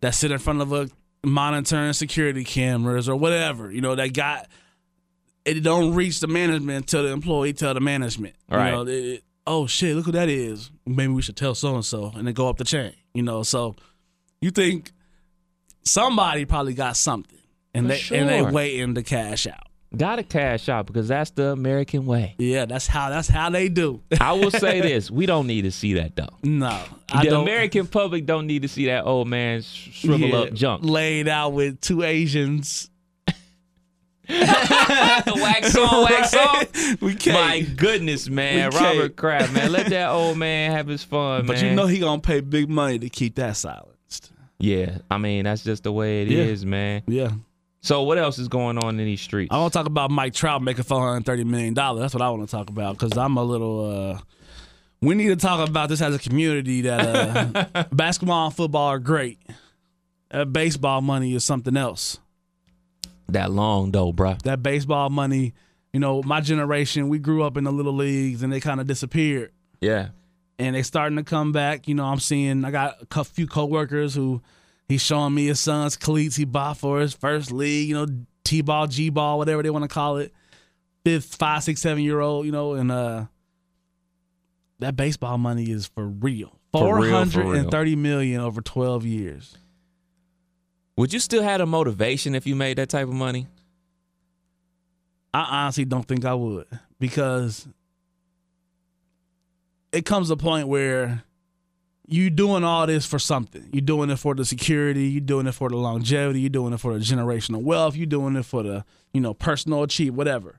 that 0.00 0.14
sit 0.14 0.30
in 0.30 0.38
front 0.38 0.60
of 0.62 0.72
a 0.72 0.88
monitoring 1.24 1.92
security 1.92 2.44
cameras 2.44 3.08
or 3.08 3.14
whatever. 3.16 3.70
You 3.70 3.80
know, 3.82 3.94
that 3.94 4.14
got 4.14 4.48
it 5.44 5.60
don't 5.62 5.94
reach 5.94 6.20
the 6.20 6.26
management 6.28 6.86
till 6.88 7.02
the 7.02 7.10
employee 7.10 7.52
tell 7.52 7.74
the 7.74 7.80
management. 7.80 8.34
Right. 8.50 8.70
You 8.70 8.72
know, 8.76 8.82
it- 8.82 8.88
it- 9.04 9.24
oh 9.46 9.66
shit, 9.66 9.94
look 9.96 10.06
who 10.06 10.12
that 10.12 10.28
is. 10.28 10.70
Maybe 10.86 11.12
we 11.12 11.20
should 11.22 11.36
tell 11.36 11.54
so 11.54 11.74
and 11.74 11.84
so, 11.84 12.10
and 12.14 12.26
then 12.26 12.34
go 12.34 12.48
up 12.48 12.56
the 12.58 12.64
chain. 12.64 12.92
You 13.14 13.22
know, 13.22 13.42
so 13.42 13.76
you 14.40 14.50
think 14.50 14.92
somebody 15.84 16.44
probably 16.44 16.74
got 16.74 16.96
something, 16.96 17.38
and 17.74 17.86
For 17.86 17.92
they 18.10 18.18
and 18.18 18.28
they 18.28 18.42
waiting 18.42 18.94
to 18.94 19.02
cash 19.02 19.46
out. 19.46 19.58
Got 19.94 20.16
to 20.16 20.22
cash 20.22 20.70
out 20.70 20.86
because 20.86 21.06
that's 21.08 21.32
the 21.32 21.48
American 21.48 22.06
way. 22.06 22.34
Yeah, 22.38 22.64
that's 22.64 22.86
how 22.86 23.10
that's 23.10 23.28
how 23.28 23.50
they 23.50 23.68
do. 23.68 24.00
I 24.20 24.32
will 24.32 24.50
say 24.50 24.80
this: 24.82 25.10
we 25.10 25.26
don't 25.26 25.46
need 25.46 25.62
to 25.62 25.70
see 25.70 25.92
that 25.94 26.16
though. 26.16 26.30
no, 26.42 26.82
I 27.12 27.24
the 27.24 27.30
don't. 27.30 27.42
American 27.42 27.86
public 27.86 28.24
don't 28.24 28.46
need 28.46 28.62
to 28.62 28.68
see 28.68 28.86
that 28.86 29.04
old 29.04 29.28
man 29.28 29.60
sh- 29.60 29.90
shrivel 29.92 30.28
Yeah, 30.28 30.36
up 30.38 30.52
junk. 30.54 30.82
laid 30.84 31.28
out 31.28 31.50
with 31.52 31.78
two 31.82 32.02
Asians. 32.02 32.88
wax 34.28 35.76
on, 35.76 36.04
wax 36.04 36.34
off. 36.36 37.00
We 37.02 37.14
can't. 37.14 37.34
My 37.34 37.60
goodness, 37.76 38.28
man. 38.30 38.70
Robert 38.70 39.16
Kraft, 39.16 39.52
man, 39.52 39.72
let 39.72 39.88
that 39.90 40.08
old 40.10 40.38
man 40.38 40.70
have 40.72 40.86
his 40.86 41.04
fun, 41.04 41.44
but 41.46 41.56
man. 41.56 41.64
you 41.66 41.74
know 41.76 41.86
he 41.86 41.98
gonna 41.98 42.20
pay 42.22 42.40
big 42.40 42.70
money 42.70 42.98
to 42.98 43.08
keep 43.10 43.34
that 43.34 43.56
silenced. 43.56 43.91
Yeah, 44.62 44.98
I 45.10 45.18
mean 45.18 45.44
that's 45.44 45.62
just 45.64 45.82
the 45.82 45.92
way 45.92 46.22
it 46.22 46.30
is, 46.30 46.62
Yeah. 46.62 46.70
man. 46.70 47.02
Yeah, 47.06 47.30
So 47.80 48.02
what 48.04 48.16
else 48.18 48.38
is 48.38 48.46
going 48.48 48.78
on 48.78 48.98
in 49.00 49.04
these 49.04 49.20
streets? 49.20 49.52
I 49.52 49.58
want 49.58 49.72
to 49.72 49.78
talk 49.78 49.86
about 49.86 50.10
Mike 50.10 50.34
Trout 50.34 50.62
making 50.62 50.84
four 50.84 51.00
hundred 51.06 51.26
thirty 51.26 51.44
million 51.44 51.74
dollars. 51.74 52.00
That's 52.02 52.14
what 52.14 52.22
I 52.22 52.30
want 52.30 52.48
to 52.48 52.50
talk 52.50 52.70
about 52.70 52.96
because 52.98 53.18
I'm 53.18 53.36
a 53.36 53.42
little. 53.44 54.12
uh 54.14 54.18
We 55.00 55.14
need 55.16 55.28
to 55.28 55.36
talk 55.36 55.68
about 55.68 55.88
this 55.88 56.00
as 56.00 56.14
a 56.14 56.18
community 56.18 56.82
that 56.82 57.00
uh 57.74 57.84
basketball 57.92 58.46
and 58.46 58.54
football 58.54 58.86
are 58.88 59.00
great. 59.00 59.38
Uh, 60.30 60.44
baseball 60.46 61.00
money 61.02 61.34
is 61.34 61.44
something 61.44 61.76
else. 61.76 62.18
that 63.28 63.50
long 63.50 63.90
though, 63.90 64.12
bruh. 64.12 64.40
That 64.42 64.62
baseball 64.62 65.10
money, 65.10 65.52
you 65.92 66.00
know, 66.00 66.22
my 66.22 66.40
generation, 66.40 67.08
we 67.08 67.18
grew 67.18 67.42
up 67.42 67.56
in 67.56 67.64
the 67.64 67.72
little 67.72 67.92
leagues 67.94 68.42
and 68.42 68.52
they 68.52 68.60
kind 68.60 68.80
of 68.80 68.86
disappeared. 68.86 69.50
Yeah, 69.80 70.08
and 70.62 70.76
they 70.76 70.82
starting 70.82 71.16
to 71.16 71.24
come 71.24 71.52
back. 71.52 71.88
You 71.88 71.94
know, 71.94 72.04
I'm 72.04 72.20
seeing 72.20 72.64
I 72.64 72.70
got 72.70 72.96
a 73.10 73.24
few 73.24 73.46
coworkers 73.46 74.14
who 74.14 74.42
he's 74.88 75.02
showing 75.02 75.34
me 75.34 75.46
his 75.46 75.60
son's 75.60 75.96
cleats 75.96 76.36
he 76.36 76.44
bought 76.44 76.78
for 76.78 77.00
his 77.00 77.14
first 77.14 77.50
league. 77.50 77.88
You 77.88 77.94
know, 77.94 78.06
t-ball, 78.44 78.86
g-ball, 78.86 79.38
whatever 79.38 79.62
they 79.62 79.70
want 79.70 79.82
to 79.84 79.88
call 79.88 80.18
it. 80.18 80.32
Fifth, 81.04 81.34
five, 81.34 81.64
six, 81.64 81.80
seven 81.80 82.02
year 82.04 82.20
old. 82.20 82.46
You 82.46 82.52
know, 82.52 82.74
and 82.74 82.92
uh, 82.92 83.24
that 84.78 84.96
baseball 84.96 85.36
money 85.36 85.70
is 85.70 85.86
for 85.86 86.06
real. 86.06 86.58
Four 86.72 87.06
hundred 87.06 87.56
and 87.56 87.70
thirty 87.70 87.96
million 87.96 88.40
over 88.40 88.62
twelve 88.62 89.04
years. 89.04 89.58
would 90.96 91.12
you 91.12 91.18
still 91.18 91.42
have 91.42 91.60
a 91.60 91.66
motivation 91.66 92.34
if 92.34 92.46
you 92.46 92.54
made 92.54 92.78
that 92.78 92.88
type 92.88 93.08
of 93.08 93.14
money? 93.14 93.46
I 95.34 95.62
honestly 95.62 95.84
don't 95.84 96.06
think 96.06 96.24
I 96.24 96.34
would 96.34 96.66
because 96.98 97.66
it 99.92 100.04
comes 100.06 100.30
a 100.30 100.36
point 100.36 100.68
where 100.68 101.22
you 102.06 102.30
doing 102.30 102.64
all 102.64 102.86
this 102.86 103.06
for 103.06 103.18
something. 103.18 103.68
You're 103.72 103.80
doing 103.80 104.10
it 104.10 104.16
for 104.16 104.34
the 104.34 104.44
security. 104.44 105.04
You're 105.04 105.20
doing 105.20 105.46
it 105.46 105.52
for 105.52 105.68
the 105.68 105.76
longevity. 105.76 106.40
You're 106.40 106.50
doing 106.50 106.72
it 106.72 106.78
for 106.78 106.94
the 106.94 107.00
generational 107.00 107.62
wealth. 107.62 107.96
You're 107.96 108.06
doing 108.06 108.36
it 108.36 108.44
for 108.44 108.62
the 108.62 108.84
you 109.12 109.20
know 109.20 109.34
personal 109.34 109.82
achievement, 109.82 110.16
whatever. 110.16 110.58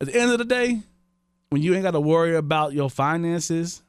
At 0.00 0.06
the 0.08 0.20
end 0.20 0.30
of 0.30 0.38
the 0.38 0.44
day, 0.44 0.80
when 1.50 1.62
you 1.62 1.74
ain't 1.74 1.82
got 1.82 1.92
to 1.92 2.00
worry 2.00 2.36
about 2.36 2.72
your 2.72 2.88
finances, 2.88 3.82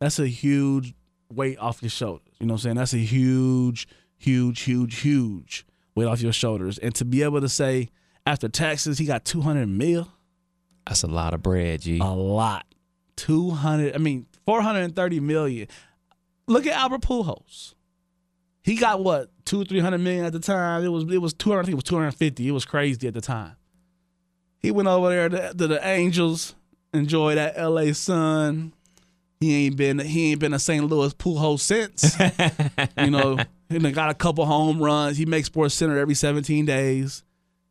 that's 0.00 0.18
a 0.18 0.26
huge 0.26 0.94
weight 1.32 1.58
off 1.58 1.82
your 1.82 1.90
shoulders. 1.90 2.34
You 2.38 2.46
know 2.46 2.52
what 2.52 2.60
I'm 2.60 2.62
saying? 2.62 2.76
That's 2.76 2.94
a 2.94 2.98
huge, 2.98 3.88
huge, 4.16 4.60
huge, 4.60 5.00
huge 5.00 5.66
weight 5.94 6.06
off 6.06 6.20
your 6.20 6.32
shoulders. 6.32 6.78
And 6.78 6.94
to 6.96 7.04
be 7.04 7.22
able 7.22 7.40
to 7.40 7.48
say 7.48 7.88
after 8.26 8.48
taxes, 8.48 8.98
he 8.98 9.06
got 9.06 9.24
200 9.24 9.66
mil, 9.66 10.08
That's 10.86 11.02
a 11.02 11.06
lot 11.06 11.34
of 11.34 11.42
bread, 11.42 11.80
G. 11.80 11.98
a 11.98 12.04
lot. 12.04 12.66
200, 13.18 13.94
I 13.94 13.98
mean, 13.98 14.26
430 14.46 15.20
million. 15.20 15.68
Look 16.46 16.66
at 16.66 16.72
Albert 16.72 17.02
Pujols. 17.02 17.74
He 18.62 18.76
got 18.76 19.02
what 19.02 19.30
two, 19.44 19.64
three 19.64 19.80
hundred 19.80 19.98
million 19.98 20.24
at 20.24 20.32
the 20.32 20.40
time. 20.40 20.84
It 20.84 20.88
was 20.88 21.04
it 21.12 21.18
was 21.18 21.32
two 21.32 21.50
hundred. 21.50 21.60
I 21.60 21.64
think 21.64 21.72
it 21.72 21.76
was 21.76 21.84
two 21.84 21.96
hundred 21.96 22.12
fifty. 22.12 22.48
It 22.48 22.52
was 22.52 22.64
crazy 22.64 23.08
at 23.08 23.14
the 23.14 23.20
time. 23.20 23.56
He 24.58 24.70
went 24.70 24.88
over 24.88 25.08
there 25.08 25.28
to, 25.28 25.54
to 25.54 25.66
the 25.66 25.86
Angels, 25.86 26.54
enjoy 26.92 27.36
that 27.36 27.54
L.A. 27.56 27.94
sun. 27.94 28.72
He 29.40 29.66
ain't 29.66 29.76
been 29.76 29.98
he 29.98 30.32
ain't 30.32 30.40
been 30.40 30.52
a 30.52 30.58
St. 30.58 30.84
Louis 30.84 31.14
Pujols 31.14 31.60
since. 31.60 32.16
you 32.98 33.10
know, 33.10 33.38
and 33.70 33.84
then 33.84 33.92
got 33.92 34.10
a 34.10 34.14
couple 34.14 34.44
home 34.44 34.82
runs. 34.82 35.16
He 35.16 35.26
makes 35.26 35.46
Sports 35.46 35.74
Center 35.74 35.98
every 35.98 36.14
17 36.14 36.66
days. 36.66 37.22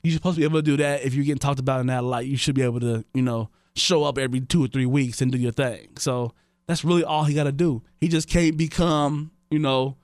You're 0.04 0.14
supposed 0.14 0.36
to 0.36 0.40
be 0.40 0.46
able 0.46 0.60
to 0.60 0.64
do 0.64 0.78
that 0.78 1.04
if 1.04 1.14
you're 1.14 1.26
getting 1.26 1.40
talked 1.40 1.60
about 1.60 1.82
in 1.82 1.88
that 1.88 2.04
light. 2.04 2.28
You 2.28 2.38
should 2.38 2.56
be 2.56 2.62
able 2.62 2.80
to, 2.80 3.04
you 3.14 3.22
know, 3.22 3.50
show 3.78 4.04
up 4.04 4.18
every 4.18 4.42
two 4.42 4.64
or 4.64 4.68
three 4.68 4.86
weeks 4.86 5.22
and 5.22 5.32
do 5.32 5.38
your 5.38 5.52
thing. 5.52 5.90
So 5.98 6.34
that's 6.68 6.84
really 6.84 7.04
all 7.04 7.24
he 7.24 7.34
got 7.34 7.46
to 7.46 7.52
do. 7.52 7.82
He 8.02 8.08
just 8.08 8.28
can't 8.28 8.58
become, 8.58 9.32
you 9.50 9.60
know, 9.60 9.96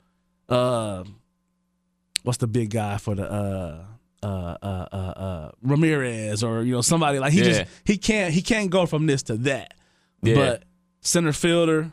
uh, 0.50 1.04
what's 2.24 2.38
the 2.38 2.48
big 2.48 2.70
guy 2.72 2.98
for 2.98 3.16
the 3.16 3.30
uh, 3.32 3.84
uh, 4.24 4.58
uh, 4.62 4.88
uh, 4.92 4.96
uh, 4.96 5.52
Ramirez 5.62 6.44
or 6.44 6.64
you 6.64 6.74
know 6.74 6.82
somebody 6.82 7.20
like 7.20 7.34
he 7.34 7.40
Yeah. 7.40 7.46
just 7.46 7.64
he 7.86 7.98
can't 7.98 8.34
he 8.34 8.42
can't 8.42 8.70
go 8.70 8.86
from 8.86 9.06
this 9.06 9.24
to 9.24 9.38
that. 9.38 9.74
Yeah. 10.22 10.36
But 10.36 10.64
center 11.02 11.34
fielder, 11.34 11.92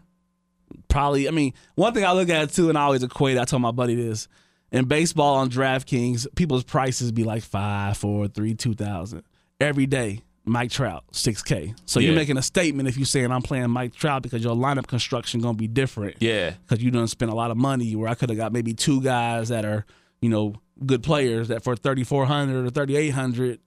probably. 0.89 1.27
I 1.27 1.33
mean, 1.33 1.55
one 1.75 1.93
thing 1.95 2.05
I 2.05 2.13
look 2.13 2.29
at 2.29 2.51
too, 2.53 2.69
and 2.69 2.79
I 2.79 2.83
always 2.83 3.03
equate. 3.03 3.39
I 3.39 3.45
told 3.45 3.63
my 3.63 3.73
buddy 3.73 3.97
this 3.97 4.29
in 4.71 4.85
baseball 4.85 5.37
on 5.37 5.51
DraftKings, 5.51 6.29
people's 6.37 6.63
prices 6.63 7.11
be 7.11 7.25
like 7.25 7.43
five, 7.43 7.97
four, 7.97 8.29
three, 8.29 8.55
two 8.55 8.75
thousand 8.75 9.25
every 9.61 9.87
day. 9.87 10.23
Mike 10.51 10.71
Trout, 10.71 11.05
six 11.13 11.43
K. 11.43 11.75
So 11.87 12.01
you're 12.01 12.15
making 12.15 12.37
a 12.37 12.43
statement 12.43 12.89
if 12.89 12.97
you're 12.97 13.07
saying 13.07 13.31
I'm 13.31 13.41
playing 13.43 13.71
Mike 13.71 13.95
Trout 13.95 14.23
because 14.23 14.43
your 14.43 14.57
lineup 14.57 14.87
construction 14.89 15.41
gonna 15.41 15.55
be 15.57 15.69
different 15.69 16.17
Yeah. 16.21 16.55
because 16.67 16.83
you 16.83 16.91
done 16.91 17.07
spent 17.09 17.31
a 17.31 17.35
lot 17.35 17.51
of 17.51 17.57
money 17.57 17.95
where 17.95 18.09
I 18.09 18.15
could 18.15 18.31
have 18.31 18.37
got 18.37 18.53
maybe 18.53 18.75
two 18.75 19.01
guys 19.01 19.49
that 19.51 19.65
are, 19.65 19.87
you 20.21 20.29
know, 20.29 20.55
good 20.85 21.03
players 21.03 21.49
that 21.49 21.63
for 21.63 21.77
3400 21.77 22.67
or 22.67 22.71
3800, 22.71 23.61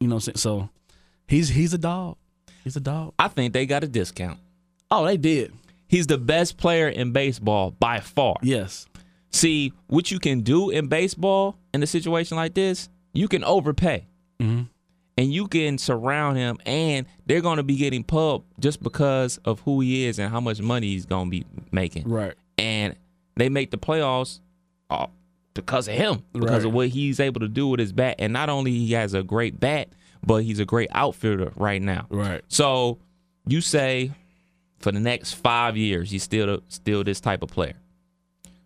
you 0.00 0.08
know, 0.08 0.18
so 0.18 0.68
he's 1.26 1.48
he's 1.48 1.72
a 1.72 1.78
dog. 1.78 2.16
He's 2.62 2.76
a 2.76 2.80
dog. 2.80 3.14
I 3.18 3.28
think 3.28 3.54
they 3.54 3.64
got 3.64 3.82
a 3.84 3.88
discount. 3.88 4.38
Oh, 4.90 5.04
they 5.06 5.16
did. 5.16 5.52
He's 5.86 6.06
the 6.06 6.18
best 6.18 6.58
player 6.58 6.88
in 6.88 7.12
baseball 7.12 7.70
by 7.70 8.00
far. 8.00 8.34
Yes. 8.42 8.86
See, 9.30 9.72
what 9.86 10.10
you 10.10 10.18
can 10.18 10.42
do 10.42 10.68
in 10.68 10.88
baseball 10.88 11.56
in 11.72 11.82
a 11.82 11.86
situation 11.86 12.36
like 12.36 12.52
this, 12.54 12.88
you 13.14 13.28
can 13.28 13.42
overpay. 13.44 14.06
Mhm. 14.40 14.68
And 15.18 15.32
you 15.32 15.48
can 15.48 15.78
surround 15.78 16.36
him, 16.38 16.58
and 16.64 17.04
they're 17.26 17.40
going 17.40 17.56
to 17.56 17.64
be 17.64 17.74
getting 17.76 18.04
pub 18.04 18.44
just 18.60 18.80
because 18.82 19.38
of 19.44 19.58
who 19.60 19.80
he 19.80 20.06
is 20.06 20.18
and 20.20 20.30
how 20.30 20.38
much 20.40 20.60
money 20.60 20.86
he's 20.88 21.06
going 21.06 21.26
to 21.26 21.30
be 21.30 21.44
making. 21.72 22.08
Right. 22.08 22.34
And 22.56 22.94
they 23.36 23.48
make 23.48 23.72
the 23.72 23.78
playoffs 23.78 24.38
uh, 24.90 25.08
because 25.54 25.88
of 25.88 25.94
him, 25.94 26.22
because 26.32 26.50
Right. 26.62 26.64
of 26.66 26.72
what 26.72 26.88
he's 26.88 27.18
able 27.18 27.40
to 27.40 27.48
do 27.48 27.66
with 27.66 27.80
his 27.80 27.92
bat. 27.92 28.14
And 28.20 28.32
not 28.32 28.48
only 28.48 28.70
he 28.70 28.92
has 28.92 29.12
a 29.12 29.24
great 29.24 29.58
bat, 29.58 29.88
but 30.24 30.44
he's 30.44 30.60
a 30.60 30.64
great 30.64 30.88
outfielder 30.92 31.52
right 31.56 31.82
now. 31.82 32.06
Right. 32.10 32.42
So 32.46 32.98
you 33.46 33.60
say 33.60 34.12
for 34.78 34.92
the 34.92 35.00
next 35.00 35.34
five 35.34 35.76
years, 35.76 36.12
he's 36.12 36.22
still 36.22 36.60
still 36.68 37.02
this 37.02 37.20
type 37.20 37.42
of 37.42 37.48
player. 37.50 37.74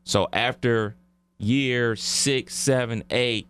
So 0.05 0.29
after 0.35 0.97
year 1.39 1.97
six, 1.97 2.55
seven, 2.55 3.05
eight, 3.11 3.47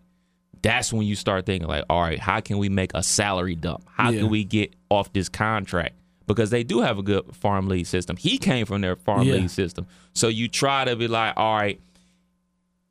that's 0.62 0.92
when 0.92 1.06
you 1.06 1.16
start 1.16 1.44
thinking 1.46 1.68
like, 1.68 1.84
all 1.90 2.00
right, 2.00 2.18
how 2.18 2.40
can 2.40 2.58
we 2.58 2.68
make 2.68 2.92
a 2.94 3.02
salary 3.02 3.54
dump? 3.56 3.84
How 3.90 4.10
Yeah. 4.10 4.20
can 4.20 4.30
we 4.30 4.44
get 4.44 4.74
off 4.90 5.12
this 5.12 5.28
contract? 5.28 5.94
Because 6.26 6.50
they 6.50 6.62
do 6.62 6.80
have 6.80 6.98
a 6.98 7.02
good 7.02 7.34
farm 7.34 7.66
league 7.68 7.86
system. 7.86 8.16
He 8.16 8.38
came 8.38 8.64
from 8.64 8.80
their 8.80 8.94
farm 8.96 9.22
Yeah. 9.26 9.34
league 9.34 9.50
system. 9.50 9.86
So 10.14 10.28
you 10.28 10.46
try 10.48 10.84
to 10.84 10.94
be 10.96 11.08
like, 11.08 11.34
all 11.36 11.56
right, 11.56 11.80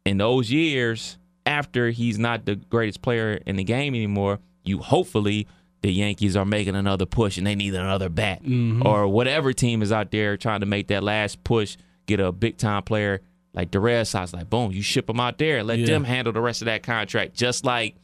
in 0.06 0.18
those 0.18 0.52
years, 0.52 1.18
after 1.46 1.90
he's 1.92 2.20
not 2.20 2.46
the 2.46 2.56
greatest 2.56 3.02
player 3.02 3.40
in 3.46 3.56
the 3.56 3.64
game 3.64 3.96
anymore, 3.96 4.40
you 4.64 4.80
hopefully 4.80 5.48
the 5.82 5.92
Yankees 5.92 6.36
are 6.36 6.46
making 6.46 6.76
another 6.76 7.06
push 7.06 7.38
and 7.38 7.48
they 7.48 7.56
need 7.56 7.74
another 7.74 8.10
bat. 8.10 8.44
Mm-hmm. 8.44 8.86
Or 8.86 9.08
whatever 9.08 9.54
team 9.54 9.82
is 9.82 9.92
out 9.92 10.12
there 10.12 10.38
trying 10.38 10.60
to 10.60 10.66
make 10.66 10.88
that 10.90 11.04
last 11.04 11.44
push, 11.44 11.78
get 12.06 12.20
a 12.20 12.32
big 12.32 12.58
time 12.58 12.84
player 12.84 13.22
like 13.54 13.72
the 13.72 13.80
Red 13.80 14.08
Sox, 14.08 14.34
like 14.34 14.50
boom, 14.50 14.72
you 14.72 14.82
ship 14.82 15.08
them 15.08 15.20
out 15.20 15.38
there 15.38 15.60
and 15.60 15.68
let 15.68 15.80
Yeah. 15.80 15.88
them 15.88 16.04
handle 16.04 16.34
the 16.34 16.42
rest 16.42 16.62
of 16.62 16.68
that 16.68 16.84
contract. 16.84 17.34
Just 17.34 17.66
like 17.66 17.96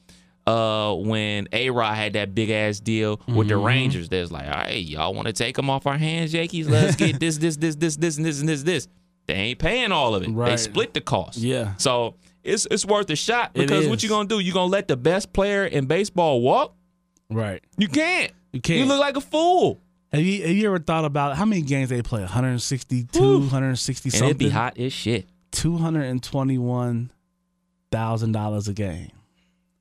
uh 0.45 0.93
when 0.95 1.47
A 1.51 1.69
Rod 1.69 1.95
had 1.95 2.13
that 2.13 2.33
big 2.33 2.49
ass 2.49 2.79
deal 2.79 3.19
with 3.27 3.49
the 3.49 3.57
Rangers, 3.57 4.09
there's 4.09 4.31
like, 4.31 4.45
all 4.45 4.51
right, 4.51 4.81
y'all 4.81 5.13
want 5.13 5.27
to 5.27 5.33
take 5.33 5.55
them 5.55 5.69
off 5.69 5.85
our 5.85 5.97
hands, 5.97 6.33
Yankees? 6.33 6.67
Let's 6.69 6.95
get 6.95 7.19
this, 7.19 7.37
this, 7.37 7.57
this, 7.57 7.75
this, 7.75 7.97
this, 7.97 8.17
and 8.17 8.25
this, 8.25 8.39
and 8.39 8.47
this, 8.49 8.63
this. 8.63 8.87
They 9.27 9.33
ain't 9.33 9.59
paying 9.59 9.91
all 9.91 10.15
of 10.15 10.23
it. 10.23 10.29
Right. 10.29 10.51
They 10.51 10.57
split 10.57 10.93
the 10.93 11.01
cost. 11.01 11.37
Yeah. 11.39 11.75
So 11.77 12.15
it's 12.43 12.65
it's 12.71 12.85
worth 12.85 13.09
a 13.09 13.15
shot 13.17 13.53
because 13.53 13.89
what 13.89 14.01
you 14.01 14.07
gonna 14.07 14.29
do? 14.29 14.39
You 14.39 14.53
gonna 14.53 14.71
let 14.71 14.87
the 14.87 14.95
best 14.95 15.33
player 15.33 15.65
in 15.65 15.85
baseball 15.85 16.39
walk? 16.41 16.73
Right. 17.29 17.61
You 17.77 17.89
can't. 17.89 18.31
You 18.53 18.61
can't. 18.61 18.79
You 18.79 18.85
look 18.85 19.01
like 19.01 19.17
a 19.17 19.21
fool. 19.21 19.81
Have 20.13 20.21
you 20.21 20.43
have 20.43 20.51
you 20.55 20.67
ever 20.67 20.79
thought 20.79 21.03
about 21.03 21.35
how 21.35 21.43
many 21.43 21.61
games 21.61 21.89
they 21.89 22.01
play? 22.01 22.21
162, 22.21 23.19
Whew. 23.19 23.39
160 23.39 24.09
And 24.17 24.25
it'd 24.27 24.37
be 24.37 24.47
hot 24.47 24.77
as 24.79 24.93
shit. 24.93 25.27
Two 25.51 25.77
hundred 25.77 26.03
and 26.03 26.21
twenty-one 26.21 27.11
thousand 27.91 28.31
dollars 28.33 28.67
a 28.67 28.73
game. 28.73 29.11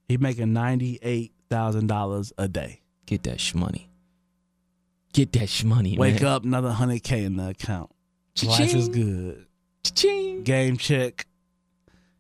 He 0.08 0.16
making 0.16 0.52
ninety-eight 0.52 1.32
thousand 1.50 1.88
dollars 1.88 2.32
a 2.38 2.48
day. 2.48 2.80
Get 3.06 3.22
that 3.24 3.38
shmoney. 3.38 3.86
Get 5.12 5.32
that 5.32 5.48
shmoney. 5.48 5.98
Wake 5.98 6.22
man. 6.22 6.32
up, 6.32 6.44
another 6.44 6.70
hundred 6.70 7.02
k 7.02 7.24
in 7.24 7.36
the 7.36 7.50
account. 7.50 7.90
Life 8.44 8.74
is 8.74 8.88
good. 8.88 9.46
Cha-ching. 9.82 10.42
Game 10.42 10.76
check. 10.76 11.26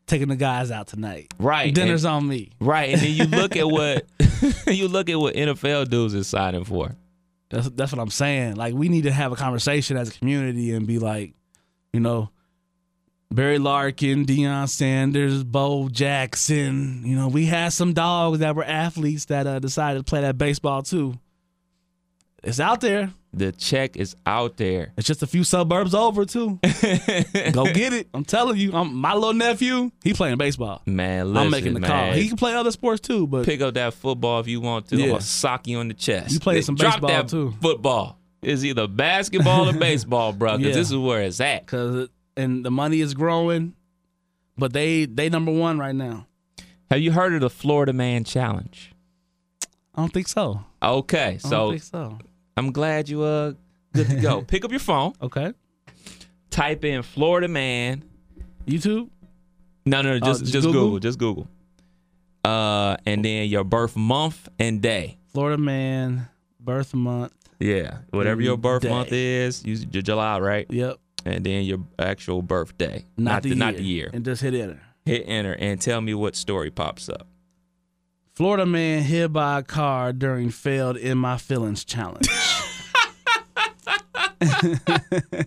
Taking 0.06 0.28
the 0.28 0.36
guys 0.36 0.70
out 0.70 0.86
tonight. 0.86 1.34
Right. 1.38 1.74
Dinner's 1.74 2.04
and, 2.04 2.14
on 2.14 2.28
me. 2.28 2.52
right. 2.60 2.90
And 2.90 3.00
then 3.00 3.10
you 3.12 3.24
look 3.24 3.56
at 3.56 3.68
what 3.68 4.06
you 4.66 4.88
look 4.88 5.08
at 5.08 5.18
what 5.18 5.34
NFL 5.34 5.90
dudes 5.90 6.14
is 6.14 6.26
signing 6.26 6.64
for. 6.64 6.94
That's 7.50 7.68
that's 7.70 7.92
what 7.92 8.00
I'm 8.00 8.10
saying. 8.10 8.56
Like 8.56 8.74
we 8.74 8.88
need 8.88 9.02
to 9.02 9.12
have 9.12 9.32
a 9.32 9.36
conversation 9.36 9.96
as 9.96 10.08
a 10.08 10.12
community 10.12 10.72
and 10.72 10.86
be 10.86 10.98
like, 10.98 11.34
you 11.92 12.00
know, 12.00 12.30
Barry 13.30 13.58
Larkin, 13.58 14.24
Deion 14.24 14.68
Sanders, 14.68 15.42
Bo 15.44 15.88
Jackson. 15.88 17.02
You 17.04 17.16
know, 17.16 17.28
we 17.28 17.46
had 17.46 17.72
some 17.72 17.92
dogs 17.92 18.38
that 18.38 18.54
were 18.54 18.64
athletes 18.64 19.26
that 19.26 19.46
uh, 19.46 19.58
decided 19.58 19.98
to 19.98 20.04
play 20.04 20.20
that 20.22 20.38
baseball 20.38 20.82
too. 20.82 21.14
It's 22.42 22.60
out 22.60 22.80
there. 22.80 23.12
The 23.32 23.52
check 23.52 23.96
is 23.96 24.16
out 24.24 24.56
there. 24.56 24.92
It's 24.96 25.06
just 25.06 25.22
a 25.22 25.26
few 25.26 25.44
suburbs 25.44 25.92
over 25.94 26.24
too. 26.24 26.58
Go 27.52 27.64
get 27.72 27.92
it. 27.92 28.08
I'm 28.14 28.24
telling 28.24 28.56
you. 28.56 28.72
I'm, 28.72 28.94
my 28.94 29.12
little 29.14 29.34
nephew, 29.34 29.90
he 30.02 30.14
playing 30.14 30.38
baseball. 30.38 30.80
Man, 30.86 31.34
listen, 31.34 31.44
I'm 31.46 31.50
making 31.50 31.74
the 31.74 31.80
man. 31.80 31.90
call. 31.90 32.12
He 32.12 32.28
can 32.28 32.36
play 32.38 32.54
other 32.54 32.70
sports 32.70 33.00
too, 33.00 33.26
but 33.26 33.44
pick 33.44 33.60
up 33.60 33.74
that 33.74 33.92
football 33.94 34.40
if 34.40 34.48
you 34.48 34.60
want 34.60 34.88
to. 34.88 34.94
I'm 34.94 35.00
Yeah. 35.00 35.06
gonna 35.08 35.20
sock 35.20 35.66
you 35.66 35.78
on 35.80 35.88
the 35.88 35.94
chest. 35.94 36.32
You 36.32 36.40
play 36.40 36.62
some 36.62 36.76
Drop 36.76 36.94
baseball, 36.94 37.08
that 37.10 37.28
too. 37.28 37.52
Football. 37.60 38.18
It's 38.42 38.62
either 38.64 38.86
basketball 38.86 39.68
or 39.68 39.72
baseball, 39.78 40.32
bro. 40.32 40.56
Because 40.56 40.74
Yeah. 40.74 40.80
this 40.80 40.90
is 40.92 40.96
where 40.96 41.22
it's 41.22 41.40
at. 41.40 41.66
because 41.66 42.08
and 42.36 42.64
the 42.64 42.70
money 42.70 43.00
is 43.00 43.14
growing, 43.14 43.74
but 44.58 44.72
they 44.72 45.04
they 45.06 45.28
number 45.28 45.52
one 45.52 45.78
right 45.78 45.94
now. 45.94 46.26
Have 46.90 47.00
you 47.00 47.12
heard 47.12 47.34
of 47.34 47.40
the 47.40 47.50
Florida 47.50 47.92
Man 47.92 48.24
Challenge? 48.24 48.92
I 49.94 50.02
don't 50.02 50.12
think 50.12 50.28
so. 50.28 50.64
Okay, 50.82 51.38
so 51.40 51.76
so. 51.78 52.18
I'm 52.56 52.70
glad 52.72 53.08
you 53.08 53.22
uh 53.22 53.52
good 53.94 54.08
to 54.08 54.16
go. 54.16 54.42
Pick 54.48 54.64
up 54.64 54.70
your 54.70 54.80
phone, 54.80 55.12
Okay. 55.22 55.52
type 56.50 56.84
in 56.84 57.02
Florida 57.02 57.48
Man. 57.48 58.04
YouTube. 58.66 59.08
No, 59.84 60.02
no, 60.02 60.18
no 60.18 60.18
just 60.18 60.40
Oh, 60.42 60.44
just 60.44 60.52
just 60.52 60.66
Google? 60.66 60.82
Google? 60.82 60.98
just 60.98 61.18
Google. 61.18 61.48
Uh, 62.44 62.96
and 63.06 63.24
then 63.24 63.48
your 63.48 63.64
birth 63.64 63.96
month 63.96 64.48
and 64.58 64.80
day. 64.80 65.18
Florida 65.32 65.58
man, 65.60 66.28
birth 66.60 66.94
month. 66.94 67.32
Yeah, 67.58 67.98
whatever 68.10 68.40
your 68.42 68.56
birth 68.56 68.82
day. 68.82 68.88
month 68.90 69.12
is, 69.12 69.64
your 69.64 70.02
July, 70.02 70.38
right? 70.38 70.66
Yep. 70.70 70.98
And 71.26 71.44
then 71.44 71.64
your 71.64 71.80
actual 71.98 72.40
birthday, 72.40 73.04
Not, 73.16 73.42
the, 73.42 73.48
year. 73.48 73.56
not 73.58 73.74
the 73.76 73.82
year. 73.82 74.10
And 74.12 74.24
just 74.24 74.40
hit 74.42 74.54
enter. 74.54 74.80
Hit 75.04 75.24
enter 75.26 75.54
and 75.54 75.80
tell 75.80 76.00
me 76.00 76.14
what 76.14 76.36
story 76.36 76.70
pops 76.70 77.08
up. 77.08 77.26
Florida 78.32 78.64
man 78.64 79.02
hit 79.02 79.32
by 79.32 79.58
a 79.58 79.62
car 79.62 80.12
during 80.12 80.50
failed 80.50 80.96
in 80.96 81.18
my 81.18 81.36
feelings 81.36 81.84
challenge. 81.84 82.28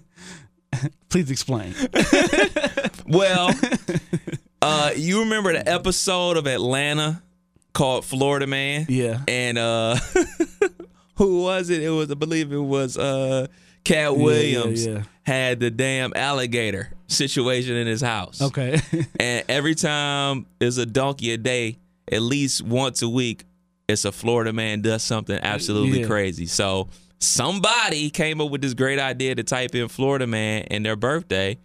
Please 1.09 1.32
explain. 1.32 1.73
Well, 3.07 3.49
uh, 4.61 4.91
you 4.95 5.21
remember 5.21 5.51
the 5.51 5.67
episode 5.67 6.38
of 6.38 6.45
Atlanta 6.45 7.23
called 7.73 8.05
Florida 8.05 8.45
Man? 8.45 8.86
Yeah. 8.88 9.21
And 9.27 9.57
uh, 9.57 9.95
who 11.15 11.41
was 11.41 11.71
it? 11.71 11.82
It 11.82 11.89
was, 11.89 12.11
I 12.11 12.13
believe, 12.13 12.53
it 12.53 12.57
was 12.57 12.95
uh, 12.95 13.47
Katt 13.84 13.97
yeah, 13.97 14.23
Williams 14.23 14.86
yeah. 14.86 15.03
had 15.23 15.59
the 15.59 15.71
damn 15.71 16.13
alligator 16.15 16.89
situation 17.07 17.75
in 17.75 17.88
his 17.88 18.01
house. 18.01 18.41
Okay. 18.41 18.80
And 19.19 19.43
every 19.49 19.75
time 19.75 20.45
there's 20.59 20.77
a 20.77 20.86
donkey 20.86 21.32
a 21.32 21.38
day, 21.38 21.77
at 22.11 22.21
least 22.21 22.61
once 22.61 23.01
a 23.01 23.09
week, 23.09 23.45
it's 23.88 24.05
a 24.05 24.11
Florida 24.11 24.53
man 24.53 24.82
does 24.82 25.01
something 25.03 25.38
absolutely 25.41 26.01
Yeah. 26.01 26.07
crazy. 26.07 26.45
So 26.45 26.89
somebody 27.19 28.09
came 28.09 28.41
up 28.41 28.49
with 28.51 28.61
this 28.61 28.73
great 28.73 28.99
idea 28.99 29.36
to 29.36 29.43
type 29.43 29.73
in 29.75 29.88
Florida 29.88 30.27
man 30.27 30.65
and 30.69 30.86
their 30.86 30.95
birthday, 30.95 31.57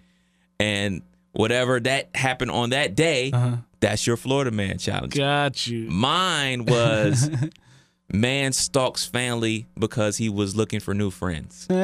and 0.61 1.03
whatever 1.33 1.81
that 1.81 2.11
happened 2.15 2.51
on 2.51 2.71
that 2.71 2.95
day, 2.95 3.31
Uh-huh. 3.33 3.57
that's 3.81 4.07
your 4.07 4.17
Florida 4.17 4.51
man 4.51 4.79
challenge. 4.79 5.15
Got 5.15 5.67
you. 5.67 5.91
Mine 5.91 6.65
was 6.65 7.29
man 8.13 8.53
stalks 8.53 9.05
family 9.05 9.67
because 9.79 10.17
he 10.17 10.29
was 10.29 10.55
looking 10.57 10.81
for 10.81 10.95
new 10.95 11.11
friends. 11.11 11.67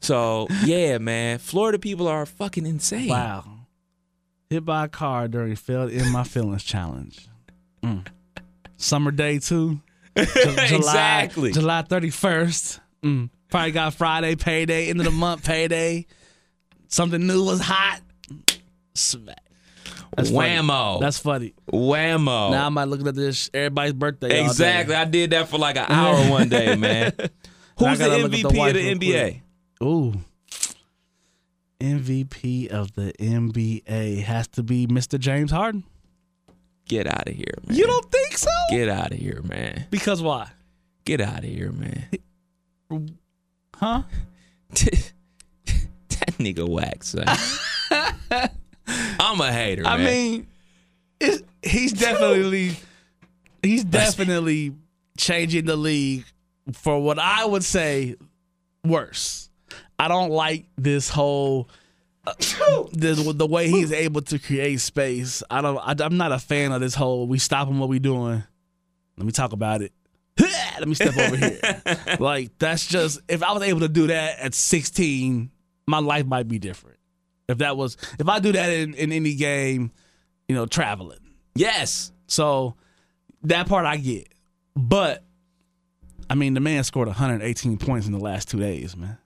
So 0.00 0.46
yeah, 0.64 0.98
man, 0.98 1.38
Florida 1.38 1.76
people 1.78 2.06
are 2.06 2.24
fucking 2.24 2.66
insane. 2.66 3.08
wow. 3.08 3.44
Hit 4.48 4.64
by 4.64 4.84
a 4.84 4.88
car 4.88 5.26
during 5.28 5.56
failed 5.56 5.90
in 5.90 6.08
my 6.12 6.22
feelings 6.22 6.62
challenge. 6.62 7.26
Mm. 7.82 8.06
Summer 8.76 9.10
day 9.10 9.38
too. 9.40 9.80
Ju- 10.16 10.24
July, 10.24 10.76
Exactly. 10.76 11.52
July 11.52 11.82
thirty 11.82 12.10
first. 12.10 12.78
Mm. 13.02 13.30
Probably 13.50 13.72
got 13.72 13.94
Friday 13.94 14.36
payday, 14.36 14.88
end 14.88 15.00
of 15.00 15.04
the 15.04 15.10
month 15.10 15.44
payday. 15.44 16.06
Something 16.88 17.26
new 17.26 17.42
was 17.44 17.60
hot. 17.60 18.00
Smack. 18.94 19.42
That's 20.16 20.30
funny. 20.30 20.56
Whammo. 20.56 21.00
That's 21.00 21.18
funny. 21.18 21.54
Whammo. 21.72 22.50
Now 22.50 22.66
I'm 22.66 22.74
not 22.74 22.88
looking 22.88 23.06
at 23.08 23.14
this 23.14 23.50
everybody's 23.52 23.94
birthday. 23.94 24.44
exactly. 24.44 24.94
I 24.94 25.04
did 25.04 25.30
that 25.30 25.48
for 25.48 25.58
like 25.58 25.76
an 25.76 25.86
hour 25.88 26.16
one 26.30 26.48
day, 26.48 26.76
man. 26.76 27.12
Who's 27.78 27.98
the 27.98 28.04
at 28.04 28.30
the 28.30 28.42
MVP 28.42 28.68
of 28.68 28.74
the 28.74 28.94
NBA? 28.94 29.30
quick. 29.30 29.42
Ooh. 29.82 30.14
MVP 31.80 32.68
of 32.68 32.92
the 32.92 33.12
NBA 33.18 34.22
has 34.22 34.46
to 34.48 34.62
be 34.62 34.86
Mr. 34.86 35.18
James 35.18 35.50
Harden. 35.50 35.82
Get 36.86 37.06
out 37.06 37.28
of 37.28 37.34
here, 37.34 37.54
man. 37.66 37.76
You 37.76 37.86
don't 37.86 38.10
think 38.10 38.38
so? 38.38 38.50
Get 38.70 38.88
out 38.88 39.12
of 39.12 39.18
here, 39.18 39.40
man. 39.42 39.86
Because 39.90 40.22
why? 40.22 40.50
Get 41.04 41.20
out 41.20 41.38
of 41.38 41.44
here, 41.44 41.72
man. 41.72 42.04
Huh? 43.74 44.02
that 44.70 45.12
nigga 46.38 46.68
whack, 46.68 47.02
son. 47.02 47.26
I'm 49.22 49.40
a 49.40 49.52
hater, 49.52 49.86
I 49.86 49.96
man. 49.96 50.06
mean, 50.06 50.46
it's, 51.20 51.42
he's 51.62 51.92
definitely 51.92 52.72
he's 53.62 53.84
definitely 53.84 54.74
changing 55.16 55.64
the 55.66 55.76
league 55.76 56.24
for 56.72 57.00
what 57.00 57.18
I 57.18 57.44
would 57.44 57.64
say 57.64 58.16
worse. 58.84 59.48
I 59.98 60.08
don't 60.08 60.30
like 60.30 60.66
this 60.76 61.08
whole 61.08 61.68
uh, 62.26 62.34
the 62.92 63.32
the 63.34 63.46
way 63.46 63.68
he's 63.68 63.92
able 63.92 64.22
to 64.22 64.38
create 64.38 64.80
space. 64.80 65.42
I 65.50 65.60
don't. 65.60 65.78
I, 65.78 65.94
I'm 66.04 66.16
not 66.16 66.32
a 66.32 66.38
fan 66.38 66.72
of 66.72 66.80
this 66.80 66.94
whole. 66.94 67.26
We 67.26 67.38
stopping 67.38 67.78
what 67.78 67.88
we 67.88 67.98
doing. 67.98 68.42
Let 69.16 69.26
me 69.26 69.32
talk 69.32 69.52
about 69.52 69.82
it. 69.82 69.92
Let 70.40 70.88
me 70.88 70.94
step 70.94 71.16
over 71.16 71.36
here. 71.36 71.60
like 72.20 72.56
that's 72.58 72.86
just 72.86 73.20
if 73.28 73.42
I 73.42 73.52
was 73.52 73.62
able 73.62 73.80
to 73.80 73.88
do 73.88 74.06
that 74.08 74.38
at 74.38 74.54
16, 74.54 75.50
my 75.86 75.98
life 75.98 76.26
might 76.26 76.48
be 76.48 76.58
different. 76.58 76.98
If 77.48 77.58
that 77.58 77.76
was 77.76 77.96
if 78.18 78.28
I 78.28 78.38
do 78.38 78.52
that 78.52 78.70
in, 78.70 78.94
in 78.94 79.12
any 79.12 79.34
game, 79.34 79.90
you 80.48 80.54
know, 80.54 80.66
traveling. 80.66 81.18
yes. 81.54 82.12
So 82.26 82.76
that 83.42 83.68
part 83.68 83.84
I 83.84 83.96
get. 83.98 84.32
But 84.74 85.22
I 86.30 86.34
mean, 86.34 86.54
the 86.54 86.60
man 86.60 86.82
scored 86.84 87.08
118 87.08 87.76
points 87.78 88.06
in 88.06 88.12
the 88.12 88.18
last 88.18 88.48
two 88.48 88.58
days, 88.58 88.96
man. 88.96 89.18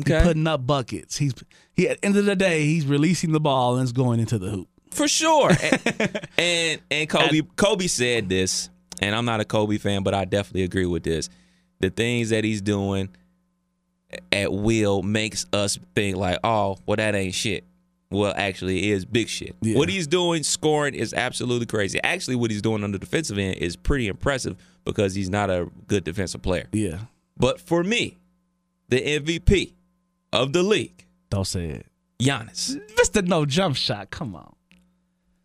Okay. 0.00 0.20
Putting 0.22 0.46
up 0.46 0.66
buckets. 0.66 1.16
He's 1.16 1.34
he 1.74 1.88
at 1.88 2.00
the 2.00 2.06
end 2.06 2.16
of 2.16 2.24
the 2.24 2.36
day, 2.36 2.64
he's 2.64 2.86
releasing 2.86 3.32
the 3.32 3.40
ball 3.40 3.76
and 3.76 3.82
it's 3.82 3.92
going 3.92 4.20
into 4.20 4.38
the 4.38 4.50
hoop. 4.50 4.68
For 4.90 5.08
sure. 5.08 5.50
and, 5.62 6.28
and 6.38 6.80
and 6.90 7.08
Kobe 7.08 7.42
Kobe 7.56 7.86
said 7.86 8.28
this, 8.28 8.70
and 9.00 9.14
I'm 9.14 9.24
not 9.24 9.40
a 9.40 9.44
Kobe 9.44 9.78
fan, 9.78 10.02
but 10.02 10.14
I 10.14 10.24
definitely 10.24 10.64
agree 10.64 10.86
with 10.86 11.02
this. 11.02 11.28
The 11.80 11.90
things 11.90 12.30
that 12.30 12.44
he's 12.44 12.60
doing 12.60 13.08
at 14.32 14.52
will 14.52 15.02
makes 15.02 15.46
us 15.52 15.78
think 15.94 16.16
like, 16.16 16.38
oh, 16.44 16.78
well, 16.86 16.96
that 16.96 17.14
ain't 17.14 17.34
shit. 17.34 17.64
Well, 18.10 18.32
actually, 18.34 18.88
it 18.90 18.92
is 18.96 19.04
big 19.04 19.28
shit. 19.28 19.54
Yeah. 19.60 19.76
What 19.76 19.90
he's 19.90 20.06
doing, 20.06 20.42
scoring, 20.42 20.94
is 20.94 21.12
absolutely 21.12 21.66
crazy. 21.66 22.00
Actually, 22.02 22.36
what 22.36 22.50
he's 22.50 22.62
doing 22.62 22.82
on 22.82 22.92
the 22.92 22.98
defensive 22.98 23.36
end 23.36 23.56
is 23.58 23.76
pretty 23.76 24.08
impressive 24.08 24.56
because 24.84 25.14
he's 25.14 25.28
not 25.28 25.50
a 25.50 25.68
good 25.86 26.04
defensive 26.04 26.40
player. 26.40 26.66
Yeah. 26.72 27.00
But 27.36 27.60
for 27.60 27.84
me, 27.84 28.16
the 28.88 29.00
MVP 29.20 29.72
of 30.32 30.54
the 30.54 30.62
league, 30.62 31.04
Don't 31.28 31.46
say 31.46 31.66
it. 31.66 31.86
Giannis. 32.18 32.80
Mr. 32.94 33.26
No 33.26 33.44
jump 33.44 33.76
shot. 33.76 34.08
Come 34.10 34.34
on. 34.34 34.54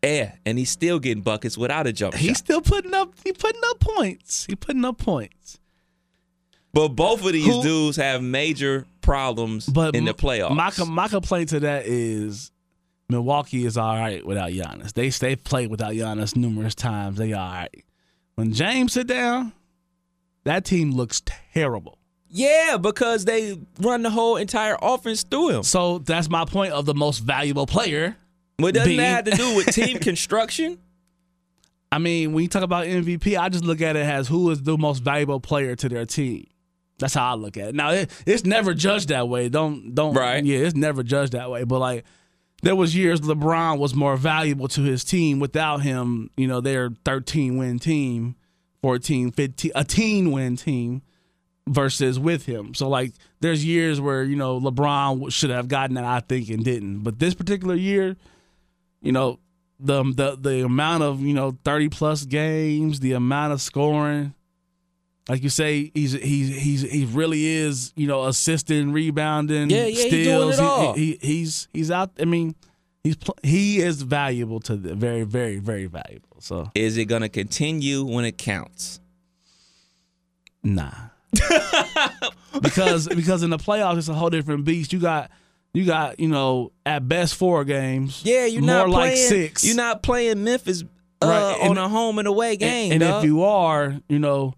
Yeah, 0.01 0.36
and 0.45 0.57
he's 0.57 0.70
still 0.70 0.99
getting 0.99 1.22
buckets 1.24 1.57
without 1.57 1.88
a 1.88 1.93
jump 1.93 2.14
He's 2.16 2.30
shot. 2.30 2.38
still 2.38 2.61
putting 2.61 2.93
up 2.93 3.14
he 3.24 3.32
putting 3.32 3.61
up 3.70 3.80
points. 3.80 4.45
He 4.49 4.55
putting 4.55 4.84
up 4.84 4.97
points. 4.97 5.59
But 6.74 6.89
both 6.89 7.24
of 7.26 7.32
these 7.34 7.45
Who- 7.45 7.61
dudes 7.63 7.97
have 7.97 8.21
major 8.24 8.86
problems 9.01 9.67
But 9.67 9.95
in 9.95 10.05
the 10.05 10.11
m- 10.11 10.15
playoffs. 10.17 10.55
My 10.55 10.86
my 10.86 11.07
complaint 11.07 11.49
to 11.49 11.59
that 11.61 11.86
is 11.86 12.51
Milwaukee 13.09 13.65
is 13.65 13.78
all 13.78 13.95
right 13.95 14.26
without 14.26 14.49
Giannis. 14.51 14.93
They 14.93 15.09
they 15.09 15.36
played 15.36 15.69
without 15.69 15.91
Giannis 15.93 16.36
numerous 16.36 16.74
times. 16.74 17.17
They 17.17 17.34
all 17.34 17.51
right. 17.51 17.84
When 18.36 18.53
James 18.53 18.93
sit 18.93 19.05
down, 19.07 19.53
that 20.45 20.65
team 20.65 20.91
looks 20.91 21.21
terrible. 21.53 21.99
yeah, 22.30 22.78
because 22.82 23.26
they 23.26 23.55
run 23.80 24.01
the 24.01 24.09
whole 24.09 24.38
entire 24.38 24.76
offense 24.82 25.21
through 25.21 25.49
him. 25.49 25.63
So 25.63 25.99
that's 25.99 26.28
my 26.30 26.45
point 26.45 26.74
of 26.74 26.86
the 26.88 26.95
most 26.95 27.19
valuable 27.19 27.67
player. 27.67 28.15
But 28.57 28.74
doesn't 28.74 28.89
B. 28.89 28.97
that 28.97 29.28
have 29.28 29.38
to 29.38 29.43
do 29.43 29.55
with 29.55 29.67
team 29.76 29.99
construction? 29.99 30.80
I 31.91 31.99
mean, 31.99 32.34
when 32.34 32.41
you 32.41 32.47
talk 32.49 32.63
about 32.63 32.88
MVP, 32.88 33.38
I 33.38 33.49
just 33.49 33.63
look 33.63 33.82
at 33.82 33.95
it 33.95 34.05
as 34.05 34.28
who 34.28 34.49
is 34.49 34.63
the 34.63 34.76
most 34.78 35.03
valuable 35.03 35.39
player 35.39 35.76
to 35.76 35.88
their 35.89 36.05
team. 36.07 36.47
That's 37.04 37.16
how 37.16 37.32
I 37.32 37.36
look 37.36 37.58
at 37.58 37.68
it. 37.68 37.76
Now, 37.76 37.91
it, 37.91 38.10
it's 38.26 38.45
never 38.45 38.74
judged 38.74 39.10
that 39.10 39.28
way. 39.28 39.49
Don't 39.49 39.93
don't. 39.93 40.14
Right. 40.14 40.41
Yeah, 40.41 40.60
it's 40.60 40.74
never 40.74 41.04
judged 41.04 41.34
that 41.34 41.51
way. 41.51 41.66
But 41.66 41.80
like, 41.80 42.06
there 42.62 42.78
was 42.78 42.95
years 42.95 43.20
LeBron 43.20 43.78
was 43.78 43.93
more 43.93 44.16
valuable 44.16 44.70
to 44.70 44.82
his 44.84 45.04
team. 45.04 45.41
Without 45.41 45.82
him, 45.82 46.30
you 46.38 46.47
know, 46.47 46.62
they're 46.62 46.91
13 47.04 47.58
win 47.58 47.78
team, 47.78 48.38
14, 48.82 49.32
15, 49.32 49.72
a 49.76 49.84
teen 49.84 50.32
win 50.32 50.56
team 50.56 51.01
versus 51.68 52.18
with 52.18 52.45
him. 52.45 52.74
So 52.74 52.88
like, 52.88 53.12
there's 53.41 53.66
years 53.66 53.99
where 53.99 54.24
you 54.24 54.38
know 54.38 54.62
LeBron 54.62 55.30
should 55.30 55.49
have 55.49 55.68
gotten 55.68 55.95
that, 55.95 56.06
I 56.06 56.22
think, 56.22 56.47
and 56.47 56.64
didn't. 56.64 56.99
But 56.99 57.20
this 57.20 57.34
particular 57.34 57.76
year, 57.76 58.16
you 59.01 59.12
know, 59.12 59.39
the 59.78 60.04
the 60.04 60.38
the 60.39 60.64
amount 60.64 61.04
of 61.04 61.20
you 61.20 61.34
know 61.34 61.58
30 61.66 61.89
plus 61.89 62.24
games, 62.24 63.01
the 63.01 63.12
amount 63.12 63.51
of 63.51 63.62
scoring. 63.62 64.34
Like 65.30 65.41
you 65.41 65.49
say, 65.49 65.89
he's 65.93 66.11
he's 66.11 66.49
he's 66.61 66.82
he 66.82 67.05
really 67.05 67.45
is 67.45 67.93
you 67.95 68.07
know 68.07 68.26
assisting, 68.26 68.91
rebounding, 68.91 69.69
Yeah, 69.69 69.86
yeah, 69.86 70.03
he 70.03 70.09
doing 70.24 70.51
steals. 70.51 70.59
it 70.59 70.63
all. 70.63 70.93
He, 70.93 71.17
he- 71.21 71.28
he's 71.28 71.67
he's 71.74 71.91
out. 71.91 72.11
I 72.19 72.26
mean, 72.26 72.55
he's 73.05 73.15
he 73.41 73.80
is 73.80 74.01
valuable 74.01 74.59
to 74.61 74.76
the 74.76 74.95
very 74.95 75.24
very 75.24 75.59
very 75.59 75.86
valuable. 75.86 76.38
So 76.39 76.69
Is 76.76 76.97
it 76.97 77.05
going 77.05 77.21
to 77.21 77.30
continue 77.30 78.03
when 78.03 78.26
it 78.26 78.38
counts? 78.38 78.99
nah, 80.61 80.91
because 82.61 83.07
because 83.07 83.43
in 83.43 83.49
the 83.49 83.57
playoffs 83.57 83.97
it's 83.97 84.07
a 84.09 84.13
whole 84.13 84.30
different 84.30 84.65
beast. 84.65 84.93
You 84.93 84.99
got 84.99 85.32
you 85.74 85.86
got 85.86 86.19
you 86.19 86.28
know 86.28 86.71
at 86.86 87.07
best 87.07 87.36
four 87.36 87.63
games. 87.65 88.21
Yeah, 88.26 88.45
you're 88.45 88.61
more 88.61 88.69
not 88.88 88.89
like 88.89 89.11
playing, 89.13 89.28
six. 89.30 89.63
You're 89.65 89.76
not 89.76 90.03
playing 90.03 90.43
Memphis 90.43 90.84
uh, 91.21 91.28
Right, 91.28 91.57
and- 91.61 91.78
on 91.78 91.78
a 91.78 91.89
home 91.89 92.19
and 92.19 92.28
away 92.28 92.57
game. 92.57 92.91
And, 92.91 93.03
and 93.03 93.15
if 93.17 93.24
you 93.24 93.43
are, 93.43 93.95
you 94.09 94.19
know, 94.19 94.53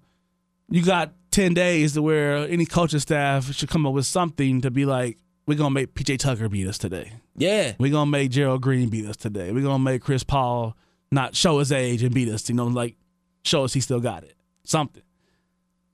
you 0.70 0.84
got 0.84 1.14
10 1.32 1.54
days 1.54 1.94
to 1.94 2.02
where 2.02 2.38
any 2.38 2.66
coaching 2.66 3.00
staff 3.00 3.52
should 3.54 3.70
come 3.70 3.86
up 3.86 3.94
with 3.94 4.06
something 4.06 4.62
to 4.62 4.72
be 4.72 4.86
like, 4.86 5.18
we're 5.48 5.58
going 5.58 5.70
to 5.70 5.74
make 5.74 5.94
PJ 5.94 6.18
Tucker 6.20 6.50
beat 6.50 6.68
us 6.68 6.78
today. 6.78 7.12
yeah, 7.38 7.74
We're 7.80 7.92
going 7.92 8.08
to 8.08 8.12
make 8.12 8.32
Gerald 8.32 8.62
Green 8.62 8.90
beat 8.90 9.06
us 9.06 9.18
today. 9.18 9.52
We're 9.52 9.62
going 9.62 9.76
to 9.78 9.84
make 9.84 10.02
Chris 10.02 10.24
Paul 10.24 10.76
not 11.12 11.36
show 11.36 11.60
his 11.60 11.72
age 11.72 12.02
and 12.04 12.14
beat 12.14 12.30
us, 12.30 12.50
you 12.50 12.56
know, 12.56 12.66
like 12.66 12.96
show 13.44 13.64
us 13.64 13.74
he 13.74 13.80
still 13.80 14.00
got 14.00 14.24
it. 14.24 14.36
Something. 14.64 15.04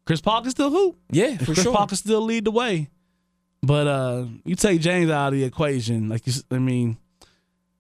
Chris 0.05 0.21
Paul 0.21 0.41
can 0.41 0.51
still 0.51 0.69
hoop. 0.69 0.97
yeah, 1.11 1.37
for 1.37 1.45
Chris 1.45 1.63
sure. 1.63 1.73
Paul 1.75 1.87
can 1.87 1.97
still 1.97 2.21
lead 2.21 2.45
the 2.45 2.51
way. 2.51 2.89
But 3.61 3.87
uh 3.87 4.25
you 4.45 4.55
take 4.55 4.81
James 4.81 5.11
out 5.11 5.27
of 5.27 5.33
the 5.33 5.43
equation, 5.43 6.09
like 6.09 6.25
you, 6.25 6.33
I 6.49 6.57
mean, 6.57 6.97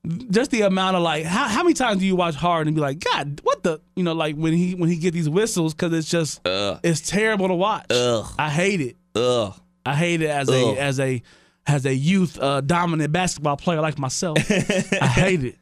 just 0.05 0.51
the 0.51 0.61
amount 0.61 0.95
of 0.95 1.03
like, 1.03 1.25
how, 1.25 1.47
how 1.47 1.63
many 1.63 1.73
times 1.73 1.99
do 1.99 2.05
you 2.05 2.15
watch 2.15 2.35
Harden 2.35 2.73
be 2.73 2.81
like, 2.81 2.99
God, 2.99 3.39
what 3.43 3.63
the, 3.63 3.79
you 3.95 4.03
know, 4.03 4.13
like 4.13 4.35
when 4.35 4.53
he 4.53 4.73
when 4.75 4.89
he 4.89 4.97
get 4.97 5.13
these 5.13 5.29
whistles 5.29 5.73
because 5.73 5.93
it's 5.93 6.09
just 6.09 6.45
Ugh, 6.47 6.79
it's 6.83 7.01
terrible 7.01 7.47
to 7.47 7.53
watch. 7.53 7.85
Ugh. 7.91 8.25
I 8.37 8.49
hate 8.49 8.81
it. 8.81 8.97
ugh. 9.15 9.53
I 9.85 9.95
hate 9.95 10.21
it 10.21 10.29
as 10.29 10.49
a 10.49 10.77
as 10.77 10.99
a 10.99 11.21
as 11.67 11.85
a 11.85 11.93
youth 11.93 12.39
uh, 12.39 12.61
dominant 12.61 13.11
basketball 13.11 13.57
player 13.57 13.81
like 13.81 13.97
myself. 13.97 14.37
I 14.49 15.07
hate 15.07 15.43
it. 15.43 15.57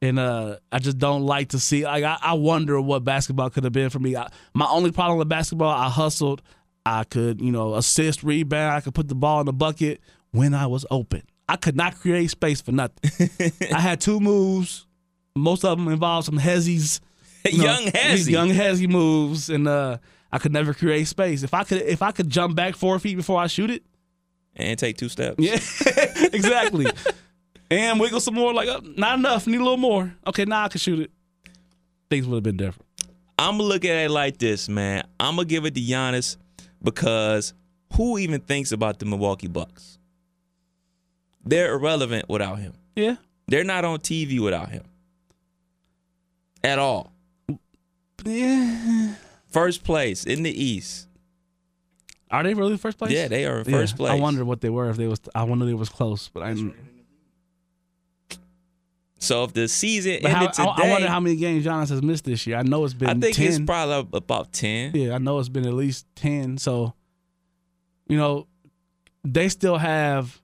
And 0.00 0.18
uh, 0.18 0.56
I 0.72 0.80
just 0.80 0.98
don't 0.98 1.22
like 1.22 1.50
to 1.50 1.60
see. 1.60 1.84
Like 1.84 2.02
I, 2.02 2.18
I 2.20 2.32
wonder 2.34 2.80
what 2.80 3.04
basketball 3.04 3.50
could 3.50 3.64
have 3.64 3.72
been 3.72 3.90
for 3.90 4.00
me. 4.00 4.16
I, 4.16 4.28
my 4.52 4.66
only 4.66 4.90
problem 4.90 5.18
with 5.18 5.28
basketball, 5.28 5.70
I 5.70 5.88
hustled. 5.88 6.42
I 6.84 7.04
could, 7.04 7.40
you 7.40 7.52
know, 7.52 7.74
assist, 7.74 8.24
rebound. 8.24 8.74
I 8.74 8.80
could 8.80 8.94
put 8.94 9.06
the 9.08 9.14
ball 9.14 9.40
in 9.40 9.46
the 9.46 9.52
bucket 9.52 10.00
when 10.32 10.54
I 10.54 10.66
was 10.66 10.84
open. 10.90 11.22
I 11.52 11.56
could 11.56 11.76
not 11.76 11.96
create 12.00 12.30
space 12.30 12.62
for 12.62 12.72
nothing. 12.72 13.28
I 13.74 13.78
had 13.78 14.00
two 14.00 14.20
moves. 14.20 14.86
Most 15.36 15.66
of 15.66 15.76
them 15.76 15.88
involved 15.88 16.24
some 16.24 16.38
hezzies. 16.38 17.00
you 17.44 17.58
know, 17.58 17.64
Young 17.64 17.84
Hezzy. 17.92 18.30
young 18.30 18.48
hezzy 18.48 18.88
moves, 18.88 19.50
and 19.50 19.68
uh, 19.68 19.98
I 20.32 20.38
could 20.38 20.52
never 20.52 20.72
create 20.72 21.08
space. 21.08 21.42
If 21.42 21.52
I 21.52 21.64
could, 21.64 21.82
if 21.82 22.00
I 22.00 22.10
could 22.10 22.30
jump 22.30 22.56
back 22.56 22.74
four 22.74 22.98
feet 22.98 23.16
before 23.16 23.38
I 23.38 23.48
shoot 23.48 23.68
it, 23.68 23.82
and 24.56 24.78
take 24.78 24.96
two 24.96 25.10
steps. 25.10 25.36
yeah, 25.38 25.56
exactly. 26.32 26.86
and 27.70 28.00
wiggle 28.00 28.20
some 28.20 28.34
more. 28.34 28.54
Like, 28.54 28.68
uh, 28.70 28.80
not 28.96 29.18
enough. 29.18 29.46
Need 29.46 29.56
a 29.56 29.62
little 29.62 29.76
more. 29.76 30.14
Okay, 30.26 30.46
now 30.46 30.64
I 30.64 30.68
can 30.68 30.78
shoot 30.78 31.00
it. 31.00 31.10
Things 32.10 32.26
would 32.26 32.36
have 32.36 32.44
been 32.44 32.56
different. 32.56 32.86
I'm 33.38 33.58
gonna 33.58 33.64
look 33.64 33.84
at 33.84 34.06
it 34.06 34.10
like 34.10 34.38
this, 34.38 34.70
man. 34.70 35.06
I'm 35.20 35.36
gonna 35.36 35.44
give 35.44 35.66
it 35.66 35.74
to 35.74 35.82
Giannis 35.82 36.38
because 36.82 37.52
who 37.94 38.16
even 38.16 38.40
thinks 38.40 38.72
about 38.72 39.00
the 39.00 39.04
Milwaukee 39.04 39.48
Bucks? 39.48 39.98
They're 41.44 41.72
irrelevant 41.74 42.28
without 42.28 42.58
him. 42.58 42.72
Yeah. 42.96 43.16
They're 43.48 43.64
not 43.64 43.84
on 43.84 43.98
TV 43.98 44.38
without 44.40 44.70
him 44.70 44.84
at 46.62 46.78
all. 46.78 47.12
Yeah. 48.24 49.14
First 49.48 49.82
place 49.84 50.24
in 50.24 50.42
the 50.42 50.50
East. 50.64 51.08
Are 52.30 52.42
they 52.42 52.54
really 52.54 52.76
first 52.78 52.96
place? 52.98 53.12
Yeah, 53.12 53.28
they 53.28 53.44
are 53.44 53.58
in 53.60 53.68
Yeah. 53.68 53.78
first 53.78 53.96
place. 53.96 54.10
I 54.12 54.14
wonder 54.14 54.44
what 54.44 54.60
they 54.60 54.70
were 54.70 54.88
if 54.88 54.96
they 54.96 55.06
was. 55.06 55.20
I 55.34 55.42
wonder 55.44 55.66
they 55.66 55.74
was 55.74 55.88
close, 55.90 56.28
but 56.28 56.42
I. 56.42 56.54
So 59.18 59.44
if 59.44 59.52
the 59.52 59.68
season 59.68 60.18
But 60.20 60.32
how, 60.32 60.38
ended 60.40 60.54
today, 60.54 60.68
I, 60.76 60.86
I 60.88 60.90
wonder 60.90 61.08
how 61.08 61.20
many 61.20 61.36
games 61.36 61.64
Giannis 61.64 61.90
has 61.90 62.02
missed 62.02 62.24
this 62.24 62.44
year. 62.46 62.56
I 62.56 62.62
know 62.62 62.84
it's 62.84 62.94
been. 62.94 63.08
I 63.08 63.14
think 63.14 63.36
10. 63.36 63.46
it's 63.46 63.58
probably 63.60 64.18
about 64.18 64.52
ten. 64.52 64.90
Yeah, 64.94 65.14
I 65.14 65.18
know 65.18 65.38
it's 65.38 65.48
been 65.48 65.66
at 65.66 65.74
least 65.74 66.06
ten. 66.16 66.58
So, 66.58 66.94
you 68.08 68.16
know, 68.16 68.48
they 69.22 69.48
still 69.48 69.78
have, 69.78 70.40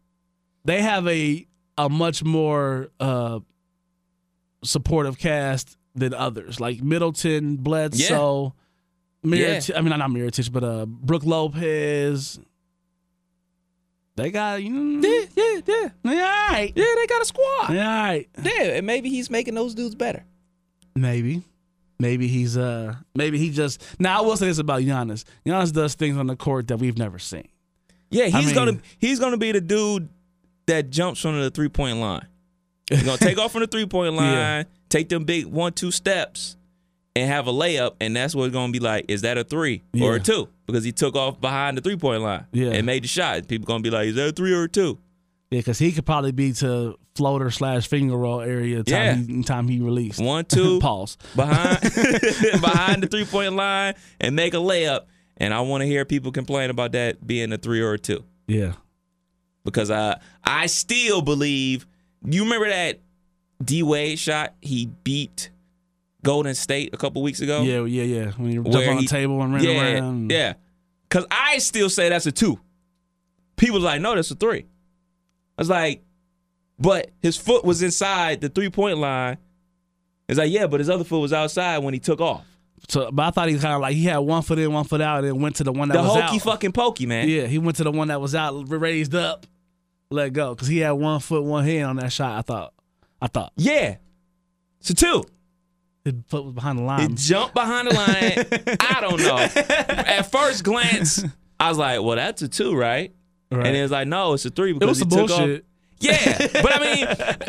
they 0.68 0.82
have 0.82 1.06
a 1.08 1.46
a 1.78 1.88
much 1.88 2.22
more 2.22 2.88
uh 3.00 3.40
supportive 4.62 5.18
cast 5.18 5.76
than 5.94 6.12
others. 6.14 6.60
Like 6.60 6.82
Middleton, 6.82 7.56
Bledsoe, 7.56 8.54
Mirotic, 9.24 9.76
I 9.76 9.80
mean 9.80 9.90
not 9.98 10.10
Mirotic, 10.10 10.52
but 10.52 10.62
uh 10.64 10.86
Brook 10.86 11.24
Lopez. 11.24 12.38
They 14.16 14.30
got 14.30 14.62
you 14.62 14.70
know, 14.70 15.08
Yeah, 15.08 15.24
yeah, 15.36 15.60
yeah, 15.66 15.88
yeah, 16.04 16.10
all 16.12 16.52
right. 16.52 16.72
yeah. 16.74 16.84
They 16.96 17.06
got 17.06 17.22
a 17.22 17.24
squad. 17.24 17.70
Yeah, 17.72 17.88
all 17.88 18.02
right. 18.04 18.28
Yeah, 18.42 18.62
and 18.76 18.86
maybe 18.86 19.10
he's 19.10 19.30
making 19.30 19.54
those 19.54 19.74
dudes 19.74 19.94
better. 19.94 20.24
Maybe. 20.96 21.42
Maybe 22.00 22.26
he's 22.28 22.56
uh 22.56 22.94
maybe 23.14 23.38
he 23.38 23.50
just 23.50 23.82
now 24.00 24.18
I 24.18 24.26
will 24.26 24.36
say 24.36 24.46
this 24.46 24.58
about 24.58 24.82
Giannis. 24.82 25.24
Giannis 25.46 25.72
does 25.72 25.94
things 25.94 26.16
on 26.16 26.26
the 26.26 26.36
court 26.36 26.68
that 26.68 26.76
we've 26.78 26.98
never 26.98 27.18
seen. 27.18 27.48
Yeah, 28.10 28.24
he's 28.26 28.34
I 28.34 28.40
mean- 28.42 28.54
gonna 28.54 28.78
he's 28.98 29.18
gonna 29.20 29.36
be 29.36 29.52
the 29.52 29.60
dude 29.60 30.08
that 30.68 30.88
jumps 30.90 31.20
from 31.20 31.38
the 31.40 31.50
three 31.50 31.68
point 31.68 31.98
line. 31.98 32.26
He's 32.88 33.02
gonna 33.02 33.18
take 33.18 33.36
off 33.42 33.52
from 33.52 33.60
the 33.60 33.66
three 33.66 33.84
point 33.86 34.14
line, 34.14 34.32
Yeah. 34.32 34.62
take 34.88 35.08
them 35.10 35.24
big 35.24 35.44
one 35.46 35.72
two 35.74 35.90
steps, 35.90 36.56
and 37.16 37.28
have 37.28 37.46
a 37.48 37.52
layup, 37.52 37.96
and 38.00 38.14
that's 38.16 38.34
what 38.34 38.44
it's 38.44 38.54
gonna 38.54 38.72
be 38.72 38.78
like. 38.80 39.04
Is 39.08 39.22
that 39.22 39.36
a 39.36 39.44
three 39.44 39.82
or 40.00 40.14
a 40.14 40.20
two? 40.20 40.48
Because 40.66 40.84
he 40.84 40.92
took 40.92 41.14
off 41.16 41.40
behind 41.40 41.76
the 41.76 41.80
three 41.82 41.96
point 41.96 42.22
line 42.22 42.46
Yeah. 42.52 42.70
and 42.70 42.86
made 42.86 43.04
the 43.04 43.08
shot. 43.08 43.46
People 43.48 43.66
gonna 43.66 43.82
be 43.82 43.90
like, 43.90 44.06
is 44.08 44.14
that 44.14 44.28
a 44.28 44.32
three 44.32 44.52
or 44.54 44.64
a 44.64 44.68
two? 44.68 44.98
Yeah, 45.50 45.60
because 45.60 45.78
he 45.78 45.92
could 45.92 46.04
probably 46.06 46.32
be 46.32 46.52
to 46.54 46.96
floater 47.14 47.50
slash 47.50 47.88
finger 47.88 48.16
roll 48.16 48.40
area 48.42 48.82
time 48.84 49.26
Yeah. 49.28 49.36
he, 49.36 49.42
time 49.42 49.66
he 49.68 49.80
released. 49.80 50.20
One 50.20 50.44
two 50.44 50.78
Pause. 50.82 51.16
behind 51.34 51.80
behind 52.60 53.02
the 53.02 53.08
three 53.10 53.24
point 53.24 53.54
line 53.54 53.94
and 54.20 54.36
make 54.36 54.54
a 54.54 54.58
layup. 54.58 55.02
And 55.38 55.54
I 55.54 55.60
want 55.62 55.82
to 55.82 55.86
hear 55.86 56.04
people 56.04 56.32
complain 56.32 56.68
about 56.70 56.92
that 56.92 57.26
being 57.26 57.52
a 57.52 57.58
three 57.58 57.80
or 57.80 57.92
a 57.94 57.98
two. 57.98 58.24
Yeah. 58.46 58.72
Because 59.64 59.90
I 59.90 60.20
I 60.44 60.66
still 60.66 61.22
believe 61.22 61.86
you 62.24 62.44
remember 62.44 62.68
that 62.68 63.00
D 63.62 63.82
Wade 63.82 64.18
shot 64.18 64.54
he 64.60 64.86
beat 65.04 65.50
Golden 66.24 66.54
State 66.54 66.94
a 66.94 66.96
couple 66.96 67.22
weeks 67.22 67.40
ago. 67.40 67.62
Yeah, 67.62 67.84
yeah, 67.84 68.02
yeah. 68.02 68.30
When 68.32 68.50
you 68.50 68.64
jump 68.64 68.88
on 68.88 68.96
the 68.96 69.06
table 69.06 69.40
and 69.42 69.52
run 69.52 69.62
yeah, 69.62 69.98
around. 69.98 70.30
yeah. 70.30 70.54
Because 71.08 71.26
I 71.30 71.58
still 71.58 71.88
say 71.88 72.08
that's 72.08 72.26
a 72.26 72.32
two. 72.32 72.58
People 73.56 73.80
like 73.80 74.00
no, 74.00 74.14
that's 74.14 74.30
a 74.30 74.34
three. 74.34 74.66
I 75.56 75.60
was 75.60 75.70
like, 75.70 76.02
but 76.78 77.10
his 77.22 77.36
foot 77.36 77.64
was 77.64 77.82
inside 77.82 78.40
the 78.40 78.48
three 78.48 78.70
point 78.70 78.98
line. 78.98 79.38
It's 80.28 80.38
like 80.38 80.52
yeah, 80.52 80.66
but 80.66 80.80
his 80.80 80.90
other 80.90 81.04
foot 81.04 81.20
was 81.20 81.32
outside 81.32 81.78
when 81.78 81.94
he 81.94 82.00
took 82.00 82.20
off. 82.20 82.46
So, 82.88 83.10
but 83.12 83.22
I 83.26 83.30
thought 83.30 83.48
he 83.48 83.54
was 83.54 83.62
kind 83.62 83.74
of 83.74 83.80
like 83.80 83.94
he 83.94 84.04
had 84.04 84.18
one 84.18 84.42
foot 84.42 84.58
in, 84.58 84.72
one 84.72 84.84
foot 84.84 85.00
out, 85.00 85.18
and 85.18 85.26
then 85.28 85.40
went 85.40 85.56
to 85.56 85.64
the 85.64 85.72
one 85.72 85.88
that 85.88 85.96
was 85.98 86.06
out. 86.06 86.12
The 86.14 86.20
was 86.20 86.24
hokey 86.30 86.36
out. 86.36 86.42
fucking 86.42 86.72
pokey 86.72 87.06
man. 87.06 87.28
Yeah, 87.28 87.46
he 87.46 87.58
went 87.58 87.76
to 87.78 87.84
the 87.84 87.90
one 87.92 88.08
that 88.08 88.20
was 88.20 88.34
out, 88.34 88.52
raised 88.68 89.14
up, 89.14 89.46
let 90.10 90.32
go, 90.32 90.54
because 90.54 90.68
he 90.68 90.78
had 90.78 90.92
one 90.92 91.20
foot, 91.20 91.42
one 91.44 91.64
hand 91.64 91.84
on 91.86 91.96
that 91.96 92.12
shot. 92.12 92.38
I 92.38 92.42
thought, 92.42 92.74
I 93.20 93.26
thought 93.26 93.52
Yeah. 93.56 93.96
So 94.80 94.94
two. 94.94 95.24
his 96.04 96.14
foot 96.28 96.44
was 96.44 96.54
behind 96.54 96.78
the 96.78 96.82
It 96.82 96.86
line. 96.86 97.16
jumped 97.16 97.54
behind 97.54 97.88
the 97.90 97.94
line. 97.94 98.76
I 98.80 99.00
don't 99.00 99.20
know. 99.20 99.36
At 99.38 100.30
first 100.30 100.62
glance, 100.64 101.24
I 101.58 101.68
was 101.68 101.78
like, 101.78 102.00
well, 102.02 102.16
that's 102.16 102.42
a 102.42 102.48
two, 102.48 102.74
right? 102.76 103.12
Right. 103.50 103.66
And 103.66 103.76
it 103.76 103.82
was 103.82 103.90
like, 103.90 104.06
no, 104.08 104.34
it's 104.34 104.44
a 104.44 104.50
three 104.50 104.70
it 104.70 104.78
because 104.78 104.88
was 104.88 104.98
he 104.98 105.04
took 105.04 105.28
bullshit. 105.28 105.60
off. 105.60 105.64
Yeah, 106.00 106.38
but 106.62 106.80
I 106.80 106.94
mean, 106.94 107.06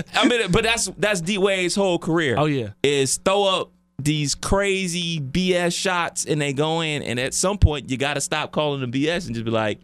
I 0.16 0.28
mean, 0.28 0.52
but 0.52 0.64
that's 0.64 0.86
that's 0.98 1.22
D 1.22 1.38
Wade's 1.38 1.76
whole 1.76 2.00
career. 2.00 2.36
Oh 2.36 2.46
yeah, 2.46 2.70
is 2.82 3.18
throw 3.18 3.44
up 3.44 3.72
these 4.00 4.34
crazy 4.36 5.20
BS 5.20 5.78
shots 5.78 6.26
and 6.26 6.42
they 6.42 6.54
go 6.54 6.82
in, 6.82 7.04
and 7.04 7.20
at 7.20 7.34
some 7.34 7.58
point 7.58 7.90
you 7.90 7.98
got 7.98 8.14
to 8.16 8.22
stop 8.22 8.52
calling 8.52 8.82
them 8.82 8.92
BS 8.92 9.26
and 9.28 9.36
just 9.36 9.46
be 9.46 9.52
like, 9.52 9.80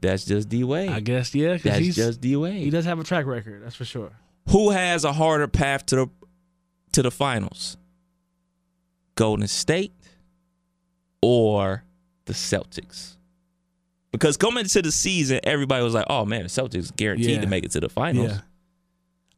that's 0.00 0.24
just 0.24 0.48
D 0.48 0.64
Wade. 0.64 0.88
I 0.90 1.00
guess 1.00 1.34
yeah, 1.34 1.48
because 1.54 1.62
That's 1.64 1.78
he's 1.78 1.96
just 1.96 2.20
D 2.20 2.34
Wade. 2.36 2.62
he 2.62 2.70
does 2.70 2.86
have 2.86 2.98
a 2.98 3.04
track 3.04 3.26
record. 3.26 3.62
That's 3.62 3.76
for 3.76 3.84
sure. 3.84 4.10
Who 4.48 4.70
has 4.70 5.04
a 5.04 5.12
harder 5.12 5.46
path 5.46 5.84
to 5.86 5.96
the 5.96 6.06
to 6.92 7.02
the 7.02 7.10
finals? 7.10 7.76
Golden 9.14 9.46
State 9.46 9.92
or 11.22 11.84
the 12.24 12.32
Celtics? 12.32 13.16
Because 14.12 14.36
coming 14.36 14.60
into 14.64 14.82
the 14.82 14.90
season, 14.90 15.40
everybody 15.44 15.84
was 15.84 15.94
like, 15.94 16.06
"Oh 16.08 16.24
man, 16.24 16.42
the 16.44 16.48
Celtics 16.48 16.94
guaranteed 16.94 17.28
Yeah. 17.30 17.40
to 17.42 17.46
make 17.46 17.64
it 17.64 17.70
to 17.72 17.80
the 17.80 17.88
finals." 17.88 18.30
Yeah, 18.30 18.40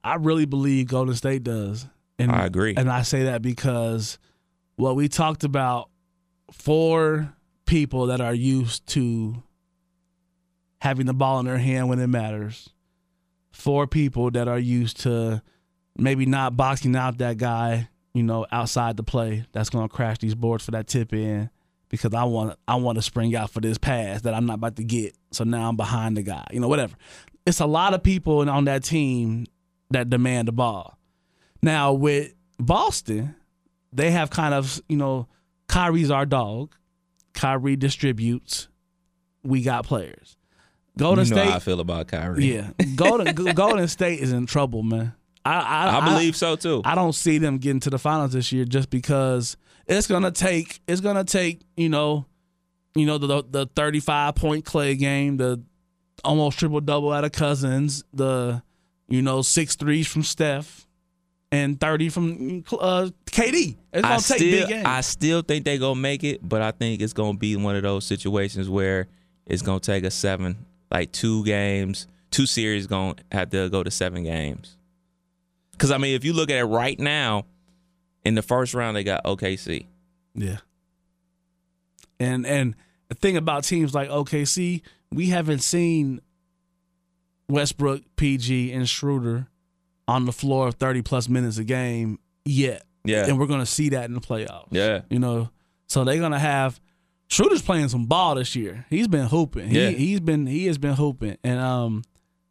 I 0.04 0.14
really 0.14 0.46
believe 0.46 0.86
Golden 0.88 1.14
State 1.14 1.42
does. 1.44 1.86
And 2.22 2.32
I 2.32 2.46
agree. 2.46 2.74
And 2.76 2.90
I 2.90 3.02
say 3.02 3.24
that 3.24 3.42
because 3.42 4.18
what 4.76 4.96
we 4.96 5.08
talked 5.08 5.44
about 5.44 5.90
for 6.50 7.32
people 7.66 8.06
that 8.06 8.20
are 8.20 8.34
used 8.34 8.86
to 8.88 9.42
having 10.80 11.06
the 11.06 11.14
ball 11.14 11.38
in 11.38 11.46
their 11.46 11.58
hand 11.58 11.88
when 11.88 11.98
it 11.98 12.08
matters, 12.08 12.68
for 13.52 13.86
people 13.86 14.30
that 14.32 14.48
are 14.48 14.58
used 14.58 15.00
to 15.00 15.42
maybe 15.96 16.26
not 16.26 16.56
boxing 16.56 16.96
out 16.96 17.18
that 17.18 17.36
guy, 17.36 17.88
you 18.14 18.22
know, 18.22 18.46
outside 18.50 18.96
the 18.96 19.02
play 19.02 19.44
that's 19.52 19.70
going 19.70 19.88
to 19.88 19.94
crash 19.94 20.18
these 20.18 20.34
boards 20.34 20.64
for 20.64 20.72
that 20.72 20.86
tip 20.86 21.12
in 21.12 21.50
because 21.88 22.14
I 22.14 22.24
want 22.24 22.58
I 22.66 22.76
want 22.76 22.96
to 22.96 23.02
spring 23.02 23.36
out 23.36 23.50
for 23.50 23.60
this 23.60 23.78
pass 23.78 24.22
that 24.22 24.34
I'm 24.34 24.46
not 24.46 24.54
about 24.54 24.76
to 24.76 24.84
get. 24.84 25.14
So 25.30 25.44
now 25.44 25.68
I'm 25.68 25.76
behind 25.76 26.16
the 26.16 26.22
guy, 26.22 26.46
you 26.50 26.60
know, 26.60 26.68
whatever. 26.68 26.94
It's 27.46 27.60
a 27.60 27.66
lot 27.66 27.94
of 27.94 28.02
people 28.02 28.48
on 28.48 28.64
that 28.64 28.82
team 28.82 29.46
that 29.90 30.10
demand 30.10 30.48
the 30.48 30.52
ball. 30.52 30.98
Now 31.62 31.92
with 31.92 32.34
Boston, 32.58 33.34
they 33.92 34.10
have 34.10 34.30
kind 34.30 34.54
of 34.54 34.80
you 34.88 34.96
know 34.96 35.28
Kyrie's 35.68 36.10
our 36.10 36.26
dog. 36.26 36.74
Kyrie 37.34 37.76
distributes. 37.76 38.68
We 39.42 39.62
got 39.62 39.86
players. 39.86 40.36
Golden 40.98 41.24
you 41.24 41.30
know 41.30 41.36
State, 41.40 41.50
how 41.50 41.56
I 41.56 41.60
feel 41.60 41.80
about 41.80 42.08
Kyrie. 42.08 42.52
yeah. 42.54 42.70
Golden 42.96 43.34
Golden 43.54 43.88
State 43.88 44.20
is 44.20 44.32
in 44.32 44.46
trouble, 44.46 44.82
man. 44.82 45.14
I 45.44 45.58
I, 45.58 45.98
I 45.98 46.08
believe 46.12 46.36
so 46.36 46.56
too. 46.56 46.82
I 46.84 46.94
don't 46.94 47.14
see 47.14 47.38
them 47.38 47.58
getting 47.58 47.80
to 47.80 47.90
the 47.90 47.98
finals 47.98 48.32
this 48.32 48.52
year 48.52 48.64
just 48.64 48.90
because 48.90 49.56
it's 49.86 50.06
gonna 50.06 50.30
take 50.30 50.80
it's 50.86 51.00
gonna 51.00 51.24
take 51.24 51.62
you 51.76 51.88
know 51.88 52.26
you 52.94 53.06
know 53.06 53.18
the 53.18 53.42
the 53.48 53.66
35 53.74 54.34
point 54.34 54.64
Clay 54.64 54.94
game, 54.94 55.38
the 55.38 55.62
almost 56.24 56.58
triple 56.58 56.80
double 56.80 57.12
out 57.12 57.24
of 57.24 57.32
Cousins, 57.32 58.04
the 58.12 58.62
you 59.08 59.22
know 59.22 59.42
six 59.42 59.74
threes 59.74 60.06
from 60.06 60.22
Steph, 60.22 60.86
and 61.52 61.78
30 61.78 62.08
from 62.08 62.64
uh, 62.80 63.10
KD. 63.26 63.76
It's 63.92 64.02
gonna 64.02 64.14
I 64.14 64.16
take 64.16 64.22
still, 64.24 64.38
big 64.38 64.68
games. 64.68 64.86
I 64.86 65.00
still 65.02 65.42
think 65.42 65.64
they're 65.66 65.78
gonna 65.78 66.00
make 66.00 66.24
it, 66.24 66.40
but 66.42 66.62
I 66.62 66.72
think 66.72 67.02
it's 67.02 67.12
gonna 67.12 67.38
be 67.38 67.54
one 67.56 67.76
of 67.76 67.82
those 67.82 68.06
situations 68.06 68.68
where 68.68 69.06
it's 69.46 69.62
gonna 69.62 69.78
take 69.78 70.02
a 70.04 70.10
seven, 70.10 70.64
like 70.90 71.12
two 71.12 71.44
games, 71.44 72.08
two 72.30 72.46
series 72.46 72.86
gonna 72.86 73.16
have 73.30 73.50
to 73.50 73.68
go 73.68 73.82
to 73.82 73.90
seven 73.90 74.24
games. 74.24 74.78
Because 75.72 75.90
I 75.90 75.98
mean, 75.98 76.16
if 76.16 76.24
you 76.24 76.32
look 76.32 76.50
at 76.50 76.56
it 76.56 76.64
right 76.64 76.98
now, 76.98 77.44
in 78.24 78.34
the 78.34 78.42
first 78.42 78.72
round 78.72 78.96
they 78.96 79.04
got 79.04 79.22
OKC. 79.24 79.86
Yeah. 80.34 80.58
And 82.18 82.46
and 82.46 82.74
the 83.08 83.14
thing 83.14 83.36
about 83.36 83.64
teams 83.64 83.94
like 83.94 84.08
OKC, 84.08 84.80
we 85.10 85.26
haven't 85.26 85.58
seen 85.58 86.22
Westbrook, 87.48 88.02
PG, 88.16 88.72
and 88.72 88.88
Schroeder 88.88 89.48
on 90.14 90.24
the 90.26 90.32
floor 90.32 90.70
30 90.72 91.02
plus 91.02 91.28
minutes 91.28 91.58
a 91.58 91.64
game 91.64 92.18
yet. 92.44 92.84
Yeah, 93.04 93.26
And 93.26 93.38
we're 93.38 93.46
gonna 93.46 93.66
see 93.66 93.88
that 93.90 94.04
in 94.04 94.14
the 94.14 94.20
playoffs. 94.20 94.68
yeah, 94.70 95.00
You 95.10 95.18
know. 95.18 95.50
So 95.88 96.04
they're 96.04 96.18
gonna 96.20 96.38
have 96.38 96.80
Schroeder's 97.28 97.62
playing 97.62 97.88
some 97.88 98.06
ball 98.06 98.34
this 98.36 98.54
year. 98.54 98.86
He's 98.90 99.08
been 99.08 99.26
hooping. 99.26 99.68
He 99.70 99.80
Yeah. 99.82 99.90
he's 99.90 100.20
been 100.20 100.46
he 100.46 100.66
has 100.66 100.78
been 100.78 100.94
hooping. 100.94 101.36
And 101.42 101.58
um 101.58 102.02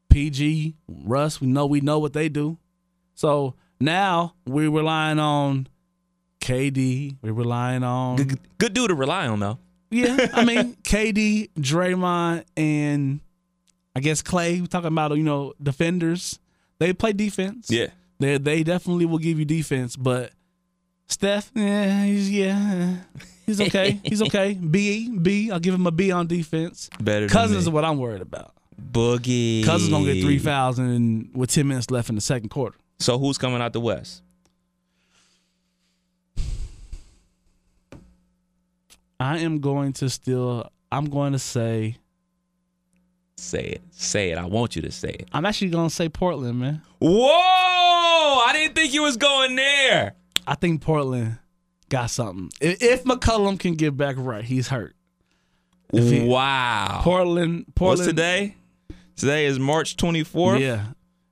PG, 0.09 0.75
Russ, 0.89 1.39
we 1.39 1.47
know 1.47 1.65
we 1.65 1.79
know 1.81 1.99
what 1.99 2.13
they 2.13 2.27
do. 2.29 2.57
So 3.15 3.55
now 3.79 4.33
we're 4.45 4.69
relying 4.71 5.19
on 5.19 5.67
KD. 6.41 7.17
We're 7.21 7.33
relying 7.33 7.83
on 7.83 8.17
good, 8.17 8.39
good 8.57 8.73
dude 8.73 8.89
to 8.89 8.95
rely 8.95 9.27
on 9.27 9.39
though. 9.39 9.59
yeah. 9.89 10.27
I 10.33 10.43
mean 10.49 10.75
KD, 10.83 11.49
Draymond, 11.57 12.43
and 12.57 13.19
I 13.95 13.99
guess 13.99 14.21
Clay. 14.21 14.59
We're 14.59 14.67
talking 14.67 14.87
about 14.87 15.15
you 15.15 15.23
know 15.23 15.53
defenders. 15.61 16.39
They 16.81 16.93
play 16.93 17.13
defense. 17.13 17.69
Yeah, 17.69 17.89
They 18.19 18.39
they 18.39 18.63
definitely 18.63 19.05
will 19.05 19.19
give 19.19 19.37
you 19.37 19.45
defense, 19.45 19.95
but 19.95 20.31
Steph, 21.07 21.51
yeah, 21.53 22.05
he's 22.05 22.31
yeah, 22.31 22.95
he's 23.45 23.61
okay. 23.67 23.99
he's 24.03 24.19
okay. 24.23 24.53
B 24.55 25.07
B, 25.15 25.51
I'll 25.51 25.59
give 25.59 25.75
him 25.75 25.85
a 25.85 25.91
B 25.91 26.11
on 26.11 26.25
defense. 26.25 26.89
better. 26.99 27.27
Than 27.27 27.29
Cousins 27.29 27.63
is 27.63 27.69
what 27.69 27.85
I'm 27.85 27.99
worried 27.99 28.23
about. 28.23 28.55
Boogie. 28.91 29.63
Cousins 29.63 29.91
gonna 29.91 30.11
get 30.11 30.23
three 30.23 30.39
fouls 30.39 30.79
and 30.79 31.29
with 31.35 31.51
ten 31.51 31.67
minutes 31.67 31.91
left 31.91 32.09
in 32.09 32.15
the 32.15 32.21
second 32.21 32.49
quarter. 32.49 32.75
So 32.99 33.19
who's 33.19 33.37
coming 33.37 33.61
out 33.61 33.73
the 33.73 33.79
West? 33.79 34.23
I 39.19 39.37
am 39.37 39.59
going 39.59 39.93
to 39.93 40.09
still. 40.09 40.71
I'm 40.91 41.05
going 41.05 41.33
to 41.33 41.39
say. 41.39 41.97
Say 43.41 43.63
it. 43.63 43.81
Say 43.89 44.29
it. 44.29 44.37
I 44.37 44.45
want 44.45 44.75
you 44.75 44.83
to 44.83 44.91
say 44.91 45.09
it. 45.09 45.27
I'm 45.33 45.45
actually 45.45 45.71
going 45.71 45.89
to 45.89 45.93
say 45.93 46.09
Portland, 46.09 46.59
man. 46.59 46.83
Whoa! 46.99 47.27
I 47.27 48.51
didn't 48.53 48.75
think 48.75 48.93
you 48.93 49.01
was 49.01 49.17
going 49.17 49.55
there. 49.55 50.13
I 50.45 50.53
think 50.53 50.81
Portland 50.81 51.39
got 51.89 52.11
something. 52.11 52.51
If, 52.61 52.83
if 52.83 53.03
McCollum 53.03 53.59
can 53.59 53.73
get 53.73 53.97
back 53.97 54.15
right, 54.19 54.43
he's 54.43 54.67
hurt. 54.67 54.95
He- 55.91 56.23
wow. 56.23 57.01
Portland, 57.03 57.65
Portland. 57.73 57.99
What's 57.99 58.07
today? 58.07 58.55
Today 59.15 59.47
is 59.47 59.57
March 59.57 59.97
24th. 59.97 60.59
Yeah, 60.59 60.85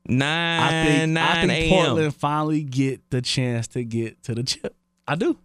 9 0.07 0.19
I 0.63 0.85
think 0.85 1.11
9 1.11 1.23
I 1.23 1.47
think 1.47 1.71
Portland 1.71 2.15
finally 2.15 2.63
get 2.63 3.07
the 3.11 3.21
chance 3.21 3.67
to 3.69 3.83
get 3.83 4.21
to 4.23 4.33
the 4.33 4.43
chip. 4.43 4.75
I 5.07 5.13
do. 5.13 5.37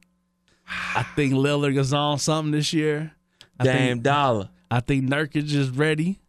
I 0.67 1.03
think 1.15 1.35
Lillard 1.35 1.79
is 1.79 1.93
on 1.93 2.19
something 2.19 2.53
this 2.53 2.73
year. 2.73 3.13
I 3.61 3.65
Damn 3.65 3.77
think 3.77 4.03
dollar. 4.03 4.49
I 4.71 4.81
think 4.81 5.05
Nurkic 5.05 5.53
is 5.53 5.69
ready. 5.71 6.21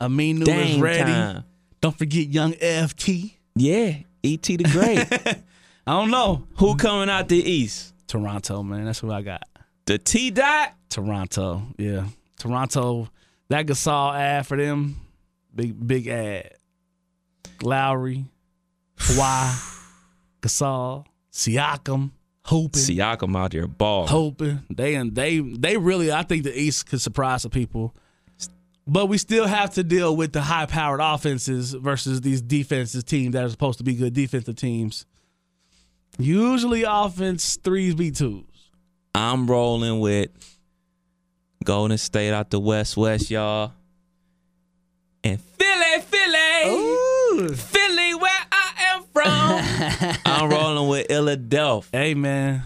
Aminu 0.00 0.40
is 0.42 0.46
Dame 0.46 0.80
ready. 0.80 1.02
time. 1.12 1.44
Don't 1.80 1.96
forget 1.96 2.28
young 2.28 2.52
FT. 2.52 3.34
Yeah. 3.56 3.94
ET 4.24 4.42
the 4.42 4.56
Great. 4.70 4.98
I 5.86 5.92
don't 5.92 6.10
know. 6.10 6.46
Who 6.56 6.76
coming 6.76 7.08
out 7.08 7.28
the 7.28 7.38
East? 7.38 7.94
Toronto, 8.06 8.62
man. 8.62 8.84
That's 8.84 8.98
who 9.00 9.10
I 9.12 9.22
got. 9.22 9.42
The 9.86 9.98
T 9.98 10.30
Dot? 10.30 10.74
Toronto. 10.88 11.62
Yeah. 11.78 12.06
Toronto. 12.38 13.08
That 13.48 13.66
Gasol 13.66 14.14
ad 14.14 14.46
for 14.46 14.56
them. 14.56 14.96
Big 15.54 15.86
big 15.86 16.06
ad. 16.08 16.52
Lowry. 17.62 18.24
Kawhi. 18.98 19.74
Gasol. 20.42 21.04
Siakam. 21.32 22.10
Hooping. 22.46 22.80
Siakam 22.82 23.36
out 23.36 23.50
there 23.52 23.66
ball. 23.66 24.06
hoping 24.06 24.62
they 24.70 24.94
and 24.94 25.14
they 25.14 25.38
they 25.40 25.76
really 25.76 26.10
I 26.12 26.22
think 26.22 26.44
the 26.44 26.58
East 26.58 26.86
could 26.88 27.00
surprise 27.00 27.42
some 27.42 27.50
people. 27.50 27.94
But 28.88 29.06
we 29.06 29.18
still 29.18 29.46
have 29.46 29.74
to 29.74 29.84
deal 29.84 30.16
with 30.16 30.32
the 30.32 30.40
high 30.40 30.64
powered 30.64 31.00
offenses 31.02 31.74
versus 31.74 32.22
these 32.22 32.40
defenses 32.40 33.04
teams 33.04 33.34
that 33.34 33.44
are 33.44 33.50
supposed 33.50 33.76
to 33.78 33.84
be 33.84 33.94
good 33.94 34.14
defensive 34.14 34.56
teams. 34.56 35.04
Usually 36.18 36.84
offense 36.84 37.58
threes 37.62 37.94
be 37.94 38.10
twos. 38.10 38.44
I'm 39.14 39.46
rolling 39.46 40.00
with 40.00 40.30
Golden 41.64 41.98
State 41.98 42.32
out 42.32 42.48
the 42.48 42.58
West 42.58 42.96
West, 42.96 43.30
y'all. 43.30 43.72
And 45.22 45.38
Philly, 45.38 46.00
Philly. 46.00 47.56
Philly, 47.56 48.14
where 48.14 48.40
I 48.50 48.94
am 48.94 49.02
from. 49.12 50.18
I'm 50.24 50.48
rolling 50.48 50.88
with 50.88 51.08
Philadelphia. 51.08 52.00
Hey 52.00 52.14
man. 52.14 52.62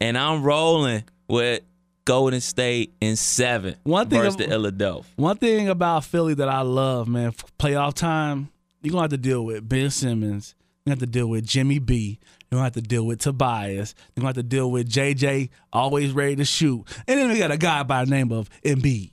And 0.00 0.16
I'm 0.16 0.42
rolling 0.42 1.04
with 1.28 1.60
Golden 2.08 2.40
State 2.40 2.94
in 3.02 3.16
seven. 3.16 3.76
One 3.82 4.08
thing 4.08 4.20
versus 4.20 4.36
the 4.36 4.44
Philadelphia. 4.44 5.12
One 5.16 5.36
thing 5.36 5.68
about 5.68 6.04
Philly 6.04 6.32
that 6.32 6.48
I 6.48 6.62
love, 6.62 7.06
man, 7.06 7.32
playoff 7.58 7.92
time, 7.92 8.48
you're 8.80 8.92
gonna 8.92 9.02
have 9.02 9.10
to 9.10 9.18
deal 9.18 9.44
with 9.44 9.68
Ben 9.68 9.90
Simmons. 9.90 10.54
You're 10.58 10.94
gonna 10.94 11.02
have 11.02 11.06
to 11.06 11.12
deal 11.12 11.26
with 11.26 11.46
Jimmy 11.46 11.78
B. 11.78 12.18
You're 12.50 12.56
gonna 12.56 12.64
have 12.64 12.72
to 12.72 12.80
deal 12.80 13.04
with 13.04 13.18
Tobias. 13.18 13.94
You're 14.16 14.22
gonna 14.22 14.28
have 14.28 14.36
to 14.36 14.42
deal 14.42 14.70
with 14.70 14.88
JJ, 14.88 15.50
always 15.70 16.12
ready 16.12 16.36
to 16.36 16.46
shoot. 16.46 16.84
And 17.06 17.18
then 17.20 17.28
we 17.28 17.36
got 17.36 17.50
a 17.50 17.58
guy 17.58 17.82
by 17.82 18.06
the 18.06 18.10
name 18.10 18.32
of 18.32 18.48
Embiid. 18.64 19.10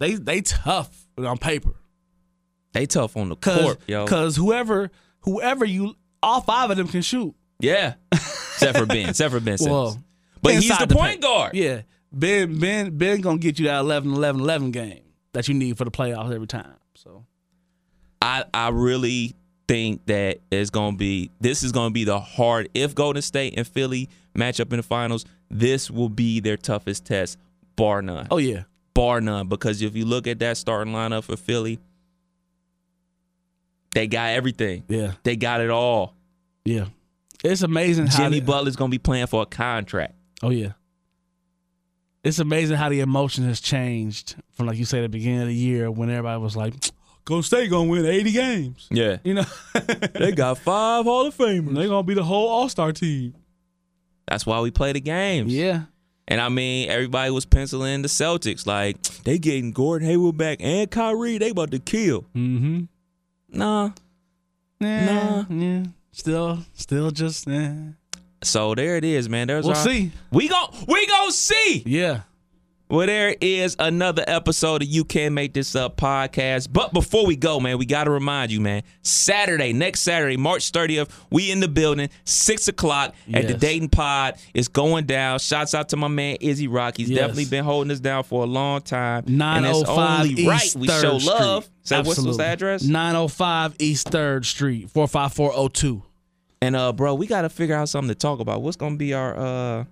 They 0.00 0.14
they 0.14 0.40
tough 0.40 1.06
on 1.16 1.38
paper. 1.38 1.76
They 2.72 2.86
tough 2.86 3.16
on 3.16 3.28
the 3.28 3.36
Cause, 3.36 3.60
court, 3.62 3.80
yo. 3.86 4.04
Cause 4.08 4.34
whoever 4.34 4.90
whoever 5.20 5.64
you 5.64 5.94
all 6.24 6.40
five 6.40 6.70
of 6.72 6.76
them 6.76 6.88
can 6.88 7.02
shoot. 7.02 7.36
Yeah. 7.60 7.94
Except 8.10 8.76
for 8.78 8.86
Ben. 8.86 9.10
Except 9.10 9.32
for 9.32 9.38
Ben 9.38 9.58
Simmons. 9.58 9.72
Well, 9.72 10.02
but 10.42 10.54
he's 10.54 10.68
inside 10.68 10.88
the, 10.88 10.96
point 10.96 11.10
paint. 11.12 11.22
guard. 11.22 11.54
Yeah. 11.54 11.82
Ben 12.16 12.58
Ben 12.58 12.96
Ben 12.96 13.20
gonna 13.20 13.38
get 13.38 13.58
you 13.58 13.66
that 13.66 13.80
11 13.80 14.12
11 14.12 14.40
11 14.40 14.70
game 14.70 15.02
that 15.32 15.48
you 15.48 15.54
need 15.54 15.76
for 15.76 15.84
the 15.84 15.90
playoffs 15.90 16.34
every 16.34 16.46
time. 16.46 16.76
So 16.94 17.26
I 18.22 18.44
I 18.54 18.70
really 18.70 19.36
think 19.68 20.06
that 20.06 20.38
it's 20.50 20.70
gonna 20.70 20.96
be 20.96 21.30
this 21.40 21.62
is 21.62 21.72
gonna 21.72 21.90
be 21.90 22.04
the 22.04 22.18
hard 22.18 22.70
if 22.72 22.94
Golden 22.94 23.20
State 23.20 23.54
and 23.56 23.66
Philly 23.66 24.08
match 24.34 24.60
up 24.60 24.72
in 24.72 24.78
the 24.78 24.82
finals, 24.82 25.26
this 25.50 25.90
will 25.90 26.08
be 26.08 26.40
their 26.40 26.56
toughest 26.56 27.04
test, 27.04 27.38
bar 27.76 28.00
none. 28.00 28.28
Oh 28.30 28.38
yeah. 28.38 28.62
Bar 28.94 29.20
none. 29.20 29.48
Because 29.48 29.82
if 29.82 29.94
you 29.94 30.06
look 30.06 30.26
at 30.26 30.38
that 30.38 30.56
starting 30.56 30.94
lineup 30.94 31.24
for 31.24 31.36
Philly, 31.36 31.78
they 33.94 34.06
got 34.06 34.30
everything. 34.30 34.84
Yeah. 34.88 35.12
They 35.22 35.36
got 35.36 35.60
it 35.60 35.68
all. 35.68 36.14
Yeah. 36.64 36.86
It's 37.44 37.60
amazing 37.60 38.06
how 38.06 38.16
Jimmy 38.16 38.40
Butler's 38.40 38.76
gonna 38.76 38.88
be 38.88 38.98
playing 38.98 39.26
for 39.26 39.42
a 39.42 39.46
contract. 39.46 40.14
Oh 40.42 40.48
yeah. 40.48 40.72
It's 42.26 42.40
amazing 42.40 42.76
how 42.76 42.88
the 42.88 42.98
emotion 42.98 43.44
has 43.44 43.60
changed 43.60 44.34
from 44.50 44.66
like 44.66 44.78
you 44.78 44.84
say 44.84 45.00
the 45.00 45.08
beginning 45.08 45.42
of 45.42 45.46
the 45.46 45.54
year 45.54 45.88
when 45.92 46.10
everybody 46.10 46.42
was 46.42 46.56
like, 46.56 46.74
Golden 47.24 47.44
State 47.44 47.70
gonna 47.70 47.88
win 47.88 48.04
80 48.04 48.32
games. 48.32 48.88
Yeah. 48.90 49.18
You 49.22 49.34
know, 49.34 49.44
They 50.14 50.32
got 50.32 50.58
five 50.58 51.04
Hall 51.04 51.26
of 51.26 51.36
Famers. 51.36 51.72
they're 51.72 51.86
gonna 51.86 52.02
be 52.02 52.14
the 52.14 52.24
whole 52.24 52.48
All 52.48 52.68
Star 52.68 52.92
team. 52.92 53.32
That's 54.26 54.44
why 54.44 54.58
we 54.58 54.72
play 54.72 54.92
the 54.92 55.00
games. 55.00 55.54
Yeah. 55.54 55.82
And 56.26 56.40
I 56.40 56.48
mean, 56.48 56.88
everybody 56.88 57.30
was 57.30 57.46
penciling 57.46 58.02
the 58.02 58.08
Celtics 58.08 58.66
like 58.66 59.00
they 59.22 59.38
getting 59.38 59.70
Gordon 59.70 60.08
Hayward 60.08 60.36
back 60.36 60.58
and 60.60 60.90
Kyrie. 60.90 61.38
They 61.38 61.50
about 61.50 61.70
to 61.70 61.78
kill. 61.78 62.22
Mm-hmm. 62.34 62.86
Nah. 63.50 63.90
Nah. 64.80 65.04
nah. 65.04 65.44
Yeah. 65.48 65.84
Still, 66.10 66.58
still 66.74 67.12
just 67.12 67.46
eh. 67.46 67.76
So 68.42 68.74
there 68.74 68.96
it 68.96 69.04
is, 69.04 69.28
man. 69.28 69.48
There's 69.48 69.64
We'll 69.66 69.76
our- 69.76 69.84
see. 69.84 70.12
We 70.30 70.48
gon' 70.48 70.68
we 70.86 71.06
gon' 71.06 71.32
see. 71.32 71.82
Yeah. 71.86 72.20
Well, 72.88 73.08
there 73.08 73.34
is 73.40 73.74
another 73.80 74.22
episode 74.28 74.80
of 74.82 74.86
You 74.88 75.04
Can't 75.04 75.34
Make 75.34 75.54
This 75.54 75.74
Up 75.74 75.96
podcast. 75.96 76.68
But 76.72 76.92
before 76.92 77.26
we 77.26 77.34
go, 77.34 77.58
man, 77.58 77.78
we 77.78 77.84
got 77.86 78.04
to 78.04 78.12
remind 78.12 78.52
you, 78.52 78.60
man, 78.60 78.84
Saturday, 79.02 79.72
next 79.72 80.02
Saturday, 80.02 80.36
March 80.36 80.70
30th, 80.70 81.10
we 81.28 81.50
in 81.50 81.58
the 81.58 81.66
building, 81.66 82.10
6 82.26 82.68
o'clock 82.68 83.12
at 83.34 83.48
the 83.48 83.54
Dayton 83.54 83.88
Pod. 83.88 84.36
It's 84.54 84.68
going 84.68 85.06
down. 85.06 85.40
Shouts 85.40 85.74
out 85.74 85.88
to 85.88 85.96
my 85.96 86.06
man, 86.06 86.36
Izzy 86.40 86.68
Rock. 86.68 86.96
He's 86.96 87.10
Yes. 87.10 87.18
definitely 87.22 87.46
been 87.46 87.64
holding 87.64 87.90
us 87.90 87.98
down 87.98 88.22
for 88.22 88.44
a 88.44 88.46
long 88.46 88.82
time. 88.82 89.24
and 89.26 89.30
it's 89.30 89.36
905 89.36 90.20
only 90.20 90.30
East 90.34 90.46
oh 90.46 90.50
right 90.50 90.74
we 90.76 90.86
3rd 90.86 91.02
show 91.02 91.18
Street. 91.18 91.32
love. 91.34 91.68
So 91.82 92.02
what's, 92.02 92.20
what's 92.20 92.36
the 92.36 92.44
address? 92.46 92.82
905 92.84 93.74
East 93.80 94.10
3rd 94.12 94.44
Street, 94.44 94.90
45402. 94.90 96.04
And, 96.62 96.74
uh, 96.74 96.92
bro, 96.92 97.14
we 97.14 97.26
got 97.26 97.42
to 97.42 97.48
figure 97.48 97.74
out 97.76 97.88
something 97.88 98.08
to 98.08 98.14
talk 98.14 98.40
about. 98.40 98.62
What's 98.62 98.76
going 98.76 98.92
to 98.94 98.98
be 98.98 99.12
our 99.14 99.36
uh, 99.36 99.84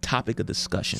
topic 0.00 0.40
of 0.40 0.46
discussion? 0.46 0.98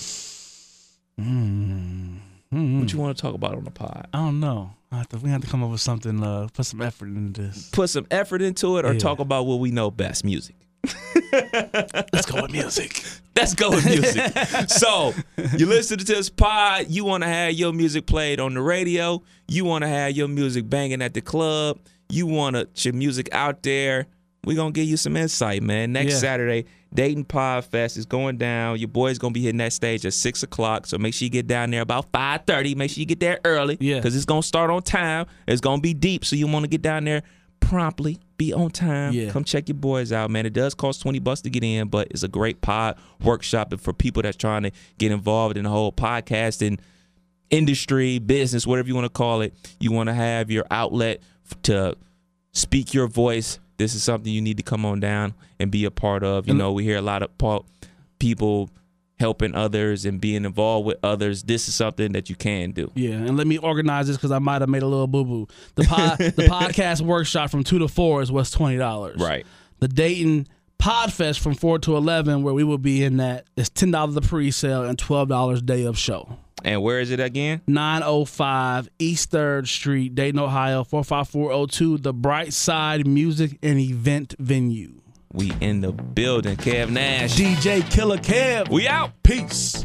Mm-hmm. 1.21 2.81
What 2.81 2.93
you 2.93 2.99
want 2.99 3.16
to 3.16 3.21
talk 3.21 3.35
about 3.35 3.55
on 3.55 3.64
the 3.64 3.71
pod? 3.71 4.07
I 4.12 4.19
don't 4.19 4.41
know. 4.41 4.71
I 4.91 4.99
have 4.99 5.09
to, 5.11 5.19
we 5.19 5.29
have 5.31 5.43
to 5.43 5.47
come 5.49 5.62
up 5.62 5.71
with 5.71 5.81
something, 5.81 6.23
uh, 6.23 6.49
put 6.53 6.64
some 6.64 6.81
effort 6.81 7.09
into 7.09 7.43
this. 7.43 7.69
Put 7.71 7.91
some 7.91 8.07
effort 8.11 8.41
into 8.41 8.79
it 8.79 8.87
or 8.87 8.93
Yeah. 8.95 8.99
talk 8.99 9.19
about 9.19 9.45
what 9.45 9.61
we 9.61 9.71
know 9.71 9.91
best 9.91 10.25
music. 10.25 10.55
Let's 11.33 12.25
go 12.27 12.41
with 12.43 12.53
music. 12.53 13.03
Let's 13.37 13.55
go 13.55 13.71
with 13.71 13.85
music. 13.85 14.33
so, 14.69 15.12
you 15.57 15.66
listen 15.66 15.99
to 15.99 16.05
this 16.05 16.31
pod, 16.31 16.87
you 16.89 17.05
want 17.05 17.23
to 17.23 17.29
have 17.29 17.53
your 17.53 17.73
music 17.73 18.07
played 18.07 18.41
on 18.41 18.55
the 18.55 18.62
radio, 18.62 19.23
you 19.47 19.64
want 19.64 19.83
to 19.83 19.89
have 19.89 20.12
your 20.12 20.29
music 20.29 20.69
banging 20.71 21.03
at 21.03 21.14
the 21.14 21.21
club, 21.21 21.79
you 22.09 22.27
want 22.27 22.57
to 22.57 22.69
your 22.77 22.95
music 22.95 23.29
out 23.33 23.62
there. 23.62 24.07
We're 24.49 24.57
going 24.57 24.72
to 24.72 24.80
give 24.80 24.88
you 24.88 24.96
some 24.96 25.14
insight, 25.14 25.62
man. 25.62 25.92
Next 25.92 26.14
Yeah. 26.14 26.18
Saturday, 26.20 26.64
Dayton 26.94 27.24
Pod 27.24 27.66
Fest 27.66 27.99
is 27.99 28.07
going 28.07 28.38
down. 28.38 28.78
Your 28.78 28.88
boy's 28.88 29.18
going 29.18 29.34
to 29.34 29.38
be 29.38 29.44
hitting 29.44 29.59
that 29.59 29.74
stage 29.74 30.07
at 30.07 30.14
6 30.14 30.42
o'clock, 30.42 30.86
so 30.86 30.96
make 30.96 31.12
sure 31.12 31.26
you 31.26 31.30
get 31.30 31.46
down 31.46 31.70
there 31.70 31.82
about 31.82 32.11
5.30. 32.12 32.74
Make 32.74 32.90
sure 32.92 33.01
you 33.01 33.05
get 33.05 33.20
there 33.20 33.40
early 33.44 33.76
Yeah. 33.78 33.96
because 33.96 34.16
it's 34.16 34.24
going 34.24 34.40
to 34.40 34.49
start 34.49 34.70
on 34.70 34.80
time. 34.80 35.26
It's 35.46 35.61
going 35.61 35.80
to 35.80 35.82
be 35.82 35.92
deep, 35.92 36.24
so 36.24 36.34
you 36.34 36.46
want 36.46 36.62
to 36.64 36.68
get 36.68 36.80
down 36.80 37.05
there 37.05 37.24
promptly, 37.61 38.18
be 38.38 38.55
on 38.55 38.70
time. 38.70 39.12
Yeah. 39.12 39.28
Come 39.32 39.44
check 39.44 39.68
your 39.68 39.76
boys 39.76 40.12
out, 40.12 40.30
man. 40.30 40.46
It 40.46 40.55
does 40.55 40.72
cost 40.72 41.03
20 41.03 41.18
bucks 41.18 41.42
to 41.42 41.51
get 41.51 41.62
in, 41.62 41.88
but 41.88 42.09
it's 42.11 42.22
a 42.22 42.28
great 42.28 42.62
pod 42.62 42.96
workshop 43.22 43.74
for 43.78 43.92
people 43.92 44.22
that's 44.22 44.38
trying 44.38 44.62
to 44.62 44.70
get 44.96 45.12
involved 45.12 45.59
in 45.59 45.64
the 45.64 45.70
whole 45.70 45.92
podcasting 45.92 46.78
industry, 47.51 48.18
business, 48.18 48.66
whatever 48.66 48.88
you 48.88 48.94
want 48.94 49.05
to 49.05 49.11
call 49.11 49.42
it. 49.42 49.55
You 49.78 49.92
want 49.92 50.09
to 50.09 50.14
have 50.14 50.51
your 50.51 50.64
outlet 50.70 51.20
to 51.64 51.96
speak 52.53 52.94
your 52.94 53.09
voice. 53.09 53.59
This 53.79 53.95
is 53.95 54.03
something 54.03 54.33
you 54.33 54.41
need 54.41 54.57
to 54.57 54.62
come 54.62 54.85
on 54.85 55.01
down 55.01 55.35
and 55.59 55.70
be 55.70 55.85
a 55.85 55.91
part 55.91 56.24
of. 56.24 56.49
You 56.49 56.55
know, 56.55 56.72
we 56.72 56.85
hear 56.85 56.99
a 56.99 57.03
lot 57.03 57.22
of 57.22 57.31
people 58.18 58.70
helping 59.18 59.55
others 59.55 60.05
and 60.05 60.20
being 60.20 60.45
involved 60.45 60.87
with 60.87 60.99
others. 61.03 61.43
This 61.43 61.68
is 61.68 61.74
something 61.74 62.12
that 62.12 62.31
you 62.31 62.37
can 62.37 62.72
do. 62.72 62.91
Yeah, 62.95 63.12
and 63.12 63.37
let 63.37 63.47
me 63.47 63.59
organize 63.59 64.07
this 64.07 64.16
because 64.16 64.31
I 64.31 64.39
might 64.39 64.62
have 64.62 64.68
made 64.68 64.83
a 64.83 64.87
little 64.87 65.07
boo 65.07 65.24
boo. 65.24 65.49
The 65.74 65.85
pod, 65.85 66.18
the 66.18 66.47
podcast 66.49 67.01
workshop 67.01 67.51
from 67.51 67.64
two 67.64 67.79
to 67.79 67.89
four 67.89 68.22
is 68.22 68.31
what's 68.33 68.51
twenty 68.51 68.76
dollars. 68.76 69.20
Right. 69.20 69.47
The 69.81 69.89
Dayton 69.89 70.49
Podfest 70.81 71.39
from 71.41 71.55
four 71.55 71.79
to 71.81 71.97
eleven, 71.97 72.43
where 72.43 72.55
we 72.55 72.64
will 72.64 72.79
be 72.79 73.05
in 73.05 73.18
that, 73.18 73.47
is 73.57 73.68
ten 73.68 73.91
dollars 73.91 74.14
the 74.14 74.20
pre-sale 74.22 74.85
and 74.85 74.99
twelve 74.99 75.29
dollars 75.29 75.62
day 75.62 75.85
of 75.85 75.99
show. 75.99 76.37
And 76.65 76.83
where 76.83 77.01
is 77.01 77.11
it 77.11 77.21
again? 77.21 77.63
905 77.67 78.89
East 78.99 79.31
3rd 79.31 79.67
Street, 79.67 80.15
Dayton, 80.15 80.41
Ohio, 80.41 80.85
45402, 80.85 81.99
the 81.99 82.15
Brightside 82.15 83.07
Music 83.07 83.59
and 83.63 83.79
Event 83.79 84.35
Venue. 84.39 85.01
We 85.33 85.53
in 85.61 85.83
the 85.83 85.93
building. 85.93 86.57
Kev 86.57 86.91
Nash. 86.91 87.37
DJ 87.37 87.89
Killer 87.91 88.17
Kev. 88.17 88.71
We 88.71 88.89
out. 88.89 89.13
Peace. 89.23 89.85